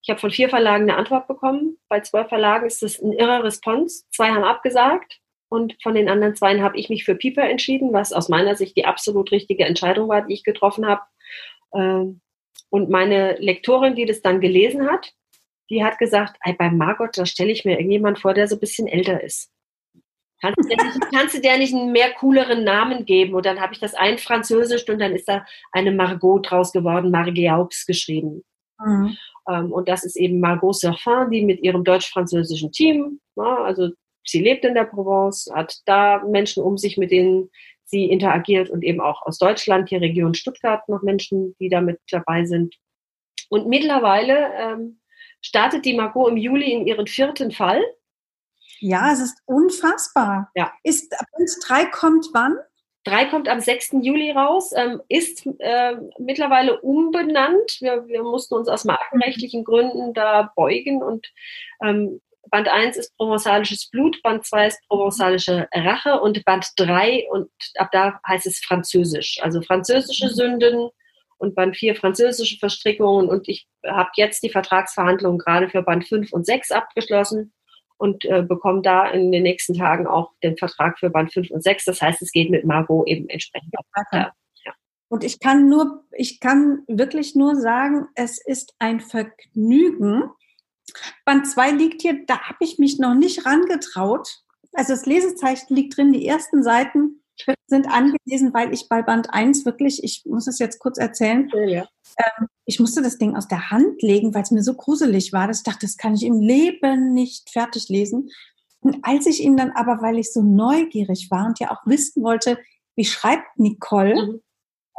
ich 0.01 0.09
habe 0.09 0.19
von 0.19 0.31
vier 0.31 0.49
Verlagen 0.49 0.83
eine 0.83 0.97
Antwort 0.97 1.27
bekommen. 1.27 1.77
Bei 1.87 1.99
zwölf 1.99 2.29
Verlagen 2.29 2.65
ist 2.65 2.81
das 2.81 2.99
ein 2.99 3.11
irrer 3.11 3.43
Response. 3.43 4.05
Zwei 4.09 4.29
haben 4.29 4.43
abgesagt 4.43 5.19
und 5.49 5.75
von 5.83 5.93
den 5.93 6.09
anderen 6.09 6.35
zwei 6.35 6.59
habe 6.61 6.77
ich 6.77 6.89
mich 6.89 7.03
für 7.03 7.15
Piper 7.15 7.47
entschieden, 7.47 7.93
was 7.93 8.11
aus 8.11 8.27
meiner 8.27 8.55
Sicht 8.55 8.75
die 8.75 8.85
absolut 8.85 9.31
richtige 9.31 9.65
Entscheidung 9.65 10.09
war, 10.09 10.23
die 10.25 10.33
ich 10.33 10.43
getroffen 10.43 10.87
habe. 10.87 11.01
Ähm, 11.75 12.21
und 12.71 12.89
meine 12.89 13.35
Lektorin, 13.37 13.95
die 13.95 14.05
das 14.05 14.21
dann 14.21 14.41
gelesen 14.41 14.89
hat, 14.89 15.13
die 15.69 15.83
hat 15.83 15.97
gesagt, 15.97 16.37
ey, 16.43 16.53
bei 16.53 16.69
Margot, 16.69 17.17
da 17.17 17.25
stelle 17.25 17.51
ich 17.51 17.65
mir 17.65 17.77
irgendjemand 17.77 18.19
vor, 18.19 18.33
der 18.33 18.47
so 18.47 18.55
ein 18.55 18.59
bisschen 18.59 18.87
älter 18.87 19.23
ist. 19.23 19.51
Kannst 20.41 20.57
du, 20.57 20.67
der 20.67 20.83
nicht, 20.83 20.99
kannst 21.13 21.35
du 21.35 21.41
der 21.41 21.57
nicht 21.57 21.73
einen 21.73 21.91
mehr 21.91 22.11
cooleren 22.13 22.63
Namen 22.63 23.05
geben? 23.05 23.33
Und 23.33 23.45
dann 23.45 23.59
habe 23.59 23.73
ich 23.73 23.79
das 23.79 23.93
ein 23.93 24.17
Französisch 24.17 24.87
und 24.89 24.99
dann 24.99 25.13
ist 25.13 25.27
da 25.27 25.45
eine 25.71 25.91
Margot 25.91 26.49
draus 26.49 26.71
geworden, 26.71 27.11
Margiaux 27.11 27.85
geschrieben. 27.85 28.43
Mhm. 28.79 29.17
Ähm, 29.49 29.71
und 29.71 29.89
das 29.89 30.03
ist 30.03 30.15
eben 30.15 30.39
Margot 30.39 30.75
Serfin, 30.75 31.29
die 31.31 31.43
mit 31.43 31.61
ihrem 31.61 31.83
deutsch-französischen 31.83 32.71
Team, 32.71 33.19
also 33.35 33.89
sie 34.25 34.41
lebt 34.41 34.65
in 34.65 34.73
der 34.73 34.83
Provence, 34.85 35.49
hat 35.53 35.79
da 35.85 36.23
Menschen 36.25 36.63
um 36.63 36.77
sich, 36.77 36.97
mit 36.97 37.11
denen 37.11 37.49
sie 37.85 38.05
interagiert 38.05 38.69
und 38.69 38.83
eben 38.83 39.01
auch 39.01 39.21
aus 39.23 39.39
Deutschland, 39.39 39.89
hier 39.89 40.01
Region 40.01 40.35
Stuttgart, 40.35 40.87
noch 40.87 41.01
Menschen, 41.01 41.55
die 41.59 41.69
da 41.69 41.81
mit 41.81 41.99
dabei 42.11 42.45
sind. 42.45 42.75
Und 43.49 43.67
mittlerweile 43.67 44.51
ähm, 44.55 44.98
startet 45.41 45.85
die 45.85 45.95
Margot 45.95 46.29
im 46.29 46.37
Juli 46.37 46.71
in 46.71 46.87
ihren 46.87 47.07
vierten 47.07 47.51
Fall. 47.51 47.83
Ja, 48.79 49.11
es 49.11 49.19
ist 49.19 49.41
unfassbar. 49.45 50.51
Ja. 50.55 50.71
Ist 50.83 51.09
Band 51.09 51.49
3 51.67 51.85
kommt 51.85 52.27
wann? 52.33 52.57
3 53.05 53.25
kommt 53.25 53.47
am 53.47 53.59
6. 53.59 53.97
Juli 54.01 54.31
raus, 54.31 54.71
ähm, 54.75 55.01
ist 55.07 55.45
äh, 55.59 55.95
mittlerweile 56.17 56.79
umbenannt. 56.81 57.77
Wir, 57.79 58.07
wir, 58.07 58.23
mussten 58.23 58.55
uns 58.55 58.67
aus 58.67 58.85
markenrechtlichen 58.85 59.63
Gründen 59.63 60.13
da 60.13 60.51
beugen 60.55 61.01
und 61.01 61.27
ähm, 61.81 62.21
Band 62.49 62.67
1 62.67 62.97
ist 62.97 63.15
provenzalisches 63.17 63.89
Blut, 63.89 64.21
Band 64.23 64.45
2 64.45 64.67
ist 64.67 64.87
provenzalische 64.87 65.67
Rache 65.73 66.19
und 66.19 66.43
Band 66.45 66.67
3 66.77 67.27
und 67.31 67.49
ab 67.75 67.89
da 67.91 68.19
heißt 68.27 68.47
es 68.47 68.59
Französisch. 68.59 69.39
Also 69.41 69.61
französische 69.61 70.27
mhm. 70.27 70.31
Sünden, 70.31 70.89
und 71.39 71.55
Band 71.55 71.75
4 71.75 71.95
französische 71.95 72.57
Verstrickungen 72.59 73.27
und 73.27 73.47
ich 73.47 73.67
habe 73.85 74.09
jetzt 74.15 74.43
die 74.43 74.49
Vertragsverhandlungen 74.49 75.39
gerade 75.39 75.69
für 75.69 75.81
Band 75.81 76.07
5 76.07 76.31
und 76.31 76.45
6 76.45 76.71
abgeschlossen 76.71 77.53
und 77.97 78.25
äh, 78.25 78.43
bekomme 78.43 78.81
da 78.81 79.09
in 79.09 79.31
den 79.31 79.43
nächsten 79.43 79.73
Tagen 79.73 80.05
auch 80.05 80.31
den 80.43 80.57
Vertrag 80.57 80.99
für 80.99 81.09
Band 81.09 81.33
5 81.33 81.49
und 81.51 81.63
6. 81.63 81.85
Das 81.85 82.01
heißt, 82.01 82.21
es 82.21 82.31
geht 82.31 82.49
mit 82.49 82.65
Margot 82.65 83.07
eben 83.07 83.27
entsprechend 83.29 83.73
weiter. 83.93 84.33
Ja. 84.65 84.73
Und 85.09 85.23
ich 85.23 85.39
kann 85.39 85.67
nur, 85.69 86.05
ich 86.11 86.39
kann 86.39 86.83
wirklich 86.87 87.35
nur 87.35 87.55
sagen, 87.55 88.07
es 88.15 88.43
ist 88.43 88.73
ein 88.79 89.01
Vergnügen. 89.01 90.29
Band 91.25 91.47
2 91.47 91.71
liegt 91.71 92.01
hier, 92.01 92.25
da 92.25 92.39
habe 92.39 92.59
ich 92.61 92.79
mich 92.79 92.99
noch 92.99 93.15
nicht 93.15 93.45
rangetraut. 93.45 94.43
Also 94.73 94.93
das 94.93 95.05
Lesezeichen 95.05 95.73
liegt 95.73 95.97
drin, 95.97 96.13
die 96.13 96.27
ersten 96.27 96.63
Seiten 96.63 97.21
sind 97.67 97.87
angelesen, 97.87 98.53
weil 98.53 98.73
ich 98.73 98.89
bei 98.89 99.01
Band 99.01 99.33
1 99.33 99.65
wirklich, 99.65 100.03
ich 100.03 100.23
muss 100.25 100.47
es 100.47 100.59
jetzt 100.59 100.79
kurz 100.79 100.97
erzählen, 100.97 101.49
ja. 101.67 101.87
ähm, 102.17 102.47
ich 102.65 102.79
musste 102.79 103.01
das 103.01 103.17
Ding 103.17 103.35
aus 103.35 103.47
der 103.47 103.71
Hand 103.71 104.01
legen, 104.01 104.33
weil 104.33 104.43
es 104.43 104.51
mir 104.51 104.63
so 104.63 104.73
gruselig 104.73 105.33
war, 105.33 105.47
dass 105.47 105.59
ich 105.59 105.63
dachte, 105.63 105.85
das 105.85 105.97
kann 105.97 106.15
ich 106.15 106.23
im 106.23 106.39
Leben 106.39 107.13
nicht 107.13 107.49
fertig 107.49 107.89
lesen. 107.89 108.29
Und 108.81 108.97
als 109.03 109.25
ich 109.25 109.41
ihn 109.43 109.57
dann 109.57 109.71
aber, 109.71 110.01
weil 110.01 110.17
ich 110.17 110.31
so 110.31 110.41
neugierig 110.41 111.29
war 111.29 111.45
und 111.45 111.59
ja 111.59 111.71
auch 111.71 111.85
wissen 111.85 112.23
wollte, 112.23 112.57
wie 112.95 113.05
schreibt 113.05 113.57
Nicole, 113.57 114.15
mhm. 114.15 114.41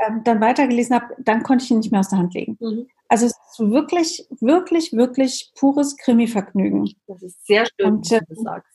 ähm, 0.07 0.25
dann 0.25 0.41
weitergelesen 0.41 0.97
habe, 0.97 1.15
dann 1.19 1.43
konnte 1.43 1.65
ich 1.65 1.71
ihn 1.71 1.79
nicht 1.79 1.91
mehr 1.91 2.01
aus 2.01 2.09
der 2.09 2.19
Hand 2.19 2.35
legen. 2.35 2.57
Mhm. 2.61 2.89
Also 3.09 3.27
es 3.27 3.33
ist 3.33 3.59
wirklich, 3.59 4.27
wirklich, 4.41 4.93
wirklich 4.93 5.51
pures 5.59 5.97
Krimi-Vergnügen. 5.97 6.93
Das 7.07 7.23
ist 7.23 7.45
sehr 7.47 7.67
schön, 7.67 7.95
und, 7.95 8.13
äh, 8.13 8.21
du 8.29 8.35
sagst. 8.37 8.71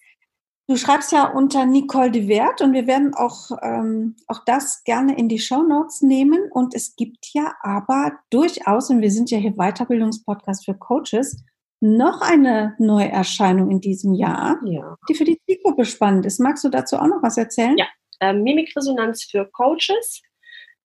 Du 0.67 0.77
schreibst 0.77 1.11
ja 1.11 1.27
unter 1.27 1.65
Nicole 1.65 2.09
de 2.09 2.27
Wert 2.27 2.61
und 2.61 2.73
wir 2.73 2.87
werden 2.87 3.13
auch, 3.13 3.51
ähm, 3.61 4.15
auch 4.27 4.43
das 4.45 4.83
gerne 4.83 5.15
in 5.15 5.29
die 5.29 5.37
Show 5.37 5.61
Notes 5.61 6.01
nehmen. 6.01 6.49
Und 6.51 6.73
es 6.73 6.95
gibt 6.95 7.33
ja 7.33 7.53
aber 7.61 8.13
durchaus, 8.31 8.89
und 8.89 9.01
wir 9.01 9.11
sind 9.11 9.29
ja 9.29 9.37
hier 9.37 9.53
Weiterbildungspodcast 9.53 10.65
für 10.65 10.73
Coaches, 10.73 11.43
noch 11.81 12.21
eine 12.21 12.75
Neuerscheinung 12.79 13.69
in 13.69 13.79
diesem 13.79 14.15
Jahr, 14.15 14.59
ja. 14.65 14.97
die 15.07 15.13
für 15.13 15.25
die 15.25 15.39
Zielgruppe 15.45 15.85
spannend 15.85 16.25
ist. 16.25 16.39
Magst 16.39 16.63
du 16.63 16.69
dazu 16.69 16.97
auch 16.97 17.07
noch 17.07 17.21
was 17.21 17.37
erzählen? 17.37 17.77
Ja, 17.77 17.85
ähm, 18.21 18.41
Mimikresonanz 18.41 19.25
für 19.25 19.45
Coaches 19.45 20.23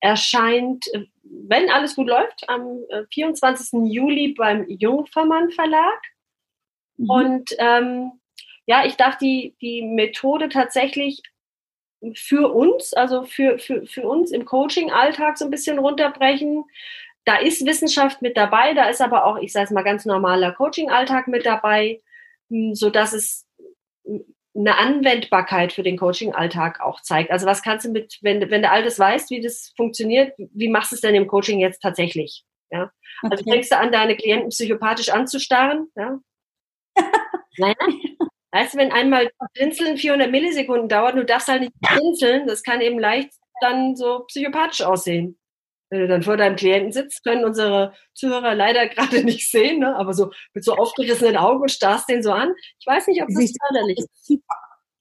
erscheint, 0.00 0.84
wenn 1.22 1.70
alles 1.70 1.94
gut 1.94 2.08
läuft, 2.08 2.48
am 2.48 2.80
24. 3.12 3.72
Äh, 3.72 3.86
Juli 3.86 4.34
beim 4.36 4.66
Jungfermann 4.68 5.50
Verlag. 5.50 6.00
Mhm. 6.98 7.10
Und 7.10 7.50
ähm, 7.58 8.19
ja, 8.70 8.84
ich 8.86 8.94
darf 8.94 9.18
die, 9.18 9.56
die 9.60 9.82
Methode 9.82 10.48
tatsächlich 10.48 11.24
für 12.14 12.54
uns, 12.54 12.94
also 12.94 13.24
für, 13.24 13.58
für, 13.58 13.84
für 13.84 14.02
uns 14.02 14.30
im 14.30 14.44
Coaching-Alltag 14.44 15.38
so 15.38 15.44
ein 15.44 15.50
bisschen 15.50 15.80
runterbrechen. 15.80 16.62
Da 17.24 17.38
ist 17.38 17.66
Wissenschaft 17.66 18.22
mit 18.22 18.36
dabei, 18.36 18.72
da 18.74 18.88
ist 18.88 19.00
aber 19.00 19.24
auch, 19.24 19.38
ich 19.38 19.52
sage 19.52 19.64
es 19.64 19.70
mal, 19.72 19.82
ganz 19.82 20.04
normaler 20.04 20.52
Coaching-Alltag 20.52 21.26
mit 21.26 21.46
dabei, 21.46 22.00
hm, 22.48 22.76
so 22.76 22.90
dass 22.90 23.12
es 23.12 23.44
eine 24.54 24.78
Anwendbarkeit 24.78 25.72
für 25.72 25.82
den 25.82 25.98
Coaching-Alltag 25.98 26.80
auch 26.80 27.00
zeigt. 27.00 27.32
Also 27.32 27.46
was 27.46 27.64
kannst 27.64 27.86
du 27.86 27.90
mit, 27.90 28.18
wenn, 28.22 28.52
wenn 28.52 28.62
du 28.62 28.70
alles 28.70 29.00
weißt, 29.00 29.30
wie 29.30 29.40
das 29.40 29.72
funktioniert, 29.76 30.32
wie 30.38 30.68
machst 30.68 30.92
du 30.92 30.94
es 30.94 31.00
denn 31.00 31.16
im 31.16 31.26
Coaching 31.26 31.58
jetzt 31.58 31.80
tatsächlich? 31.82 32.44
Ja? 32.70 32.92
Also 33.22 33.42
okay. 33.42 33.50
fängst 33.50 33.72
du 33.72 33.78
an, 33.78 33.90
deine 33.90 34.16
Klienten 34.16 34.50
psychopathisch 34.50 35.08
anzustarren, 35.08 35.88
ja? 35.96 36.20
naja, 37.58 37.74
Weißt 38.52 38.74
du, 38.74 38.78
wenn 38.78 38.92
einmal 38.92 39.30
Blinzeln 39.54 39.96
400 39.96 40.30
Millisekunden 40.30 40.88
dauert, 40.88 41.14
du 41.14 41.24
darfst 41.24 41.48
halt 41.48 41.60
nicht 41.60 41.74
blinzeln, 41.80 42.46
das 42.46 42.62
kann 42.62 42.80
eben 42.80 42.98
leicht 42.98 43.30
dann 43.60 43.94
so 43.94 44.24
psychopathisch 44.26 44.82
aussehen. 44.82 45.38
Wenn 45.90 46.00
du 46.00 46.08
dann 46.08 46.22
vor 46.22 46.36
deinem 46.36 46.56
Klienten 46.56 46.92
sitzt, 46.92 47.24
können 47.24 47.44
unsere 47.44 47.94
Zuhörer 48.14 48.54
leider 48.54 48.86
gerade 48.88 49.24
nicht 49.24 49.50
sehen, 49.50 49.80
ne? 49.80 49.94
aber 49.96 50.14
so 50.14 50.30
mit 50.54 50.64
so 50.64 50.74
aufgerissenen 50.74 51.36
Augen 51.36 51.68
starrst 51.68 52.08
den 52.08 52.22
so 52.22 52.32
an. 52.32 52.54
Ich 52.78 52.86
weiß 52.86 53.06
nicht, 53.06 53.22
ob 53.22 53.28
das 53.28 53.52
förderlich 53.68 53.98
ist. 53.98 54.40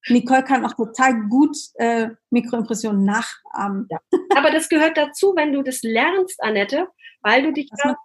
Nicole 0.07 0.43
kann 0.43 0.65
auch 0.65 0.73
total 0.73 1.27
gut 1.27 1.55
äh, 1.75 2.09
Mikroimpressionen 2.29 3.03
nachahmen. 3.03 3.87
Ja. 3.89 3.99
Aber 4.35 4.49
das 4.49 4.69
gehört 4.69 4.97
dazu, 4.97 5.33
wenn 5.35 5.53
du 5.53 5.61
das 5.61 5.83
lernst, 5.83 6.41
Annette, 6.41 6.87
weil 7.21 7.43
du 7.43 7.51
dich 7.51 7.69
da 7.83 7.95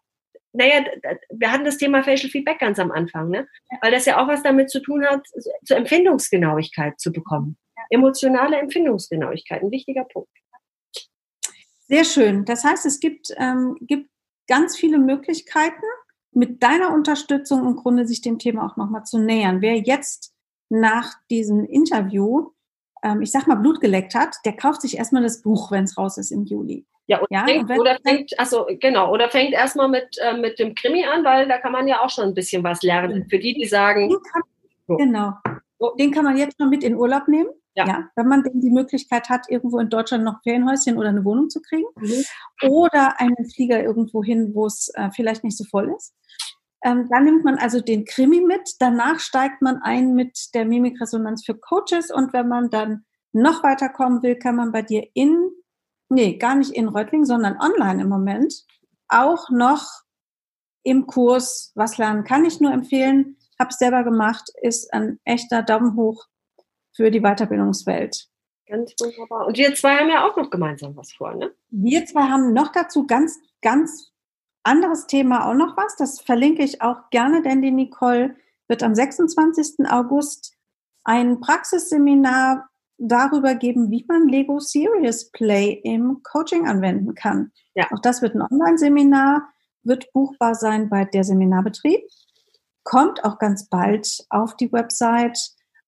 naja, 0.54 0.84
wir 1.30 1.52
hatten 1.52 1.64
das 1.64 1.78
Thema 1.78 2.02
Facial 2.04 2.30
Feedback 2.30 2.60
ganz 2.60 2.78
am 2.78 2.92
Anfang, 2.92 3.28
ne? 3.28 3.46
weil 3.82 3.90
das 3.90 4.06
ja 4.06 4.22
auch 4.22 4.28
was 4.28 4.42
damit 4.42 4.70
zu 4.70 4.80
tun 4.80 5.04
hat, 5.04 5.26
zur 5.64 5.76
Empfindungsgenauigkeit 5.76 6.98
zu 6.98 7.12
bekommen. 7.12 7.58
Emotionale 7.90 8.58
Empfindungsgenauigkeit, 8.58 9.62
ein 9.62 9.70
wichtiger 9.70 10.04
Punkt. 10.04 10.30
Sehr 11.88 12.04
schön. 12.04 12.44
Das 12.44 12.64
heißt, 12.64 12.86
es 12.86 13.00
gibt, 13.00 13.34
ähm, 13.36 13.76
gibt 13.80 14.08
ganz 14.46 14.76
viele 14.76 14.98
Möglichkeiten, 14.98 15.84
mit 16.30 16.62
deiner 16.62 16.92
Unterstützung 16.92 17.66
im 17.66 17.76
Grunde 17.76 18.06
sich 18.06 18.20
dem 18.20 18.38
Thema 18.38 18.66
auch 18.66 18.76
nochmal 18.76 19.04
zu 19.04 19.18
nähern. 19.18 19.60
Wer 19.60 19.78
jetzt 19.78 20.34
nach 20.68 21.14
diesem 21.30 21.64
Interview, 21.64 22.50
ähm, 23.04 23.22
ich 23.22 23.30
sag 23.30 23.46
mal, 23.46 23.56
Blut 23.56 23.80
geleckt 23.80 24.14
hat, 24.14 24.34
der 24.44 24.56
kauft 24.56 24.80
sich 24.80 24.96
erstmal 24.96 25.22
das 25.22 25.42
Buch, 25.42 25.70
wenn 25.70 25.84
es 25.84 25.96
raus 25.96 26.18
ist 26.18 26.32
im 26.32 26.44
Juli. 26.44 26.84
Ja, 27.06 27.20
ja 27.28 27.44
fängt, 27.44 27.70
oder 27.70 27.98
fängt, 28.02 28.38
also 28.38 28.66
genau, 28.80 29.12
oder 29.12 29.28
fängt 29.28 29.52
erstmal 29.52 29.88
mit, 29.88 30.16
äh, 30.18 30.36
mit 30.36 30.58
dem 30.58 30.74
Krimi 30.74 31.04
an, 31.04 31.22
weil 31.22 31.46
da 31.46 31.58
kann 31.58 31.72
man 31.72 31.86
ja 31.86 32.00
auch 32.00 32.08
schon 32.08 32.24
ein 32.24 32.34
bisschen 32.34 32.64
was 32.64 32.82
lernen. 32.82 33.26
Für 33.28 33.38
die, 33.38 33.52
die 33.52 33.66
sagen. 33.66 34.08
Kann, 34.32 34.42
so. 34.88 34.96
Genau. 34.96 35.34
Den 35.98 36.12
kann 36.12 36.24
man 36.24 36.38
jetzt 36.38 36.56
schon 36.58 36.70
mit 36.70 36.82
in 36.82 36.96
Urlaub 36.96 37.28
nehmen. 37.28 37.50
Ja. 37.76 37.86
ja. 37.88 38.08
wenn 38.14 38.28
man 38.28 38.44
denn 38.44 38.60
die 38.60 38.70
Möglichkeit 38.70 39.28
hat, 39.28 39.50
irgendwo 39.50 39.80
in 39.80 39.90
Deutschland 39.90 40.22
noch 40.22 40.40
Ferienhäuschen 40.44 40.96
oder 40.96 41.08
eine 41.08 41.24
Wohnung 41.24 41.50
zu 41.50 41.60
kriegen. 41.60 41.88
Mhm. 41.96 42.68
Oder 42.68 43.20
einen 43.20 43.50
Flieger 43.50 43.82
irgendwo 43.82 44.22
hin, 44.22 44.52
wo 44.54 44.66
es 44.66 44.90
äh, 44.94 45.10
vielleicht 45.10 45.42
nicht 45.42 45.58
so 45.58 45.64
voll 45.64 45.92
ist. 45.94 46.14
Ähm, 46.84 47.08
dann 47.08 47.24
nimmt 47.24 47.44
man 47.44 47.58
also 47.58 47.80
den 47.80 48.04
Krimi 48.04 48.40
mit. 48.40 48.76
Danach 48.78 49.18
steigt 49.18 49.62
man 49.62 49.78
ein 49.82 50.14
mit 50.14 50.54
der 50.54 50.64
Mimikresonanz 50.64 51.44
für 51.44 51.54
Coaches. 51.54 52.10
Und 52.10 52.32
wenn 52.32 52.46
man 52.46 52.70
dann 52.70 53.04
noch 53.32 53.64
weiterkommen 53.64 54.22
will, 54.22 54.36
kann 54.36 54.56
man 54.56 54.70
bei 54.70 54.82
dir 54.82 55.04
in 55.14 55.50
nee, 56.08 56.36
gar 56.36 56.54
nicht 56.54 56.72
in 56.72 56.88
Reutlingen, 56.88 57.26
sondern 57.26 57.58
online 57.60 58.02
im 58.02 58.08
Moment, 58.08 58.54
auch 59.08 59.50
noch 59.50 59.84
im 60.82 61.06
Kurs 61.06 61.72
Was 61.74 61.98
lernen 61.98 62.24
kann 62.24 62.44
ich 62.44 62.60
nur 62.60 62.72
empfehlen. 62.72 63.36
Habe 63.58 63.70
es 63.70 63.78
selber 63.78 64.04
gemacht, 64.04 64.50
ist 64.62 64.92
ein 64.92 65.18
echter 65.24 65.62
Daumen 65.62 65.96
hoch 65.96 66.26
für 66.94 67.10
die 67.10 67.20
Weiterbildungswelt. 67.20 68.28
Ganz 68.66 68.94
wunderbar. 69.00 69.46
Und 69.46 69.56
wir 69.56 69.74
zwei 69.74 69.96
haben 69.96 70.08
ja 70.08 70.28
auch 70.28 70.36
noch 70.36 70.50
gemeinsam 70.50 70.96
was 70.96 71.12
vor, 71.12 71.34
ne? 71.34 71.54
Wir 71.70 72.04
zwei 72.06 72.22
haben 72.22 72.52
noch 72.52 72.72
dazu 72.72 73.06
ganz, 73.06 73.38
ganz 73.62 74.10
anderes 74.64 75.06
Thema 75.06 75.48
auch 75.48 75.54
noch 75.54 75.76
was. 75.76 75.96
Das 75.96 76.20
verlinke 76.20 76.62
ich 76.62 76.82
auch 76.82 77.10
gerne, 77.10 77.42
denn 77.42 77.62
die 77.62 77.70
Nicole 77.70 78.34
wird 78.68 78.82
am 78.82 78.94
26. 78.94 79.86
August 79.88 80.56
ein 81.04 81.40
Praxisseminar 81.40 82.68
darüber 82.98 83.54
geben, 83.54 83.90
wie 83.90 84.04
man 84.08 84.28
Lego 84.28 84.58
Serious 84.60 85.30
Play 85.30 85.80
im 85.84 86.22
Coaching 86.22 86.66
anwenden 86.66 87.14
kann. 87.14 87.52
Ja. 87.74 87.86
Auch 87.92 88.00
das 88.00 88.22
wird 88.22 88.34
ein 88.34 88.42
Online-Seminar, 88.42 89.48
wird 89.82 90.12
buchbar 90.12 90.54
sein 90.54 90.88
bei 90.88 91.04
der 91.04 91.24
Seminarbetrieb, 91.24 92.00
kommt 92.84 93.24
auch 93.24 93.38
ganz 93.38 93.68
bald 93.68 94.24
auf 94.30 94.56
die 94.56 94.72
Website. 94.72 95.38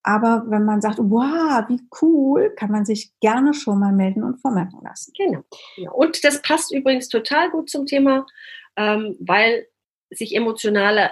Aber 0.03 0.45
wenn 0.49 0.65
man 0.65 0.81
sagt, 0.81 0.99
wow, 0.99 1.65
wie 1.69 1.83
cool, 2.01 2.55
kann 2.57 2.71
man 2.71 2.85
sich 2.85 3.13
gerne 3.21 3.55
schon 3.55 3.81
mal 3.81 3.93
melden 3.93 4.23
und 4.23 4.41
vormerken 4.41 4.81
lassen. 4.83 5.13
Genau. 5.17 5.43
Und 5.93 6.23
das 6.23 6.43
passt 6.43 6.73
übrigens 6.73 7.09
total 7.09 7.51
gut 7.51 7.69
zum 7.69 7.87
Thema, 7.87 8.25
ähm, 8.77 9.17
weil 9.21 9.67
sich 10.11 10.35
emotionale 10.35 11.11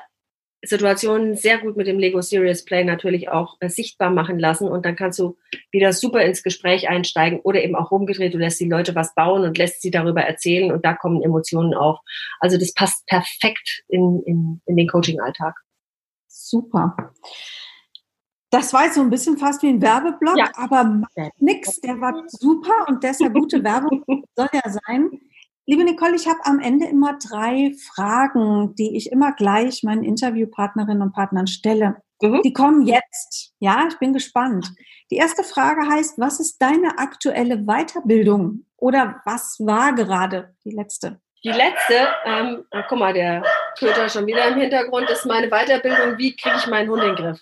Situationen 0.66 1.36
sehr 1.36 1.58
gut 1.58 1.76
mit 1.76 1.86
dem 1.86 1.98
Lego 1.98 2.20
Serious 2.20 2.64
Play 2.64 2.84
natürlich 2.84 3.28
auch 3.28 3.56
äh, 3.60 3.68
sichtbar 3.68 4.10
machen 4.10 4.38
lassen 4.38 4.68
und 4.68 4.84
dann 4.86 4.96
kannst 4.96 5.18
du 5.18 5.36
wieder 5.70 5.92
super 5.92 6.22
ins 6.22 6.42
Gespräch 6.42 6.88
einsteigen 6.88 7.40
oder 7.40 7.62
eben 7.62 7.76
auch 7.76 7.90
rumgedreht, 7.90 8.34
du 8.34 8.38
lässt 8.38 8.60
die 8.60 8.68
Leute 8.68 8.94
was 8.94 9.14
bauen 9.14 9.42
und 9.42 9.58
lässt 9.58 9.82
sie 9.82 9.90
darüber 9.90 10.22
erzählen 10.22 10.72
und 10.72 10.84
da 10.84 10.94
kommen 10.94 11.22
Emotionen 11.22 11.74
auf. 11.74 11.98
Also 12.40 12.58
das 12.58 12.72
passt 12.72 13.06
perfekt 13.06 13.82
in, 13.88 14.22
in, 14.26 14.62
in 14.66 14.76
den 14.76 14.88
Coaching-Alltag. 14.88 15.54
Super. 16.28 16.96
Das 18.50 18.72
war 18.72 18.84
jetzt 18.84 18.94
so 18.94 19.00
ein 19.00 19.10
bisschen 19.10 19.36
fast 19.36 19.62
wie 19.62 19.68
ein 19.68 19.82
Werbeblock, 19.82 20.38
ja. 20.38 20.50
aber 20.54 21.02
nix, 21.38 21.80
der 21.80 22.00
war 22.00 22.22
super 22.28 22.86
und 22.88 23.02
deshalb 23.02 23.34
gute 23.34 23.64
Werbung 23.64 24.04
soll 24.36 24.48
ja 24.52 24.62
sein. 24.64 25.10
Liebe 25.66 25.82
Nicole, 25.82 26.14
ich 26.14 26.28
habe 26.28 26.40
am 26.44 26.60
Ende 26.60 26.86
immer 26.86 27.18
drei 27.18 27.72
Fragen, 27.94 28.74
die 28.74 28.96
ich 28.98 29.10
immer 29.10 29.32
gleich 29.32 29.82
meinen 29.82 30.04
Interviewpartnerinnen 30.04 31.00
und 31.00 31.14
Partnern 31.14 31.46
stelle. 31.46 31.96
Mhm. 32.20 32.42
Die 32.42 32.52
kommen 32.52 32.86
jetzt. 32.86 33.54
Ja, 33.60 33.86
ich 33.88 33.98
bin 33.98 34.12
gespannt. 34.12 34.70
Die 35.10 35.16
erste 35.16 35.42
Frage 35.42 35.88
heißt, 35.88 36.18
was 36.18 36.38
ist 36.38 36.60
deine 36.60 36.98
aktuelle 36.98 37.64
Weiterbildung? 37.64 38.66
Oder 38.76 39.22
was 39.24 39.56
war 39.58 39.94
gerade 39.94 40.54
die 40.66 40.70
letzte? 40.70 41.20
Die 41.42 41.50
letzte, 41.50 42.08
ähm, 42.26 42.64
oh, 42.70 42.82
guck 42.88 42.98
mal, 42.98 43.14
der 43.14 43.42
Köter 43.78 44.08
schon 44.10 44.26
wieder 44.26 44.46
im 44.48 44.60
Hintergrund, 44.60 45.08
ist 45.08 45.24
meine 45.24 45.48
Weiterbildung, 45.48 46.18
wie 46.18 46.36
kriege 46.36 46.56
ich 46.58 46.66
meinen 46.66 46.90
Hund 46.90 47.02
in 47.02 47.14
den 47.14 47.16
Griff? 47.16 47.40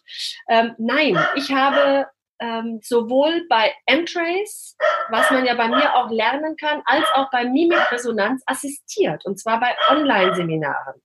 Ähm, 0.48 0.74
nein, 0.78 1.18
ich 1.34 1.52
habe 1.52 2.06
ähm, 2.42 2.80
sowohl 2.82 3.46
bei 3.48 3.72
M-Trace, 3.86 4.76
was 5.10 5.30
man 5.30 5.46
ja 5.46 5.54
bei 5.54 5.68
mir 5.68 5.94
auch 5.94 6.10
lernen 6.10 6.56
kann, 6.56 6.82
als 6.84 7.06
auch 7.14 7.30
bei 7.30 7.44
Mimikresonanz 7.44 8.42
assistiert. 8.46 9.24
Und 9.24 9.38
zwar 9.38 9.60
bei 9.60 9.74
Online-Seminaren, 9.88 11.00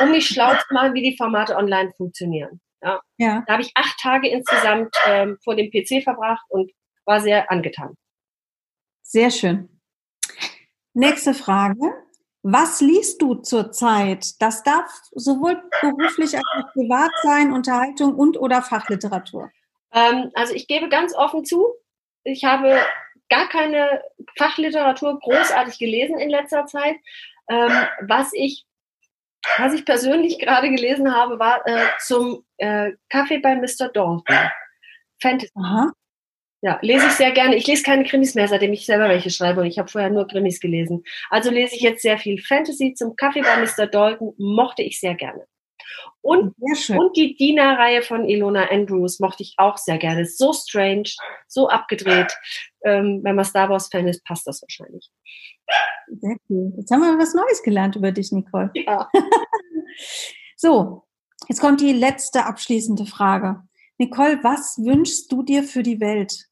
um 0.00 0.10
mich 0.10 0.26
schlau 0.26 0.50
zu 0.50 0.74
machen, 0.74 0.94
wie 0.94 1.02
die 1.02 1.16
Formate 1.16 1.56
online 1.56 1.92
funktionieren. 1.96 2.60
Ja. 2.82 3.00
ja. 3.18 3.44
Da 3.46 3.52
habe 3.52 3.62
ich 3.62 3.70
acht 3.74 3.98
Tage 4.00 4.28
insgesamt 4.28 4.94
ähm, 5.06 5.38
vor 5.44 5.54
dem 5.54 5.70
PC 5.70 6.02
verbracht 6.02 6.44
und 6.48 6.72
war 7.04 7.20
sehr 7.20 7.50
angetan. 7.50 7.94
Sehr 9.02 9.30
schön. 9.30 9.68
Nächste 10.92 11.34
Frage. 11.34 11.94
Was 12.42 12.80
liest 12.80 13.20
du 13.20 13.34
zurzeit? 13.34 14.40
Das 14.40 14.62
darf 14.62 14.90
sowohl 15.12 15.62
beruflich 15.82 16.34
als 16.34 16.44
auch 16.56 16.72
privat 16.72 17.10
sein, 17.22 17.52
Unterhaltung 17.52 18.14
und 18.14 18.38
oder 18.38 18.62
Fachliteratur. 18.62 19.50
Ähm, 19.92 20.30
also 20.34 20.54
ich 20.54 20.66
gebe 20.66 20.88
ganz 20.88 21.14
offen 21.14 21.44
zu, 21.44 21.74
ich 22.24 22.44
habe 22.44 22.78
gar 23.28 23.48
keine 23.48 24.02
Fachliteratur 24.36 25.18
großartig 25.20 25.78
gelesen 25.78 26.18
in 26.18 26.30
letzter 26.30 26.66
Zeit. 26.66 26.96
Ähm, 27.48 27.72
was 28.02 28.32
ich 28.32 28.66
was 29.56 29.72
ich 29.72 29.84
persönlich 29.84 30.38
gerade 30.38 30.70
gelesen 30.70 31.14
habe, 31.14 31.38
war 31.38 31.66
äh, 31.66 31.86
zum 31.98 32.44
äh, 32.58 32.92
Kaffee 33.08 33.38
bei 33.38 33.56
Mr. 33.56 33.88
Dalton. 33.92 34.22
Fantasy. 35.20 35.52
Aha. 35.54 35.92
Ja, 36.62 36.78
lese 36.82 37.06
ich 37.06 37.12
sehr 37.12 37.30
gerne. 37.32 37.56
Ich 37.56 37.66
lese 37.66 37.82
keine 37.82 38.04
Krimis 38.04 38.34
mehr, 38.34 38.46
seitdem 38.46 38.72
ich 38.74 38.84
selber 38.84 39.08
welche 39.08 39.30
schreibe 39.30 39.62
und 39.62 39.66
ich 39.66 39.78
habe 39.78 39.88
vorher 39.88 40.10
nur 40.10 40.28
Krimis 40.28 40.60
gelesen. 40.60 41.04
Also 41.30 41.50
lese 41.50 41.74
ich 41.74 41.80
jetzt 41.80 42.02
sehr 42.02 42.18
viel 42.18 42.38
Fantasy. 42.38 42.92
Zum 42.94 43.16
Kaffee 43.16 43.40
bei 43.40 43.56
Mr. 43.56 43.86
Dalton 43.86 44.34
mochte 44.36 44.82
ich 44.82 45.00
sehr 45.00 45.14
gerne. 45.14 45.46
Und, 46.22 46.54
und 46.58 47.16
die 47.16 47.34
Dina-Reihe 47.34 48.02
von 48.02 48.24
Ilona 48.28 48.68
Andrews 48.70 49.20
mochte 49.20 49.42
ich 49.42 49.54
auch 49.56 49.78
sehr 49.78 49.98
gerne. 49.98 50.26
So 50.26 50.52
strange, 50.52 51.10
so 51.48 51.68
abgedreht. 51.68 52.32
Ähm, 52.84 53.20
wenn 53.22 53.36
man 53.36 53.44
Star 53.44 53.68
Wars-Fan 53.68 54.08
ist, 54.08 54.24
passt 54.24 54.46
das 54.46 54.62
wahrscheinlich. 54.62 55.10
Sehr 56.08 56.36
cool. 56.48 56.72
Jetzt 56.76 56.90
haben 56.90 57.00
wir 57.00 57.18
was 57.18 57.34
Neues 57.34 57.62
gelernt 57.62 57.96
über 57.96 58.12
dich, 58.12 58.32
Nicole. 58.32 58.70
Ja. 58.74 59.08
so, 60.56 61.04
jetzt 61.48 61.60
kommt 61.60 61.80
die 61.80 61.92
letzte 61.92 62.44
abschließende 62.44 63.06
Frage. 63.06 63.62
Nicole, 63.98 64.42
was 64.42 64.78
wünschst 64.78 65.30
du 65.30 65.42
dir 65.42 65.62
für 65.62 65.82
die 65.82 66.00
Welt? 66.00 66.50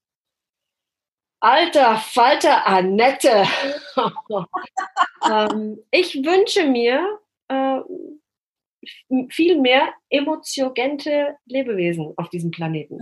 Alter 1.41 1.97
Falter 1.97 2.67
Annette. 2.67 3.47
ähm, 5.31 5.79
ich 5.91 6.15
wünsche 6.17 6.67
mir, 6.67 7.21
äh, 7.49 7.81
viel 9.31 9.61
mehr 9.61 9.93
emotiogente 10.09 11.37
Lebewesen 11.47 12.15
auf 12.17 12.29
diesem 12.31 12.51
Planeten. 12.51 13.01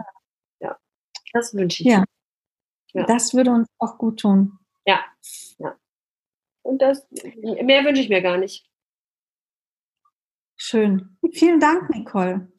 Ja, 0.61 0.79
das 1.33 1.55
wünsche 1.55 1.83
ich. 1.83 1.89
Ja. 1.89 2.05
ja. 2.93 3.05
das 3.05 3.35
würde 3.35 3.51
uns 3.51 3.69
auch 3.79 3.99
gut 3.99 4.21
tun. 4.21 4.59
Ja, 4.87 5.05
ja. 5.59 5.77
Und 6.63 6.83
das, 6.83 7.07
mehr 7.43 7.85
wünsche 7.85 8.03
ich 8.03 8.09
mir 8.09 8.23
gar 8.23 8.39
nicht. 8.39 8.69
Schön. 10.57 11.17
Vielen 11.33 11.61
Dank, 11.61 11.91
Nicole. 11.91 12.51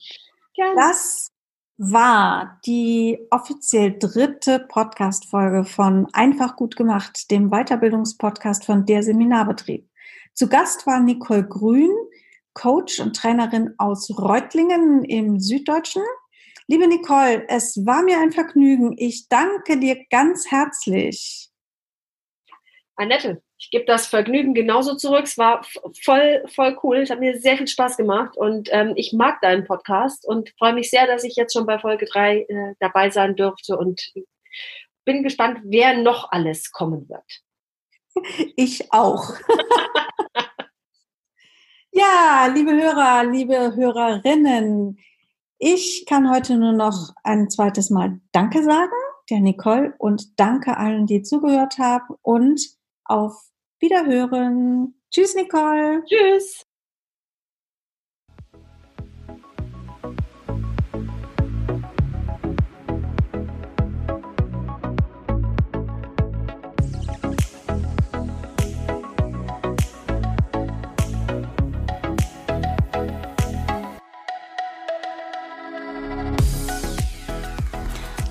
Gerne. 0.54 0.76
Das 0.76 1.32
war 1.78 2.60
die 2.66 3.20
offiziell 3.30 3.98
dritte 4.00 4.60
Podcast-Folge 4.60 5.66
von 5.66 6.08
Einfach 6.14 6.56
gut 6.56 6.76
gemacht, 6.76 7.30
dem 7.30 7.50
Weiterbildungspodcast 7.50 8.66
von 8.66 8.86
der 8.86 9.04
Seminarbetrieb. 9.04 9.88
Zu 10.34 10.50
Gast 10.50 10.88
war 10.88 11.00
Nicole 11.00 11.48
Grün, 11.48 11.92
Coach 12.58 13.00
und 13.00 13.16
Trainerin 13.16 13.76
aus 13.78 14.10
Reutlingen 14.18 15.06
im 15.06 15.40
Süddeutschen. 15.40 16.02
Liebe 16.68 16.88
Nicole, 16.88 17.48
es 17.48 17.86
war 17.86 18.02
mir 18.02 18.20
ein 18.20 18.32
Vergnügen. 18.32 18.96
Ich 18.98 19.30
danke 19.30 19.80
dir 19.80 20.04
ganz 20.10 20.50
herzlich. 20.50 21.50
Annette, 22.96 23.44
ich 23.60 23.70
gebe 23.70 23.86
das 23.86 24.08
Vergnügen 24.08 24.56
genauso 24.56 24.96
zurück. 24.96 25.26
Es 25.26 25.38
war 25.38 25.64
voll, 26.04 26.44
voll 26.48 26.78
cool. 26.82 26.98
Es 26.98 27.12
hat 27.12 27.20
mir 27.20 27.40
sehr 27.40 27.58
viel 27.58 27.68
Spaß 27.68 27.96
gemacht 27.96 28.36
und 28.36 28.70
ähm, 28.72 28.94
ich 28.96 29.14
mag 29.14 29.40
deinen 29.42 29.66
Podcast 29.66 30.28
und 30.28 30.52
freue 30.58 30.74
mich 30.74 30.90
sehr, 30.90 31.06
dass 31.06 31.24
ich 31.24 31.36
jetzt 31.36 31.54
schon 31.54 31.68
bei 31.68 31.78
Folge 31.78 32.08
3 32.08 32.40
äh, 32.40 32.74
dabei 32.80 33.12
sein 33.12 33.36
durfte 33.36 33.78
und 33.78 34.02
bin 35.06 35.22
gespannt, 35.22 35.60
wer 35.64 35.96
noch 35.96 36.32
alles 36.32 36.72
kommen 36.72 37.08
wird. 37.08 37.24
Ich 38.56 38.92
auch. 38.92 39.36
Ja, 41.98 42.46
liebe 42.54 42.74
Hörer, 42.74 43.24
liebe 43.24 43.76
Hörerinnen, 43.76 45.00
ich 45.58 46.06
kann 46.08 46.30
heute 46.30 46.56
nur 46.56 46.74
noch 46.74 47.16
ein 47.24 47.50
zweites 47.50 47.90
Mal 47.90 48.22
Danke 48.32 48.64
sagen, 48.64 48.92
der 49.32 49.40
Nicole, 49.40 49.96
und 49.98 50.40
danke 50.40 50.78
allen, 50.78 51.08
die 51.08 51.24
zugehört 51.24 51.80
haben 51.80 52.14
und 52.22 52.62
auf 53.04 53.34
Wiederhören. 53.80 54.94
Tschüss, 55.10 55.34
Nicole. 55.34 56.04
Tschüss. 56.06 56.67